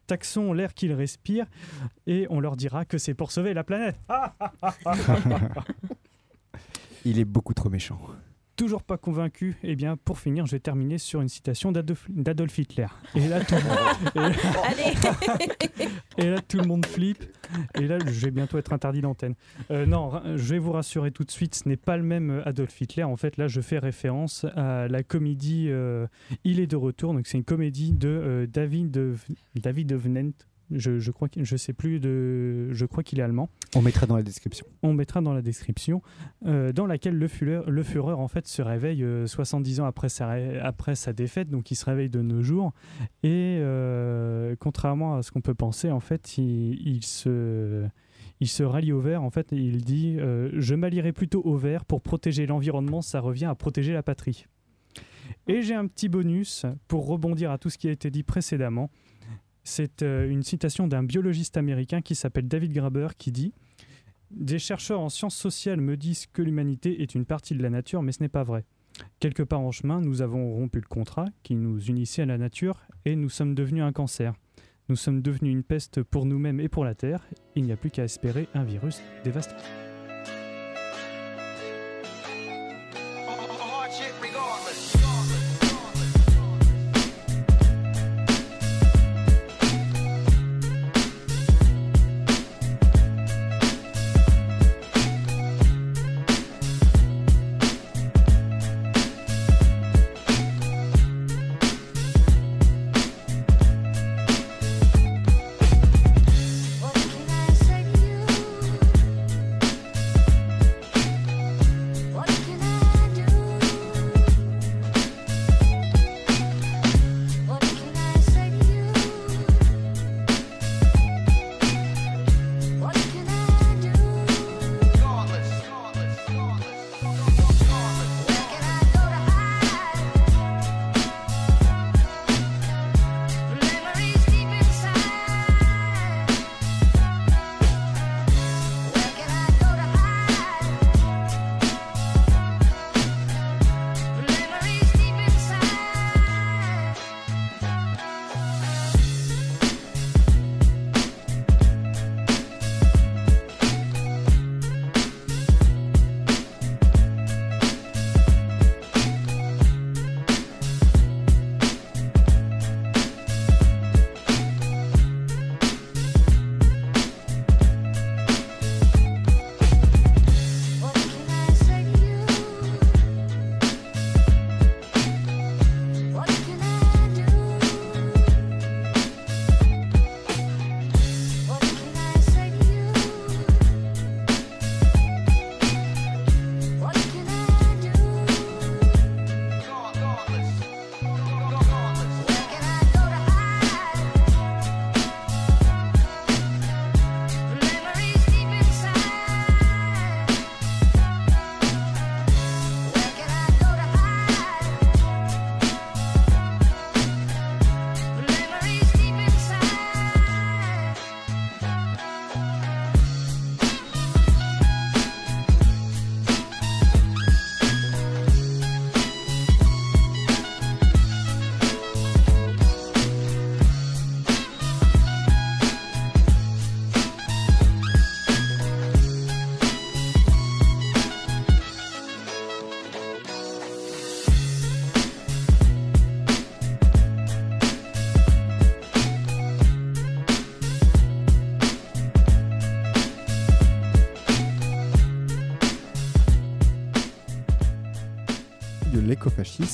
[0.07, 1.47] Taxons l'air qu'ils respirent
[2.07, 3.97] et on leur dira que c'est pour sauver la planète.
[7.07, 8.01] Il est beaucoup trop méchant.
[8.57, 12.89] toujours pas convaincu, eh bien, pour finir, je vais terminer sur une citation d'Adolf Hitler.
[13.15, 13.55] Et là, tout,
[16.19, 17.23] et, et là, tout le monde flippe.
[17.77, 19.37] Et là, je vais bientôt être interdit d'antenne.
[19.71, 22.81] Euh, non, je vais vous rassurer tout de suite, ce n'est pas le même Adolf
[22.81, 23.05] Hitler.
[23.05, 26.09] En fait, là, je fais référence à la comédie euh,
[26.43, 27.15] Il est de retour.
[27.15, 29.15] Donc, c'est une comédie de euh, David de,
[29.55, 30.33] David de Venent.
[30.71, 34.07] Je, je crois que je sais plus de je crois qu'il est allemand On mettra
[34.07, 34.67] dans la description.
[34.83, 36.03] on mettra dans la description,
[36.47, 40.09] euh, dans laquelle le Führer, le Führer, en fait se réveille euh, 70 ans après
[40.09, 40.31] sa,
[40.63, 42.73] après sa défaite, donc il se réveille de nos jours.
[43.23, 47.87] Et euh, contrairement à ce qu'on peut penser, en fait, il, il se,
[48.41, 49.23] il se rallie au vert.
[49.23, 53.47] En fait, il dit euh, Je m'allierai plutôt au vert pour protéger l'environnement, ça revient
[53.47, 54.47] à protéger la patrie.
[55.49, 58.91] Et j'ai un petit bonus pour rebondir à tout ce qui a été dit précédemment.
[59.69, 63.53] C'est euh, une citation d'un biologiste américain qui s'appelle David Graeber qui dit
[64.31, 68.01] des chercheurs en sciences sociales me disent que l'humanité est une partie de la nature,
[68.03, 68.65] mais ce n'est pas vrai.
[69.19, 72.81] Quelque part en chemin, nous avons rompu le contrat qui nous unissait à la nature
[73.05, 74.35] et nous sommes devenus un cancer.
[74.89, 77.27] Nous sommes devenus une peste pour nous-mêmes et pour la Terre.
[77.57, 79.86] Il n'y a plus qu'à espérer un virus dévastateur.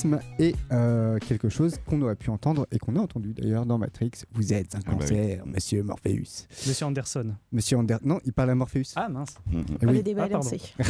[0.05, 3.79] L'écofascisme et euh, quelque chose qu'on aurait pu entendre et qu'on a entendu d'ailleurs dans
[3.79, 4.11] Matrix.
[4.33, 5.09] Vous êtes un Ah bah oui.
[5.09, 6.47] cancer, monsieur Morpheus.
[6.67, 7.35] Monsieur Anderson.
[7.53, 7.97] Monsieur Ander...
[8.05, 8.93] Non, il parle à Morpheus.
[8.97, 9.37] Ah mince.
[9.53, 9.99] Eh On oui.
[9.99, 10.61] est débalancé.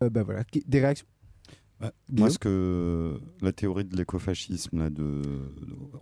[0.00, 1.06] Euh, bah voilà, des réactions?
[1.80, 5.22] Bah, moi, ce que la théorie de l'écofascisme, là, de,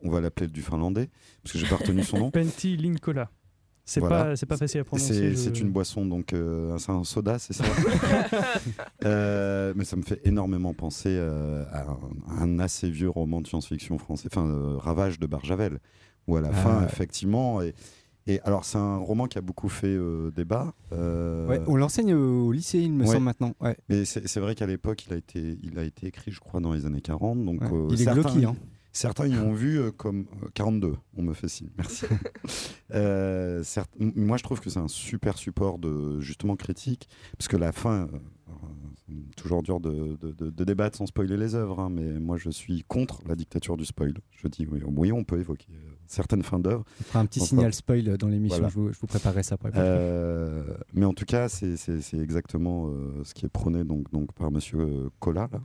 [0.02, 1.08] on va l'appeler du finlandais,
[1.42, 2.30] parce que j'ai pas retenu son nom.
[2.32, 3.30] Pentti Linkola.
[3.88, 4.34] C'est Voilà.
[4.48, 5.36] pas, facile à prononcer.
[5.36, 7.62] C'est je- une boisson, donc euh, c'est un soda, c'est ça
[9.04, 11.98] Euh, Mais ça me fait énormément penser euh, à, un,
[12.38, 15.78] à un assez vieux roman de science-fiction français, enfin euh, Ravage de Barjavel,
[16.26, 16.52] où à la Ah.
[16.52, 17.74] fin, effectivement, et,
[18.26, 20.72] et alors c'est un roman qui a beaucoup fait euh, débat.
[20.92, 23.12] euh, Ouais, On l'enseigne au lycée, il me Ouais.
[23.12, 23.54] semble maintenant.
[23.60, 23.76] Ouais.
[23.88, 26.72] Mais c'est vrai qu'à l'époque, il, a été- il a été écrit, je crois, dans
[26.72, 27.44] les années 40.
[27.44, 27.68] Donc, Ouais.
[27.72, 28.56] euh, Il est certains- glauque, hein.
[28.96, 32.06] Certains y ont vu euh, comme euh, 42, on me fait signe, merci.
[32.94, 37.56] Euh, certes- moi, je trouve que c'est un super support de justement critique, parce que
[37.56, 38.18] la fin, euh,
[39.08, 42.36] c'est toujours dur de, de- de- de débattre sans spoiler les œuvres, hein, mais moi,
[42.38, 44.14] je suis contre la dictature du spoil.
[44.30, 46.84] Je dis oui, oui on peut évoquer euh, certaines fins d'œuvre.
[47.00, 48.58] On fera un petit Enfin, signal spoil dans l'émission.
[48.58, 48.68] voilà.
[48.68, 50.62] Je, vous, je vous préparerai ça pour Euh,
[50.94, 51.74] mais en tout cas, c'est-
[52.14, 55.48] exactement euh, ce qui est prôné donc, donc par Monsieur euh, Collat.
[55.52, 55.60] Là.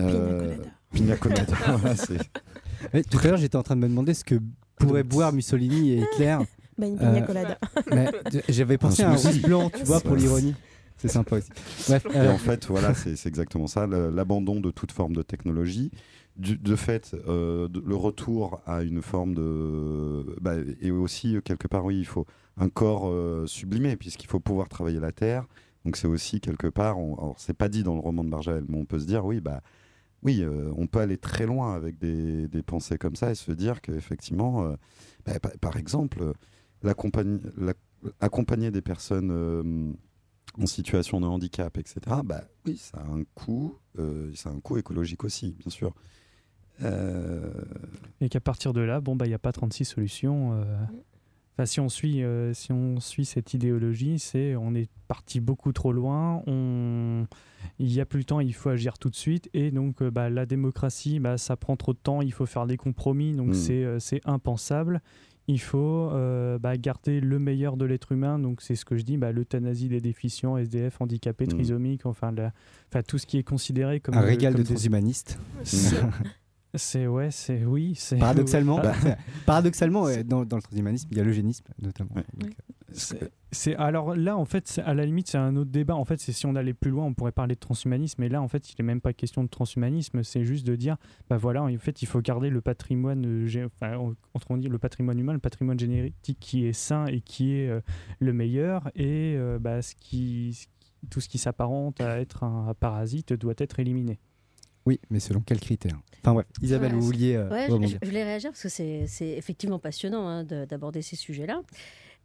[0.00, 0.56] Euh,
[0.92, 1.44] Pina colada.
[1.66, 1.94] voilà,
[3.10, 4.36] tout à l'heure, j'étais en train de me demander ce que
[4.78, 6.38] pourraient boire Mussolini et Hitler.
[6.78, 7.58] Bah, une pina Euh, colada.
[7.90, 9.38] mais d- J'avais pensé à un smoothie.
[9.38, 10.54] rouge blanc, tu vois, pour l'ironie.
[10.98, 11.48] C'est sympa aussi.
[11.88, 15.22] Bref, Et euh, en fait, voilà, c'est c'est exactement ça, l'abandon de toute forme de
[15.22, 15.90] technologie.
[16.36, 20.36] Du, de fait, euh, de- le retour à une forme de...
[20.42, 20.52] bah,
[20.82, 22.26] et aussi, euh, quelque part, oui, il faut
[22.58, 25.46] un corps euh, sublimé, puisqu'il faut pouvoir travailler la terre.
[25.86, 28.64] Donc c'est aussi, quelque part, on, alors c'est pas dit dans le roman de Barjavel,
[28.68, 29.62] mais on peut se dire, oui, bah,
[30.26, 33.52] oui, euh, on peut aller très loin avec des, des pensées comme ça et se
[33.52, 34.74] dire qu'effectivement, euh,
[35.24, 36.32] bah, par, par exemple,
[36.82, 37.72] l'accompagn- la-
[38.20, 39.92] accompagner des personnes euh,
[40.60, 44.60] en situation de handicap, etc., bah, oui, ça a un coût, euh, ça a un
[44.60, 45.94] coût écologique aussi, bien sûr.
[46.82, 47.50] Euh,
[48.20, 50.52] Et qu'à partir de là, bon, bah, il n'y a pas 36 solutions.
[50.54, 50.64] euh.
[51.58, 55.72] Enfin, si on suit, euh, si on suit cette idéologie, c'est on est parti beaucoup
[55.72, 56.42] trop loin.
[56.46, 57.26] On,
[57.78, 59.48] il n'y a plus le temps, il faut agir tout de suite.
[59.54, 62.20] Et donc, euh, bah, la démocratie, bah, ça prend trop de temps.
[62.20, 63.32] Il faut faire des compromis.
[63.32, 63.54] Donc, Mm.
[63.54, 65.00] c'est euh, c'est impensable.
[65.48, 68.38] Il faut euh, bah, garder le meilleur de l'être humain.
[68.38, 71.48] Donc, c'est ce que je dis, bah, l'euthanasie des déficients, SDF, handicapés, Mm.
[71.54, 72.52] trisomiques, enfin, la-
[72.90, 75.38] enfin, tout ce qui est considéré comme un régal comme de des- transhumanistes.
[76.76, 81.18] C'est- C'est ouais, c'est oui, c'est Paradoxalement, Ah, paradoxalement ouais, dans, dans le transhumanisme, il
[81.18, 82.10] y a l'eugénisme notamment.
[82.16, 82.24] Ouais.
[82.36, 82.52] Donc,
[82.92, 86.20] C'est- C'est alors là en fait à la limite c'est un autre débat en fait
[86.20, 88.70] c'est si on allait plus loin on pourrait parler de transhumanisme mais là en fait
[88.70, 90.96] il n'est même pas question de transhumanisme c'est juste de dire
[91.30, 93.96] bah voilà en fait il faut garder le patrimoine euh, enfin
[94.50, 97.80] on- dit le patrimoine humain le patrimoine génétique qui est sain et qui est euh,
[98.18, 102.42] le meilleur et euh, bah, ce qui ce qui- tout ce qui s'apparente à être
[102.42, 104.18] un parasite doit être éliminé.
[104.86, 106.00] Oui, mais selon quels critères?
[106.22, 109.30] Enfin bref, Isabelle, Ouais, vous vouliez euh, Ouais, je, voulais réagir parce que c'est c'est
[109.30, 111.60] effectivement passionnant hein, de- d'aborder ces sujets-là.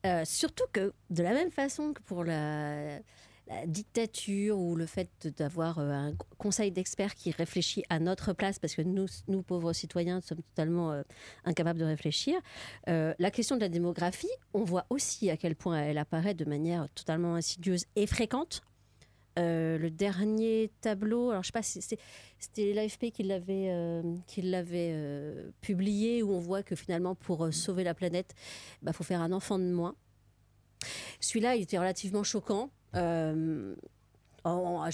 [0.06, 2.98] Euh, surtout que de la même façon que pour la,
[3.48, 8.58] la dictature ou le fait d'avoir euh, un conseil d'experts qui réfléchit à notre place,
[8.58, 11.02] parce que nous, nous pauvres citoyens, sommes totalement euh,
[11.46, 12.40] incapables de réfléchir,
[12.90, 16.46] euh, la question de la démographie, on voit aussi à quel point elle apparaît de
[16.46, 18.62] manière totalement insidieuse et fréquente.
[19.40, 24.04] Euh, le dernier tableau, alors je sais pas si c'était l'AFP qui l'avait euh,
[24.44, 28.36] euh, publié, où on voit que finalement pour sauver la planète,
[28.82, 29.96] il bah, faut faire un enfant de moins.
[31.22, 32.72] Celui-là, il était relativement choquant.
[32.94, 33.76] Je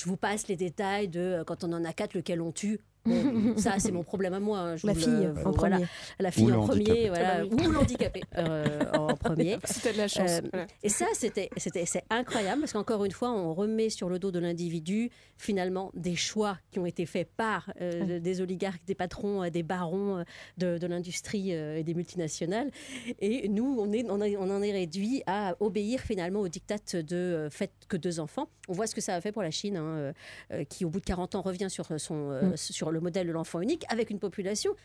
[0.05, 2.79] vous passe les détails de quand on en a quatre, lequel on tue.
[3.07, 4.59] Bon, ça, c'est mon problème à moi.
[4.59, 5.75] hein, je La vous le- fille, en voilà.
[5.77, 5.87] premier.
[6.19, 9.57] La fille en premier, voilà, Ah bah ou l'handicapé euh, en premier.
[9.65, 10.41] Si t'as de la chance.
[10.53, 10.65] Euh.
[10.83, 14.31] Et ça, c'était, c'était, c'est incroyable parce qu'encore une fois, on remet sur le dos
[14.31, 19.43] de l'individu finalement des choix qui ont été faits par euh, des oligarques, des patrons,
[19.43, 20.23] euh, des barons
[20.57, 22.71] de, de l'industrie euh, et des multinationales.
[23.19, 26.77] Et nous, on, est, on, a- on en est réduit à obéir finalement au diktat
[26.93, 28.49] de euh, faites que deux enfants.
[28.67, 30.11] On voit ce que ça a fait pour la Chine, hein,
[30.67, 33.61] qui au bout de 40 ans revient sur, son, euh, sur le modèle de l'enfant
[33.61, 34.75] unique avec une population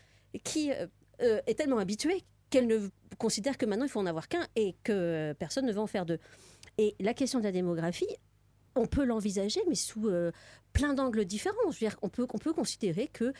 [0.43, 0.87] qui euh,
[1.21, 4.75] euh, est tellement habituée qu'elle ne considère que maintenant il faut en avoir qu'un et
[4.83, 6.19] que personne ne veut en faire deux.
[6.77, 8.15] Et la question de la démographie,
[8.75, 10.31] on peut l'envisager, mais sous euh,
[10.71, 11.55] plein d'angles différents.
[11.69, 13.33] Je veux dire, on peut, on peut considérer que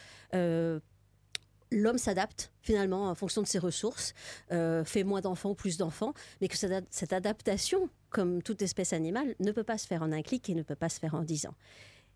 [1.71, 4.13] l'homme s'adapte finalement en fonction de ses ressources,
[4.49, 8.93] fait moins d'enfants ou plus d'enfants, mais que cette, ad- cette adaptation, comme toute espèce
[8.93, 11.15] animale, ne peut pas se faire en un clic et ne peut pas se faire
[11.15, 11.55] en dix ans.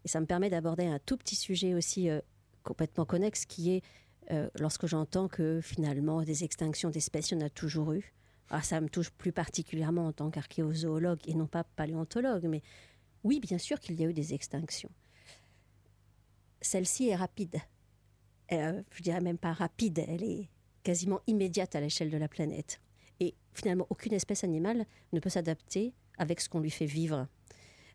[0.05, 2.07] Et ça me permet d'aborder un tout petit sujet aussi
[2.67, 3.81] complètement connexe, qui est
[4.31, 8.13] euh, lorsque j'entends que finalement des extinctions d'espèces, il y en a toujours eu.
[8.49, 12.61] Ah, ça me touche plus particulièrement en tant qu'archéozoologue et non pas paléontologue, mais
[13.23, 14.91] oui, bien sûr qu'il y a eu des extinctions.
[16.61, 17.57] celle-ci est rapide.
[18.51, 20.49] Euh, je dirais même pas rapide, elle est
[20.83, 22.81] quasiment immédiate à l'échelle de la planète.
[23.19, 27.27] Et finalement, aucune espèce animale ne peut s'adapter avec ce qu'on lui fait vivre.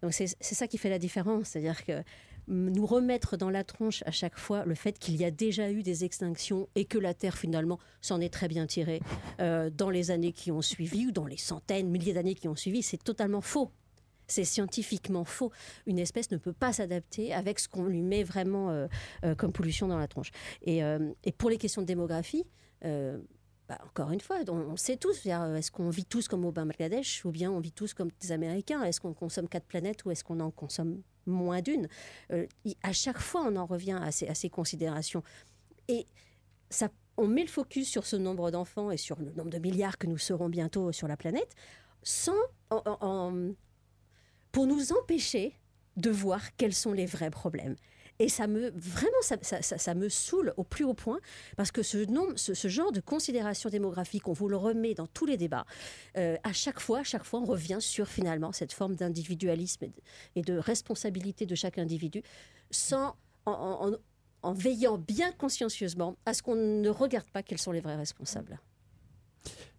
[0.03, 2.03] Donc c'est ça qui fait la différence, c'est-à-dire que
[2.49, 5.83] nous remettre dans la tronche à chaque fois le fait qu'il y a déjà eu
[5.83, 9.01] des extinctions et que la Terre finalement s'en est très bien tirée
[9.41, 12.57] euh, dans les années qui ont suivi ou dans les centaines, milliers d'années qui ont
[12.57, 13.71] suivi, c'est totalement faux.
[14.29, 15.53] C'est scientifiquement faux.
[15.87, 18.87] Une espèce ne peut pas s'adapter avec ce qu'on lui met vraiment euh,
[19.25, 20.31] euh, comme pollution dans la tronche.
[20.63, 20.83] Et,
[21.37, 22.45] pour les questions de démographie,
[22.83, 27.25] bah, encore une fois, on, on sait tous, est-ce qu'on vit tous comme au Bangladesh
[27.25, 28.83] ou bien on vit tous comme des Américains?
[28.83, 31.89] Est-ce qu'on consomme quatre planètes ou est-ce qu'on en consomme moins d'une
[32.31, 32.47] Euh,
[32.83, 35.23] À chaque fois, on en revient à ces, considérations.
[35.89, 36.07] Et
[36.71, 39.99] ça, on met le focus sur ce nombre d'enfants et sur le nombre de milliards
[39.99, 41.55] que nous serons bientôt sur la planète,
[42.03, 42.33] sans,
[44.51, 45.55] pour nous empêcher
[45.97, 47.77] de voir quels sont les vrais problèmes.
[48.25, 51.19] Et ça me vraiment ça, ça- ça- ça me saoule au plus haut point
[51.57, 55.07] parce que ce, nombre, ce, ce genre de considération démographique, on vous le remet dans
[55.09, 55.67] tous les débats.
[56.17, 59.89] euh, à chaque fois, à chaque fois, on revient sur finalement cette forme d'individualisme et
[59.89, 60.01] de,
[60.37, 62.23] et de responsabilité de chaque individu,
[62.71, 63.17] sans
[63.47, 63.97] en, en- en-
[64.43, 68.61] en veillant bien consciencieusement à ce qu'on ne regarde pas quels sont les vrais responsables.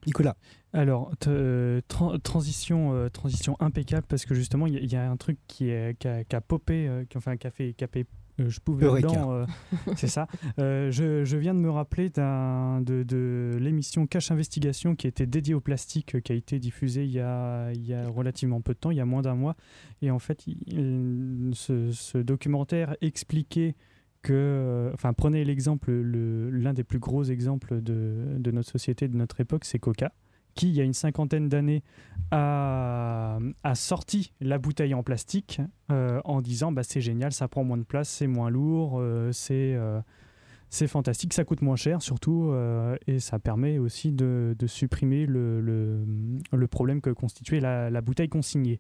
[0.06, 0.36] Nicolas.
[0.74, 4.96] Alors, euh, tran- transition, euh, transition impeccable parce que justement, il y, a- il y
[4.98, 7.52] a un truc qui, est, qui, a, qui a popé, euh, qui, enfin, qui a
[7.52, 8.06] fait, qui a fait
[8.40, 9.08] euh, je pouvais Eureka.
[9.08, 9.46] dedans, euh,
[9.96, 10.28] c'est ça.
[10.60, 15.54] Euh, je, je viens de me rappeler de, de l'émission Cache Investigation qui était dédiée
[15.54, 18.80] au plastique, qui a été diffusée il y a, il y a relativement peu de
[18.80, 19.56] temps, il y a moins d'un mois.
[20.02, 23.76] Et en fait, il- ce, ce documentaire expliquait
[24.22, 29.18] que, enfin, prenez l'exemple, le- l'un des plus gros exemples de, de notre société, de
[29.18, 30.14] notre époque, c'est Coca,
[30.56, 31.84] qui, il y a une cinquantaine d'années,
[32.32, 33.40] a,
[33.76, 35.62] sorti la bouteille en plastique
[35.92, 39.32] euh, en disant bah, c'est génial, ça prend moins de place, c'est moins lourd, euh,
[39.32, 39.76] c'est.
[39.76, 40.02] euh,
[40.70, 42.52] c'est fantastique, ça coûte moins cher surtout
[43.06, 48.80] et ça permet aussi de, supprimer le, problème que constituait la bouteille consignée.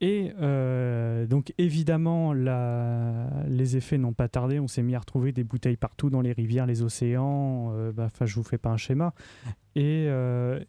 [0.00, 4.60] Et euh, donc évidemment, les effets n'ont pas tardé.
[4.60, 7.72] On s'est mis à retrouver des bouteilles partout dans les rivières, les océans.
[7.72, 9.14] euh, bah, Enfin, je vous fais pas un schéma.
[9.74, 10.60] Et, euh,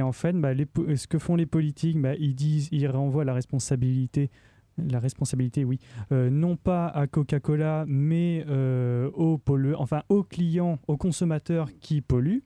[0.00, 0.52] en fait, bah,
[0.94, 4.30] ce que font les politiques, bah, ils renvoient la responsabilité.
[4.78, 5.78] La responsabilité, oui,
[6.10, 9.38] euh, non pas à Coca-Cola, mais euh, aux
[9.76, 12.44] enfin aux clients, aux consommateurs qui polluent.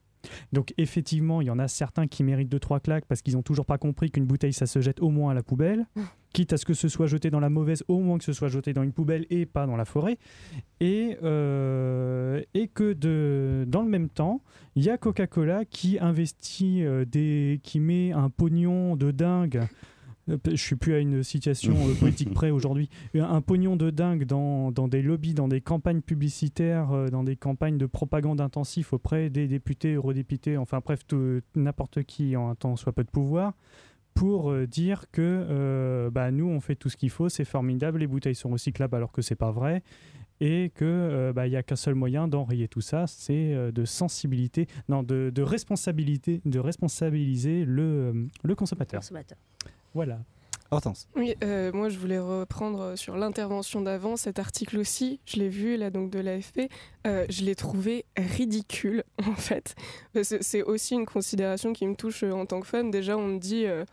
[0.53, 3.43] Donc effectivement, il y en a certains qui méritent deux trois claques parce qu'ils n'ont
[3.43, 5.87] toujours pas compris qu'une bouteille ça se jette au moins à la poubelle,
[6.33, 8.49] quitte à ce que ce soit jeté dans la mauvaise, au moins que ce soit
[8.49, 10.19] jeté dans une poubelle et pas dans la forêt.
[10.81, 14.43] Et, euh, et que de, dans le même temps,
[14.75, 19.63] il y a Coca-Cola qui investit euh, des, qui met un pognon de dingue.
[20.29, 22.89] Euh, Je suis plus à une situation euh, politique près aujourd'hui.
[23.15, 27.37] Un pognon de dingue dans, dans des lobbies, dans des campagnes publicitaires, euh, dans des
[27.37, 31.01] campagnes de propagande intensif auprès des députés, eurodéputés, enfin bref,
[31.55, 33.55] n'importe qui en un temps soit peu de pouvoir,
[34.15, 37.99] pour euh, dire que euh, bah, nous on fait tout ce qu'il faut, c'est formidable,
[37.99, 39.83] les bouteilles sont recyclables alors que c'est pas vrai.
[40.41, 43.71] Et que euh, bah, il y a qu'un seul moyen d'enrayer tout ça, c'est euh,
[43.71, 48.55] de sensibilité, non, de, responsabilité, de responsabiliser le, euh, le.
[48.57, 48.99] Consommateur.
[49.95, 50.19] Voilà.
[50.71, 51.09] Hortense.
[51.15, 55.77] Oui, euh, moi je voulais reprendre sur l'intervention d'avant, cet article aussi, je l'ai vu
[55.77, 56.69] là donc de l'AFP,
[57.07, 59.77] euh, je l'ai trouvé ridicule en fait.
[60.15, 62.91] Que C'est aussi une considération qui me touche euh, en tant que femme.
[62.91, 63.85] Déjà on me dit euh,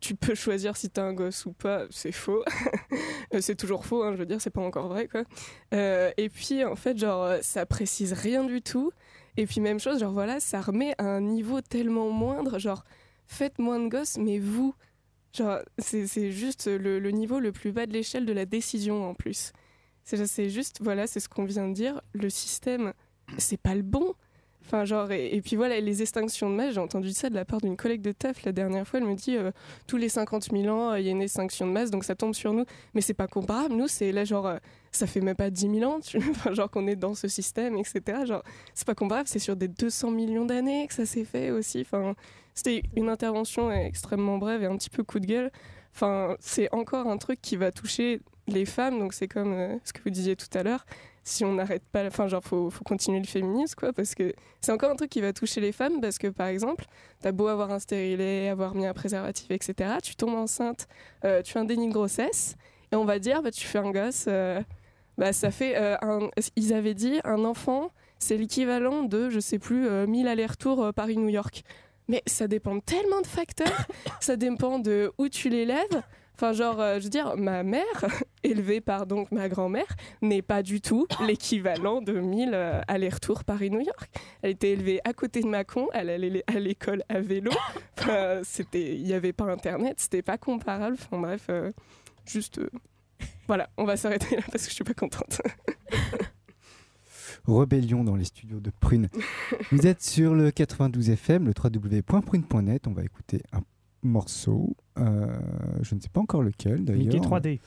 [0.00, 2.42] tu peux choisir si t'as un gosse ou pas, c'est faux.
[3.32, 5.22] Euh, c'est toujours faux, hein, je veux dire, c'est pas encore vrai quoi.
[5.72, 8.90] Euh, et puis en fait genre euh, ça précise rien du tout.
[9.36, 12.82] Et puis même chose, genre voilà, ça remet à un niveau tellement moindre, genre
[13.28, 14.74] faites moins de gosses, mais vous,
[15.32, 19.52] Genre, c'est juste le, niveau le plus bas de l'échelle de la décision en plus.
[20.02, 22.92] C'est juste, voilà, c'est ce qu'on vient de dire, le système,
[23.38, 24.14] c'est pas le bon.
[24.66, 27.44] Enfin, genre, et, et puis voilà, les extinctions de masse, j'ai entendu ça de la
[27.44, 29.50] part d'une collègue de taf la dernière fois, elle me dit, euh,
[29.86, 32.14] tous les 50 000 ans, euh, il y a une extinction de masse, donc ça
[32.14, 32.64] tombe sur nous.
[32.94, 34.58] Mais c'est pas comparable, nous, c'est là, genre, euh,
[34.92, 35.98] ça fait même pas 10 000 ans,
[36.30, 38.26] enfin, genre qu'on est dans ce système, etc.
[38.26, 38.42] Genre,
[38.74, 41.80] c'est pas comparable, c'est sur des 200 millions d'années que ça s'est fait aussi.
[41.80, 42.14] Enfin,
[42.54, 45.50] c'était une intervention extrêmement brève et un petit peu coup de gueule.
[45.94, 49.92] Enfin, c'est encore un truc qui va toucher les femmes, donc c'est comme euh, ce
[49.92, 50.84] que vous disiez tout à l'heure.
[51.22, 54.72] Si on n'arrête pas, enfin, genre, faut, faut continuer le féminisme, quoi, parce que c'est
[54.72, 56.86] encore un truc qui va toucher les femmes, parce que par exemple,
[57.20, 60.88] t'as beau avoir un stérilet, avoir mis un préservatif, etc., tu tombes enceinte,
[61.24, 62.56] euh, tu fais un déni de grossesse,
[62.92, 64.60] et on va dire, bah, tu fais un gosse, euh,
[65.18, 66.30] bah, ça fait un.
[66.56, 71.28] Ils avaient dit, un enfant, c'est l'équivalent de, je sais plus, euh, 1000 allers-retours Paris-New
[71.28, 71.62] York.
[72.10, 73.86] Mais ça dépend tellement de facteurs,
[74.20, 76.02] ça dépend de où tu l'élèves.
[76.34, 77.84] Enfin, genre, euh, je veux dire, ma mère,
[78.42, 79.86] élevée par donc ma grand-mère,
[80.20, 84.10] n'est pas du tout l'équivalent de 1000 euh, allers-retours Paris-New York.
[84.42, 87.52] Elle était élevée à côté de Mâcon, elle allait à l'école à vélo.
[88.00, 90.96] Enfin, c'était, il n'y avait pas Internet, c'était pas comparable.
[90.98, 91.70] Enfin bref, euh,
[92.24, 92.70] juste, euh,
[93.46, 95.42] voilà, on va s'arrêter là parce que je suis pas contente.
[97.46, 99.08] Rébellion dans les studios de Prune.
[99.72, 102.86] Vous êtes sur le 92 FM, le www.prune.net.
[102.86, 103.60] On va écouter un
[104.02, 104.76] morceau.
[104.98, 105.26] euh,
[105.82, 107.14] je ne sais pas encore lequel d'ailleurs.
[107.14, 107.60] Mickey 3D.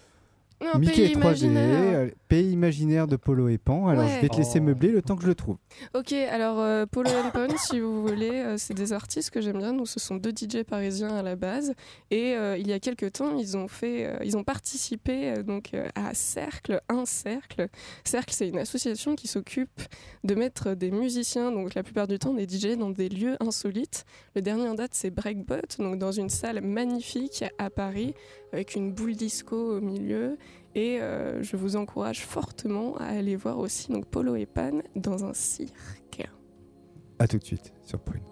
[0.63, 1.97] Non, Mickey pays 3D, imaginaire.
[1.99, 3.87] euh, pays imaginaire de Polo et Pan.
[3.87, 4.15] Alors Ouais.
[4.15, 4.63] je vais te laisser Oh.
[4.63, 5.57] meubler le temps que je le trouve.
[5.93, 9.57] Ok, alors euh, Polo et Pon, si vous voulez, euh, c'est des artistes que j'aime
[9.57, 9.73] bien.
[9.73, 11.73] Donc, ce sont deux DJ parisiens à la base.
[12.11, 16.13] Et euh, il y a quelques temps, ils ont fait, ils ont participé donc à
[16.13, 17.67] Cercle, un cercle.
[18.03, 19.81] Cercle, c'est une association qui s'occupe
[20.23, 24.05] de mettre des musiciens, donc la plupart du temps des DJ, dans des lieux insolites.
[24.35, 28.13] Le dernier en date, c'est Breakbot, donc dans une salle magnifique à Paris,
[28.51, 30.37] avec une boule disco au milieu.
[30.75, 35.23] Et euh, je vous encourage fortement à aller voir aussi donc Polo et Pan dans
[35.23, 36.27] un cirque.
[37.19, 38.23] À tout de suite sur Prune.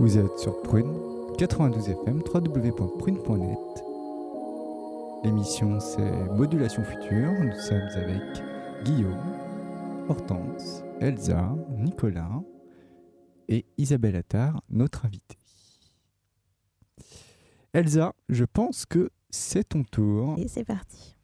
[0.00, 0.96] Vous êtes sur Prune,
[1.36, 3.84] 92 FM, www.prune.net.
[5.22, 7.30] L'émission c'est Modulation Future.
[7.32, 8.22] Nous sommes avec
[8.82, 9.36] Guillaume,
[10.08, 12.40] Hortense, Elsa, Nicolas
[13.48, 15.36] et Isabelle Attard, notre invitée.
[17.74, 20.34] Elsa, je pense que c'est ton tour.
[20.38, 21.14] Et c'est parti.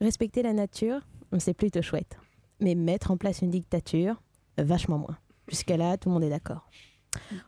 [0.00, 1.06] Respecter la nature,
[1.38, 2.18] c'est plutôt chouette.
[2.58, 4.20] Mais mettre en place une dictature,
[4.58, 5.18] vachement moins.
[5.46, 6.68] Jusqu'à là, tout le monde est d'accord.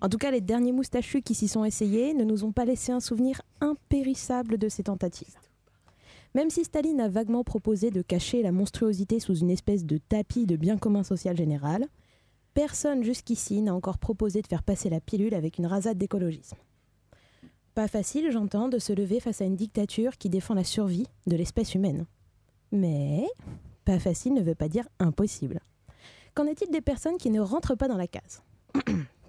[0.00, 2.92] En tout cas, les derniers moustachus qui s'y sont essayés ne nous ont pas laissé
[2.92, 5.36] un souvenir impérissable de ces tentatives.
[6.34, 10.46] Même si Staline a vaguement proposé de cacher la monstruosité sous une espèce de tapis
[10.46, 11.86] de bien commun social général,
[12.54, 16.56] personne jusqu'ici n'a encore proposé de faire passer la pilule avec une rasade d'écologisme.
[17.74, 21.36] Pas facile, j'entends, de se lever face à une dictature qui défend la survie de
[21.36, 22.06] l'espèce humaine.
[22.70, 23.26] Mais
[23.84, 25.60] pas facile ne veut pas dire impossible.
[26.34, 28.42] Qu'en est-il des personnes qui ne rentrent pas dans la case?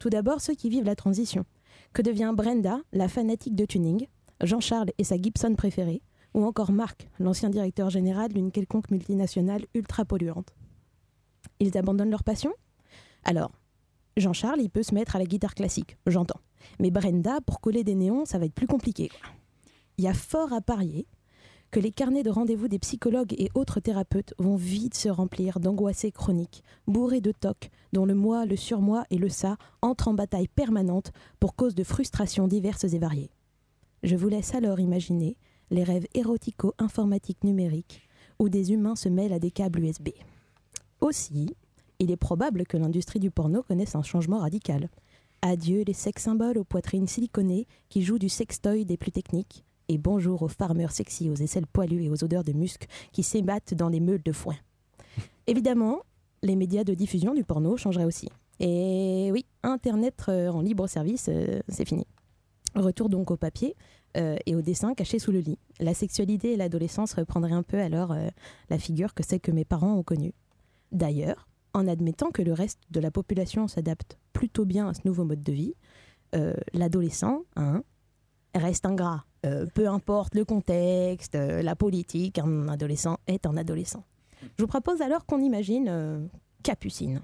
[0.04, 1.46] Tout d'abord, ceux qui vivent la transition.
[1.94, 4.08] Que devient Brenda, la fanatique de tuning,
[4.44, 6.02] Jean-Charles et sa Gibson préférée,
[6.34, 10.54] ou encore Marc, l'ancien directeur général d'une quelconque multinationale ultra polluante?
[11.62, 12.52] Ils abandonnent leur passion?
[13.24, 13.54] Alors,
[14.18, 16.42] Jean-Charles, il peut se mettre à la guitare classique, j'entends.
[16.82, 19.10] Mais Brenda, pour coller des néons, ça va être plus compliqué.
[19.98, 21.08] Il y a fort à parier
[21.74, 26.12] que les carnets de rendez-vous des psychologues et autres thérapeutes vont vite se remplir d'angoissés
[26.12, 30.48] chroniques, bourrés de tocs, dont le moi, le surmoi et le ça entrent en bataille
[30.48, 33.32] permanente pour cause de frustrations diverses et variées.
[34.04, 35.36] Je vous laisse alors imaginer
[35.72, 40.10] les rêves érotico-informatiques numériques où des humains se mêlent à des câbles USB.
[41.02, 41.56] Aussi,
[41.98, 44.90] il est probable que l'industrie du porno connaisse un changement radical.
[45.41, 49.97] Adieu les sex symboles aux poitrines siliconées qui jouent du sextoy des plus techniques, et
[49.97, 53.89] bonjour aux farmers sexy aux aisselles poilues et aux odeurs de musc qui s'ébattent dans
[53.89, 54.55] les meules de foin.
[55.47, 56.01] Évidemment,
[56.41, 58.30] les médias de diffusion du porno changeraient aussi.
[58.60, 62.05] Et oui, Internet euh, en libre service, euh, c'est fini.
[62.76, 63.76] Retour donc au papier
[64.18, 65.60] euh, et au dessin caché sous le lit.
[65.80, 68.27] La sexualité et l'adolescence reprendraient un peu alors euh,
[68.69, 70.34] la figure que c'est que mes parents ont connue.
[70.91, 75.23] D'ailleurs, en admettant que le reste de la population s'adapte plutôt bien à ce nouveau
[75.23, 75.73] mode de vie,
[76.73, 77.84] l'adolescent hein,
[78.55, 79.23] reste ingrat.
[79.45, 84.03] Euh, peu importe le contexte, euh, la politique, un adolescent est un adolescent.
[84.57, 86.26] Je vous propose alors qu'on imagine euh,
[86.64, 87.22] Capucine.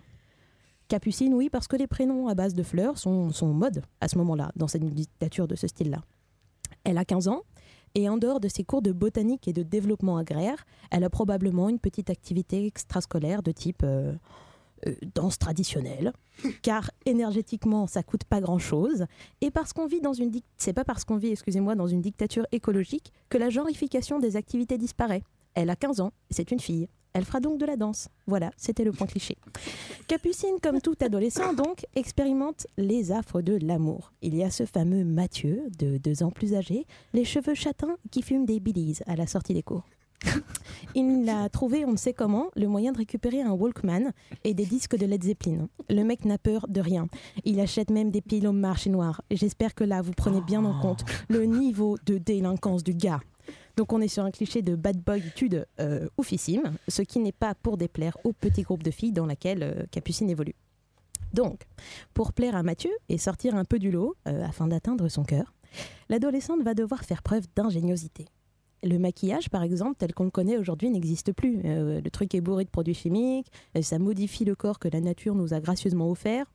[0.89, 4.17] Capucine, oui, parce que les prénoms à base de fleurs sont, sont mode à ce
[4.17, 6.01] moment-là, dans cette dictature de ce style-là.
[6.83, 7.43] Elle a 15 ans,
[7.95, 11.69] et en dehors de ses cours de botanique et de développement agraire, elle a probablement
[11.69, 13.85] une petite activité extrascolaire de type
[14.87, 16.13] euh, danse traditionnelle,
[16.61, 19.05] car énergétiquement ça coûte pas grand-chose,
[19.41, 22.45] et parce qu'on vit dans une c'est pas parce qu'on vit, excusez-moi, dans une dictature
[22.51, 25.23] écologique que la genrification des activités disparaît.
[25.55, 26.87] Elle a 15 ans, c'est une fille.
[27.13, 28.09] Elle fera donc de la danse.
[28.27, 29.35] Voilà, c'était le point cliché.
[30.07, 34.13] Capucine, comme tout adolescent, donc, expérimente les affres de l'amour.
[34.21, 38.21] Il y a ce fameux Mathieu, de deux ans plus âgé, les cheveux châtains, qui
[38.21, 39.85] fume des billies à la sortie des cours.
[40.95, 44.11] Il a trouvé, on ne sait comment, le moyen de récupérer un Walkman
[44.43, 45.69] et des disques de Led Zeppelin.
[45.89, 47.07] Le mec n'a peur de rien.
[47.45, 49.21] Il achète même des piles au marché noir.
[49.31, 53.21] J'espère que là, vous prenez bien en compte le niveau de délinquance du gars.
[53.77, 57.55] Donc on est sur un cliché de bad boytude euh, oufissime, ce qui n'est pas
[57.55, 60.55] pour déplaire au petit groupe de filles dans laquelle euh, Capucine évolue.
[61.33, 61.61] Donc,
[62.13, 65.53] pour plaire à Mathieu et sortir un peu du lot euh, afin d'atteindre son cœur,
[66.09, 68.25] l'adolescente va devoir faire preuve d'ingéniosité.
[68.83, 71.61] Le maquillage, par exemple, tel qu'on le connaît aujourd'hui, n'existe plus.
[71.65, 75.01] Euh, le truc est bourré de produits chimiques, euh, ça modifie le corps que la
[75.01, 76.45] nature nous a gracieusement offert.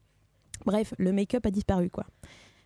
[0.65, 2.07] Bref, le make-up a disparu, quoi.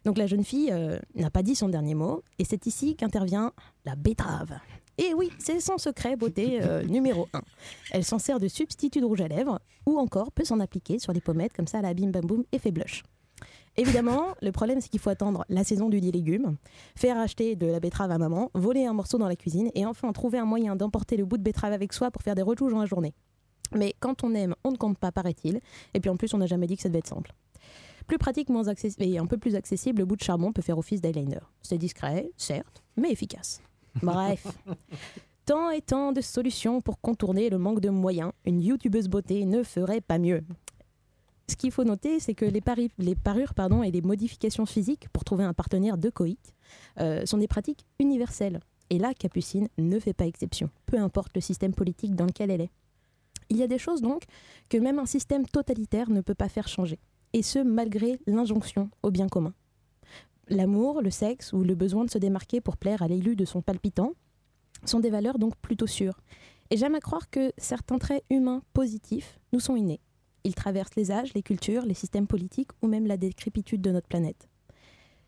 [0.05, 3.53] Donc la jeune fille euh, n'a pas dit son dernier mot, et c'est ici qu'intervient
[3.85, 4.59] la betterave.
[4.97, 7.43] Et oui, c'est son secret beauté euh, numéro 1.
[7.93, 11.13] Elle s'en sert de substitut de rouge à lèvres, ou encore peut s'en appliquer sur
[11.13, 13.03] les pommettes, comme ça, à la bim bam boum, effet blush.
[13.79, 16.57] Évidemment, le problème c'est qu'il faut attendre la saison du dit légume,
[16.97, 20.13] faire acheter de la betterave à maman, voler un morceau dans la cuisine et enfin
[20.13, 22.81] trouver un moyen d'emporter le bout de betterave avec soi pour faire des retouches dans
[22.81, 23.15] la journée.
[23.73, 25.61] Mais quand on aime, on ne compte pas, paraît-il.
[25.95, 27.33] Et puis en plus, on n'a jamais dit que ça devait être simple.
[28.09, 28.65] Plus pratique, moins
[28.99, 31.39] et un peu plus accessible, le bout de charbon peut faire office d'eyeliner.
[31.63, 33.61] C'est discret, certes, mais efficace.
[34.03, 34.47] Bref.
[35.47, 38.33] Tant et tant de solutions pour contourner le manque de moyens.
[38.45, 40.43] Une youtubeuse beauté ne ferait pas mieux.
[41.49, 42.61] Ce qu'il faut noter, c'est que les,
[43.15, 46.55] parures pardon, et les modifications physiques pour trouver un partenaire de coït
[47.01, 48.61] euh, sont des pratiques universelles.
[48.91, 52.61] Et là, Capucine ne fait pas exception, peu importe le système politique dans lequel elle
[52.61, 52.71] est.
[53.51, 54.25] Il y a des choses donc
[54.69, 56.99] que même un système totalitaire ne peut pas faire changer,
[57.33, 59.55] et ce malgré l'injonction au bien commun.
[60.49, 63.63] L'amour, le sexe ou le besoin de se démarquer pour plaire à l'élu de son
[63.63, 64.13] palpitant
[64.85, 66.21] sont des valeurs donc plutôt sûres.
[66.71, 70.01] Et j'aime à croire que certains traits humains positifs nous sont innés.
[70.45, 74.09] Ils traversent les âges, les cultures, les systèmes politiques ou même la décrépitude de notre
[74.09, 74.49] planète.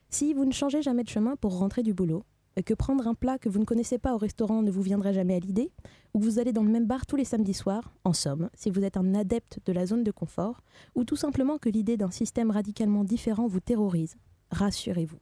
[0.09, 2.25] Si vous ne changez jamais de chemin pour rentrer du boulot,
[2.57, 5.13] et que prendre un plat que vous ne connaissez pas au restaurant ne vous viendra
[5.13, 5.73] jamais à l'idée,
[6.15, 8.71] ou que vous allez dans le même bar tous les samedis soirs, en somme, si
[8.71, 10.61] vous êtes un adepte de la zone de confort,
[10.95, 14.17] ou tout simplement que l'idée d'un système radicalement différent vous terrorise,
[14.51, 15.21] rassurez-vous.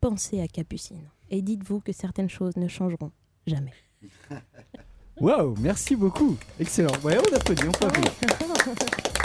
[0.00, 3.10] Pensez à Capucine et dites-vous que certaines choses ne changeront
[3.46, 3.74] jamais.
[5.20, 6.36] Waouh, merci beaucoup.
[6.60, 6.92] Excellent.
[7.02, 7.88] Ouais, on applaudit, on peut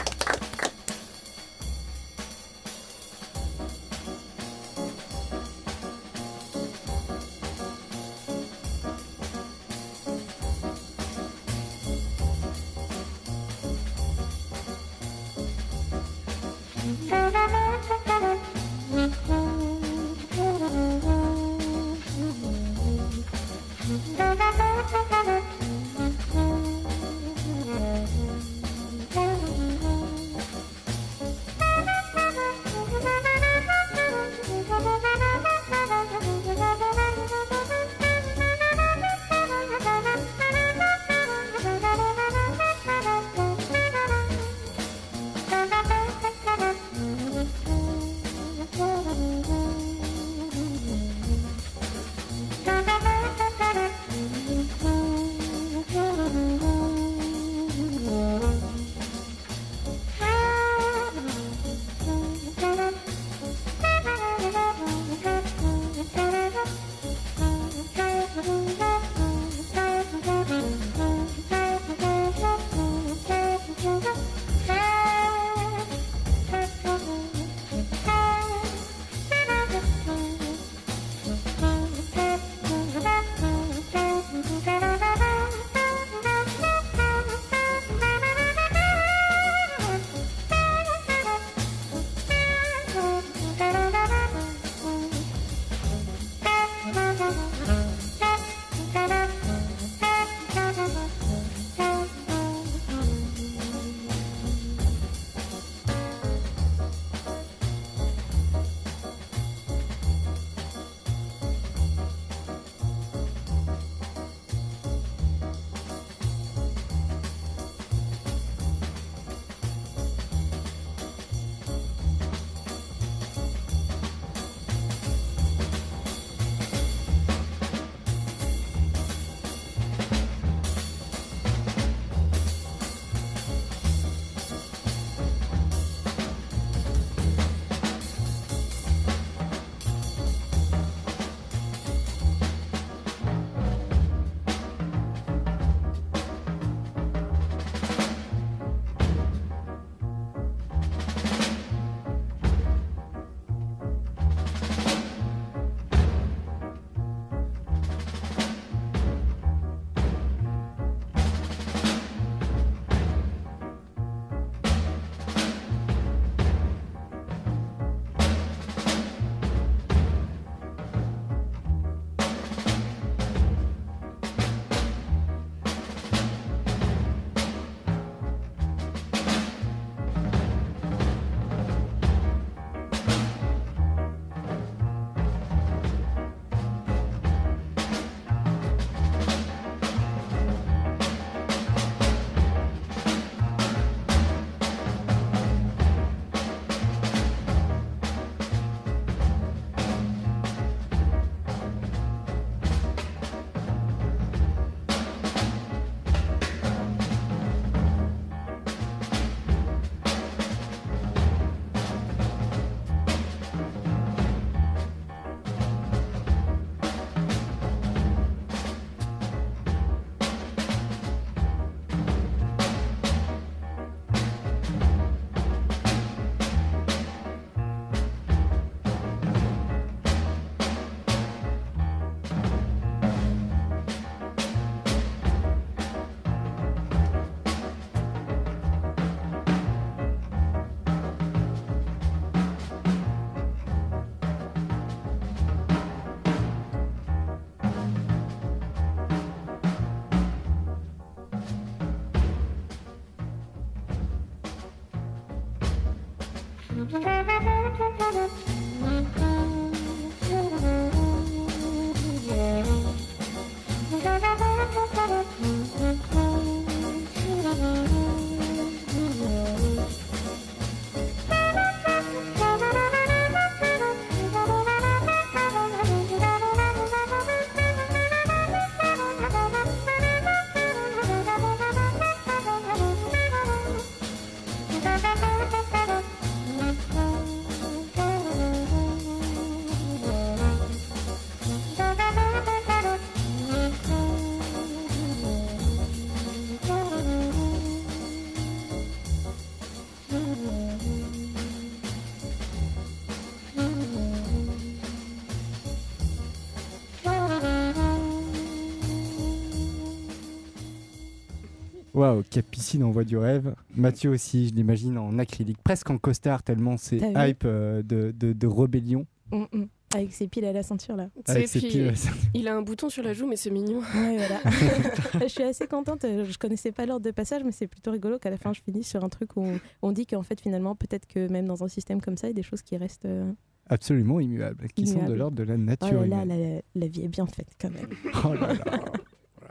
[312.04, 312.16] Applaudir.
[312.16, 313.56] Waouh, Capucine envoie du rêve.
[313.76, 318.34] Mathieu aussi, je l'imagine en acrylique, presque en costard, tellement c'est hype euh, de, de,
[318.34, 319.06] de rébellion.
[319.32, 319.68] Mm, mm.
[319.96, 321.10] Avec ses piles à la ceinture là.
[321.28, 321.92] Avec ses.
[322.34, 323.78] Il a un bouton sur la joue, mais c'est mignon.
[323.80, 324.40] Ouais, voilà.
[325.22, 326.04] je suis assez contente.
[326.04, 328.62] euh, Je connaissais pas l'ordre de passage, mais c'est plutôt rigolo qu'à la fin, je
[328.62, 331.64] finisse sur un truc où on, on dit qu'en fait, finalement, peut-être que même dans
[331.64, 333.06] un système comme ça, il y a des choses qui restent.
[333.06, 333.32] euh,
[333.68, 336.02] Absolument immuables, qui sont de l'ordre de la Oh nature.
[336.02, 336.62] là là, humaine.
[336.76, 337.88] la, la vie est bien faite quand même.
[338.26, 338.84] Oh là là,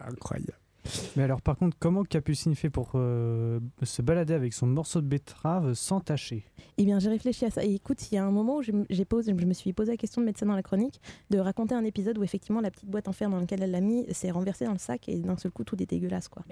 [0.08, 0.52] incroyable.
[1.16, 5.06] Mais alors, par contre, comment Capucine fait pour euh, se balader avec son morceau de
[5.06, 6.44] betterave sans tâcher
[6.78, 7.64] Eh bien, j'ai réfléchi à ça.
[7.64, 9.96] Et écoute, il y a un moment où je, posé, je me suis posé la
[9.96, 11.00] question de mettre ça dans la chronique,
[11.30, 13.80] de raconter un épisode où effectivement la petite boîte en fer dans laquelle elle l'a
[13.80, 16.42] mis s'est renversée dans le sac et d'un seul coup tout est dégueulasse quoi.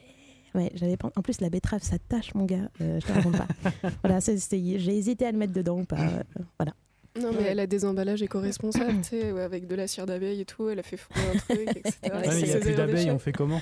[0.55, 2.69] Ouais, j'avais pas- En plus, la betterave, ça tâche, mon gars.
[2.81, 3.47] Euh, je te raconte pas.
[4.05, 6.01] voilà, j'ai hésité à le mettre dedans ou pas.
[6.01, 6.23] euh,
[6.59, 6.73] voilà.
[7.21, 10.41] Non, mais elle a des emballages éco-responsables, tu sais, ouais, avec de la cire d'abeille
[10.41, 10.69] et tout.
[10.69, 11.93] Elle a fait fondre un truc, etc.
[12.05, 13.61] Ouais, Ah, mais Il n'y a C'est plus d'abeilles, on fait comment?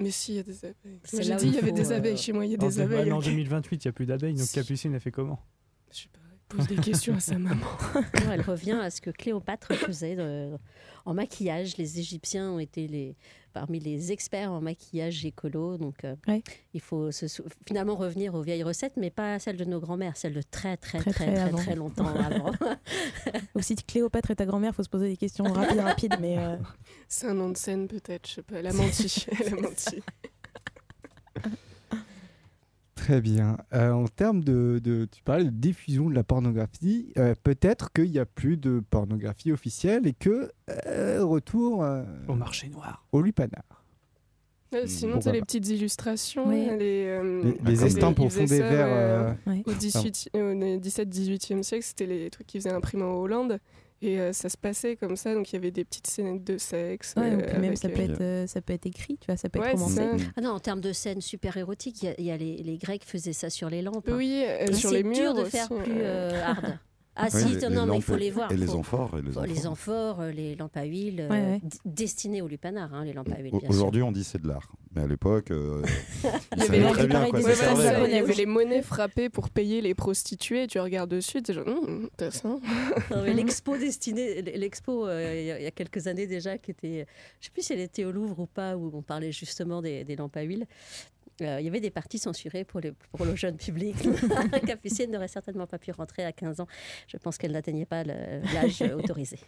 [0.00, 1.00] Mais si, il y a des abeilles.
[1.12, 3.06] J'ai dit, il y avait des euh, abeilles chez moi, il y a des abeilles.
[3.06, 3.24] mais en ok.
[3.24, 4.54] 2028, il n'y a plus d'abeilles, donc Si.
[4.54, 5.40] Capucine a fait comment?
[5.90, 7.66] Je sais pas, pose des questions à sa maman.
[8.24, 10.56] Non, elle revient à ce que Cléopâtre faisait de-
[11.04, 11.76] en maquillage.
[11.76, 13.16] Les Égyptiens ont été les,
[13.52, 15.76] parmi les experts en maquillage écolo.
[15.78, 16.42] Donc, euh, Ouais.
[16.74, 17.26] il faut se
[17.66, 20.98] finalement revenir aux vieilles recettes, mais pas celles de nos grands-mères, celles de très, très,
[21.00, 22.52] très, Très, très, longtemps avant.
[23.54, 26.56] Ou si Cléopâtre est ta grand-mère, faut se poser des questions rapides, rapides, mais euh,
[27.08, 28.56] C'est un nom de scène, peut-être, je sais pas.
[28.56, 29.26] Elle a menti.
[29.40, 30.02] Elle a menti.
[32.98, 33.56] Très bien.
[33.74, 37.12] Euh, en termes de, de- Tu parlais de diffusion de la pornographie.
[37.16, 40.50] euh, Peut-être qu'il n'y a plus de pornographie officielle et que
[40.86, 43.04] euh, retour euh, Au marché noir.
[43.12, 43.62] au lupanar.
[44.84, 48.86] Sinon, tu as les petites illustrations, les, euh, Les, estampes au fond des verres.
[48.86, 49.62] ouais, euh, ouais.
[49.64, 53.60] Au 18 au 17-18e siècle, c'était les trucs qu'ils faisaient imprimer en Hollande.
[54.00, 56.56] Et euh, ça se passait comme ça, donc il y avait des petites scènes de
[56.56, 57.14] sexe.
[57.16, 59.26] Ouais, ou euh, puis même ça euh, peut, être, euh, ça peut être écrit, tu
[59.26, 60.24] vois, ça peut Ouais, être c'est romancé.
[60.36, 62.58] Ah non, en termes de scènes super érotiques, il y a, il y a les,
[62.58, 64.06] les Grecs faisaient ça sur les lampes.
[64.08, 64.14] hein.
[64.16, 66.78] Oui, euh, Mais sur c'est les murs dur de aussi, faire plus euh, hard.
[67.20, 68.52] Ah Oui, si, les- non, les mais il faut les voir.
[68.52, 69.18] Et les amphores.
[69.18, 69.72] Et les faut- les amphores.
[69.72, 71.60] amphores, euh, les lampes à huile, euh, Ouais, ouais.
[71.62, 73.54] d- destinées au lupanar, hein, les lampes à huile.
[73.54, 73.76] Au- bien sûr.
[73.76, 74.72] Aujourd'hui, on dit c'est de l'art.
[74.94, 75.82] Mais à l'époque, euh,
[76.56, 79.50] Il y avait très bien quoi ça ça, il y avait les monnaies frappées pour
[79.50, 80.66] payer les prostituées.
[80.66, 82.08] Tu regardes dessus, tu es genre, Hum,
[83.24, 86.70] mais l'expo destinée, l'expo euh, il y a- il y a quelques années déjà, qui
[86.70, 87.06] était,
[87.40, 90.04] je sais plus si elle était au Louvre ou pas, où on parlait justement des,
[90.04, 90.66] des lampes à huile.
[91.40, 93.96] Euh, il y avait des parties censurées pour, les, pour le jeune public.
[94.66, 96.66] Capucine n'aurait certainement pas pu rentrer à 15 ans.
[97.06, 99.38] Je pense qu'elle n'atteignait pas le- l'âge autorisé.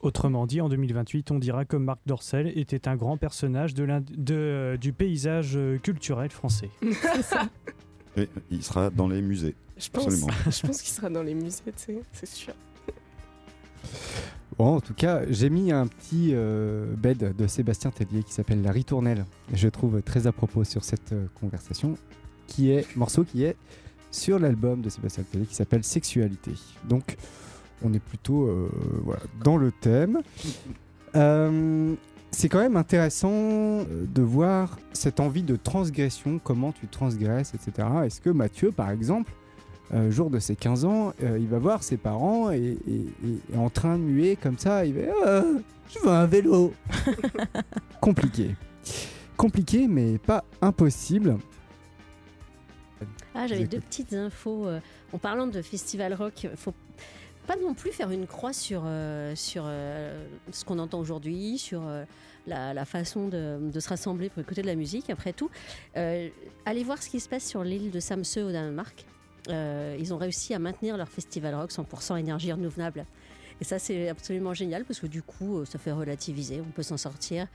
[0.00, 4.34] Autrement dit, en 2028, on dira que Marc Dorcel était un grand personnage de de,
[4.34, 6.70] euh, du paysage euh, culturel français.
[8.16, 9.54] Et il sera dans les musées.
[9.78, 10.28] Je pense, Absolument.
[10.50, 11.62] je pense qu'il sera dans les musées,
[12.12, 12.52] c'est sûr.
[14.58, 18.62] Bon, en tout cas, j'ai mis un petit euh, bed de Sébastien Tellier qui s'appelle
[18.62, 19.24] La Ritournelle.
[19.52, 21.96] Je trouve très à propos sur cette euh, conversation,
[22.46, 23.56] qui est morceau qui est
[24.10, 26.52] sur l'album de Sébastien Tellier qui s'appelle Sexualité.
[26.86, 27.16] Donc,
[27.82, 28.68] on est plutôt euh,
[29.04, 30.20] voilà, dans le thème.
[32.34, 37.86] C'est quand même intéressant de voir cette envie de transgression, comment tu transgresses, etc.
[38.06, 39.30] Est-ce que Mathieu, par exemple,
[39.94, 43.54] euh, jour de ses 15 ans, euh, il va voir ses parents et, et- et-
[43.54, 45.58] et en train de muer comme ça, il va Euh,
[45.90, 46.72] Je veux un vélo
[48.00, 48.56] Compliqué.
[49.36, 51.36] Compliqué, mais pas impossible.
[53.34, 54.66] Ah, j'avais deux petites infos.
[54.66, 54.80] euh,
[55.12, 56.74] en parlant de festival rock, faut
[57.46, 61.82] pas non plus faire une croix sur, euh, sur euh, ce qu'on entend aujourd'hui, sur
[61.86, 62.04] euh,
[62.46, 65.10] la, la façon de, de se rassembler pour écouter de la musique.
[65.10, 65.50] Après tout,
[65.94, 69.04] allez voir ce qui se passe sur l'île de Samsø au Danemark.
[69.48, 73.06] Euh, ils ont réussi à maintenir leur festival rock 100% énergie renouvelable.
[73.60, 76.60] Et ça, c'est absolument génial parce que du coup, euh, ça fait relativiser.
[76.60, 77.46] On peut s'en sortir.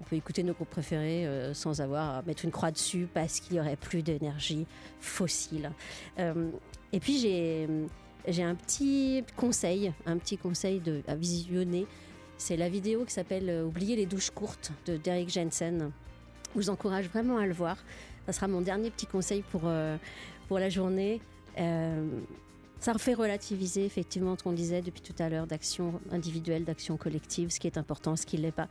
[0.00, 3.40] On peut écouter nos groupes préférés euh, sans avoir à mettre une croix dessus parce
[3.40, 4.66] qu'il n'y aurait plus d'énergie
[5.00, 5.70] fossile.
[6.92, 7.66] Et puis, j'ai,
[8.42, 11.86] un petit conseil, un petit conseil à visionner.
[12.38, 15.90] C'est la vidéo qui s'appelle Oublier les douches courtes de Derek Jensen.
[16.54, 17.78] Je vous encourage vraiment à le voir.
[18.26, 19.62] Ça sera mon dernier petit conseil pour,
[20.48, 21.20] pour la journée.
[21.58, 22.20] Euh,
[22.78, 27.50] ça refait relativiser effectivement ce qu'on disait depuis tout à l'heure d'action individuelle, d'action collective,
[27.50, 28.68] ce qui est important, ce qui ne l'est pas.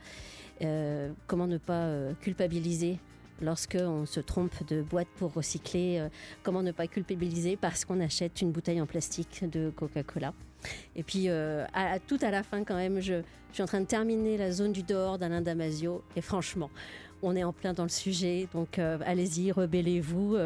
[0.62, 2.98] Euh, comment ne pas euh, culpabiliser
[3.42, 6.08] lorsque on se trompe de boîte pour recycler
[6.42, 10.32] Comment ne pas culpabiliser parce qu'on achète une bouteille en plastique de Coca-Cola
[10.94, 11.28] Et puis
[12.06, 14.72] tout à la fin quand même, je, je suis en train de terminer la zone
[14.72, 16.70] du dehors d'Alain Damasio et franchement,
[17.22, 20.38] on est en plein dans le sujet, donc allez-y, rebellez-vous.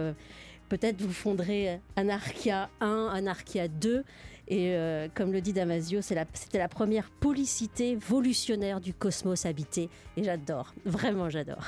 [0.73, 4.05] Euh, Peut-être vous fondrez Anarchia 1, Anarchia 2.
[4.51, 9.89] Et euh, comme le dit Damasio, c'était la, première policité volutionnaire du cosmos habité.
[10.17, 11.65] Et j'adore, vraiment j'adore.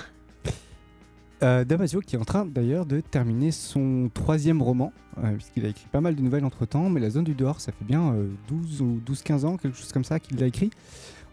[1.45, 5.69] euh, Damasio qui est en train d'ailleurs de terminer son troisième roman, euh, puisqu'il a
[5.69, 8.29] écrit pas mal de nouvelles entre-temps, mais La Zone du Dehors, ça fait bien euh,
[8.49, 10.71] 12 ou 12-15 ans, quelque chose comme ça, qu'il l'a écrit.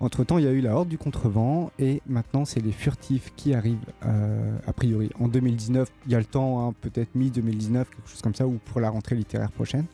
[0.01, 3.53] Entre-temps, il y a eu La Horde du Contrevent, et maintenant, c'est Les Furtifs qui
[3.53, 5.89] arrivent, euh, a priori, en 2019.
[6.05, 8.89] Il y a le temps, hein, peut-être mi-2019, quelque chose comme ça, ou pour la
[8.89, 9.85] rentrée littéraire prochaine.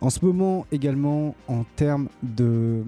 [0.00, 2.84] En ce moment, également, en termes de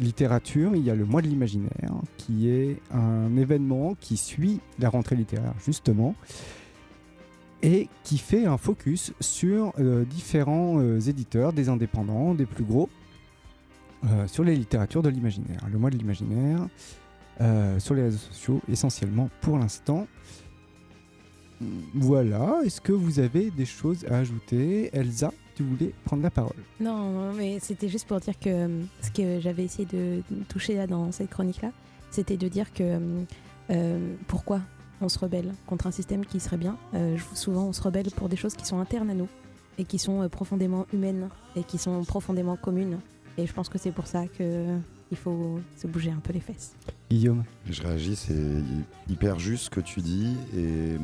[0.00, 4.88] littérature, il y a le mois de l'imaginaire, qui est un événement qui suit la
[4.88, 6.14] rentrée littéraire, justement,
[7.62, 12.88] et qui fait un focus sur euh, différents euh, éditeurs, des indépendants, des plus gros,
[14.04, 15.60] euh, sur les littératures de l'imaginaire.
[15.70, 16.66] Le mois de l'imaginaire,
[17.40, 20.08] euh, sur les réseaux sociaux, essentiellement pour l'instant.
[21.94, 24.90] Voilà, est-ce que vous avez des choses à ajouter?
[24.92, 29.12] Elsa, tu voulais prendre la parole Non, mais c'était juste pour dire que euh, ce
[29.12, 31.70] que j'avais essayé de toucher là dans cette chronique-là,
[32.10, 32.98] c'était de dire que
[34.26, 34.60] pourquoi
[35.00, 36.76] on se rebelle contre un système qui serait bien?
[37.32, 39.28] Souvent, on se rebelle pour des choses qui sont internes à nous
[39.78, 42.98] et qui sont profondément humaines et qui sont profondément communes.
[43.38, 44.76] Et je pense que c'est pour ça que
[45.10, 46.72] il faut se bouger un peu les fesses.
[47.10, 48.62] Guillaume Je réagis, c'est
[49.10, 50.96] hyper juste ce que tu dis et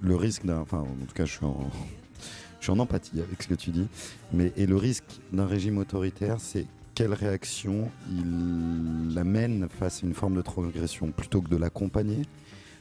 [0.00, 0.58] le risque d'un.
[0.60, 1.70] Enfin, en tout cas, je suis en,
[2.60, 3.86] je suis en empathie avec ce que tu dis.
[4.32, 10.12] Mais, et le risque d'un régime autoritaire, c'est quelle réaction il amène face à une
[10.14, 12.22] forme de transgression plutôt que de l'accompagner.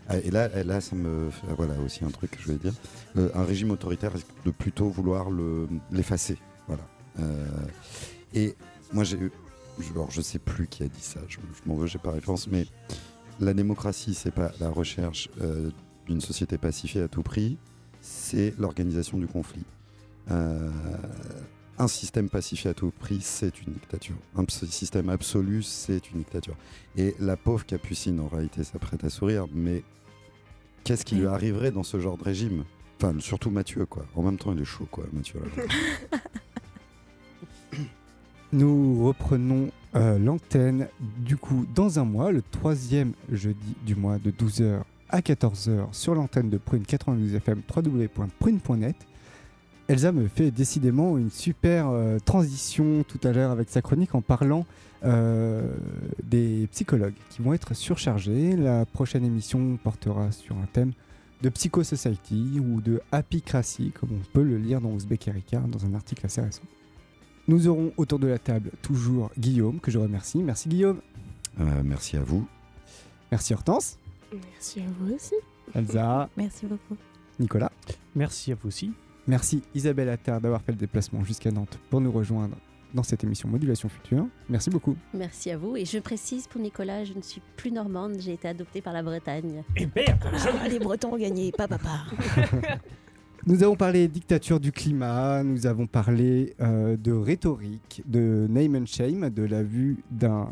[0.10, 2.74] Ah, Et là, là, ça me fait voilà aussi un truc que je vais dire.
[3.16, 6.38] Euh, un régime autoritaire risque de plutôt vouloir le- l'effacer.
[6.68, 6.84] Voilà.
[7.20, 7.46] Euh,
[8.34, 8.56] et
[8.94, 9.18] moi, j'ai
[9.80, 12.12] je, alors, je sais plus qui a dit ça, je, je m'en veux, j'ai pas
[12.12, 12.66] référence, mais
[13.40, 15.72] la démocratie, c'est pas la recherche euh,
[16.06, 17.58] d'une société pacifiée à tout prix,
[18.02, 19.64] c'est l'organisation du conflit.
[20.32, 20.70] Euh,
[21.78, 24.16] un système pacifié à tout prix, c'est une dictature.
[24.36, 26.58] Un système absolu, c'est une dictature.
[26.98, 29.84] Et la pauvre Capucine, en réalité, s'apprête à sourire, mais
[30.84, 32.66] qu'est-ce qui lui arriverait dans ce genre de régime?
[32.98, 34.06] Enfin, surtout Mathieu, quoi.
[34.16, 35.40] En même temps, il est chaud, quoi, Mathieu.
[35.40, 36.18] là.
[38.52, 40.88] Nous reprenons euh, l'antenne
[41.20, 46.16] du coup dans un mois, le troisième jeudi du mois de 12h à 14h sur
[46.16, 48.96] l'antenne de Prune 92 FM www.prune.net.
[49.88, 54.22] Elsa me fait décidément une super euh, transition tout à l'heure avec sa chronique en
[54.22, 54.66] parlant
[55.04, 55.76] euh,
[56.24, 58.56] des psychologues qui vont être surchargés.
[58.56, 60.94] La prochaine émission portera sur un thème
[61.44, 65.86] de Psycho Society ou de Happycracy, comme on peut le lire dans Ouzbek Erika dans
[65.86, 66.64] un article assez récent.
[67.50, 70.38] Nous aurons autour de la table toujours Guillaume, que je remercie.
[70.44, 71.02] Merci Guillaume.
[71.60, 72.48] Euh, merci à vous.
[73.32, 73.98] Merci Hortense.
[74.32, 75.34] Merci à vous aussi.
[75.74, 76.30] Elsa.
[76.38, 76.96] Merci beaucoup.
[77.40, 77.72] Nicolas.
[78.16, 78.92] Merci à vous aussi.
[79.26, 82.56] Merci Isabelle Attard d'avoir fait le déplacement jusqu'à Nantes pour nous rejoindre
[82.94, 84.28] dans cette émission Modulation Future.
[84.48, 84.96] Merci beaucoup.
[85.16, 85.76] Merci à vous.
[85.76, 89.02] Et je précise pour Nicolas, je ne suis plus normande, j'ai été adoptée par la
[89.02, 89.64] Bretagne.
[89.76, 90.20] Et merde
[90.62, 92.06] Ah, les Bretons ont gagné, pas papa.
[93.46, 98.86] Nous avons parlé dictature du climat, nous avons parlé euh, de rhétorique, de name and
[98.86, 100.46] shame, de la vue d'un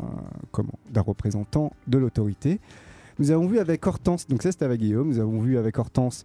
[0.96, 2.60] représentant de l'autorité.
[3.18, 6.24] Nous avons vu avec Hortense, donc ça c'était avec Guillaume, nous avons vu avec Hortense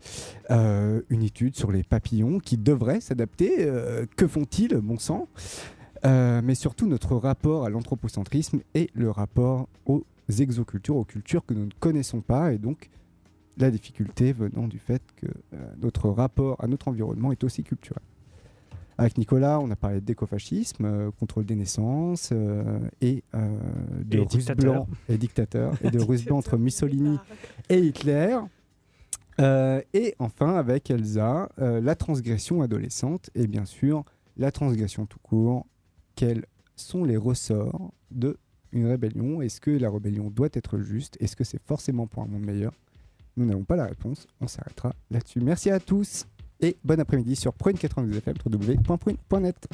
[0.52, 3.56] euh, une étude sur les papillons qui devraient s'adapter.
[3.60, 5.28] Euh, que font-ils, bon sang?
[6.06, 10.04] Mais surtout notre rapport à l'anthropocentrisme et le rapport aux
[10.40, 12.90] exocultures, aux cultures que nous ne connaissons pas et donc
[13.58, 18.02] la difficulté venant du fait que euh, notre rapport à notre environnement est aussi culturel.
[18.98, 23.58] Avec Nicolas, on a parlé d'écofascisme, euh, contrôle des naissances euh, et euh,
[24.04, 24.74] de Et Russes dictateur.
[24.74, 27.18] blancs et dictateurs et de Russes blancs entre Mussolini
[27.70, 28.38] et Hitler.
[29.40, 34.04] Euh, et enfin, avec Elsa, euh, la transgression adolescente et bien sûr
[34.38, 35.66] la transgression tout court.
[36.16, 38.38] Quels sont les ressorts de
[38.72, 39.42] une rébellion?
[39.42, 41.18] Est-ce que la rébellion doit être juste?
[41.20, 42.74] Est-ce que c'est forcément pour un monde meilleur?
[43.38, 44.28] Nous n'avons pas la réponse.
[44.42, 45.40] On s'arrêtera là-dessus.
[45.42, 46.26] Merci à tous
[46.60, 49.68] et bon après-midi sur Prune 92 FM www.prune.net.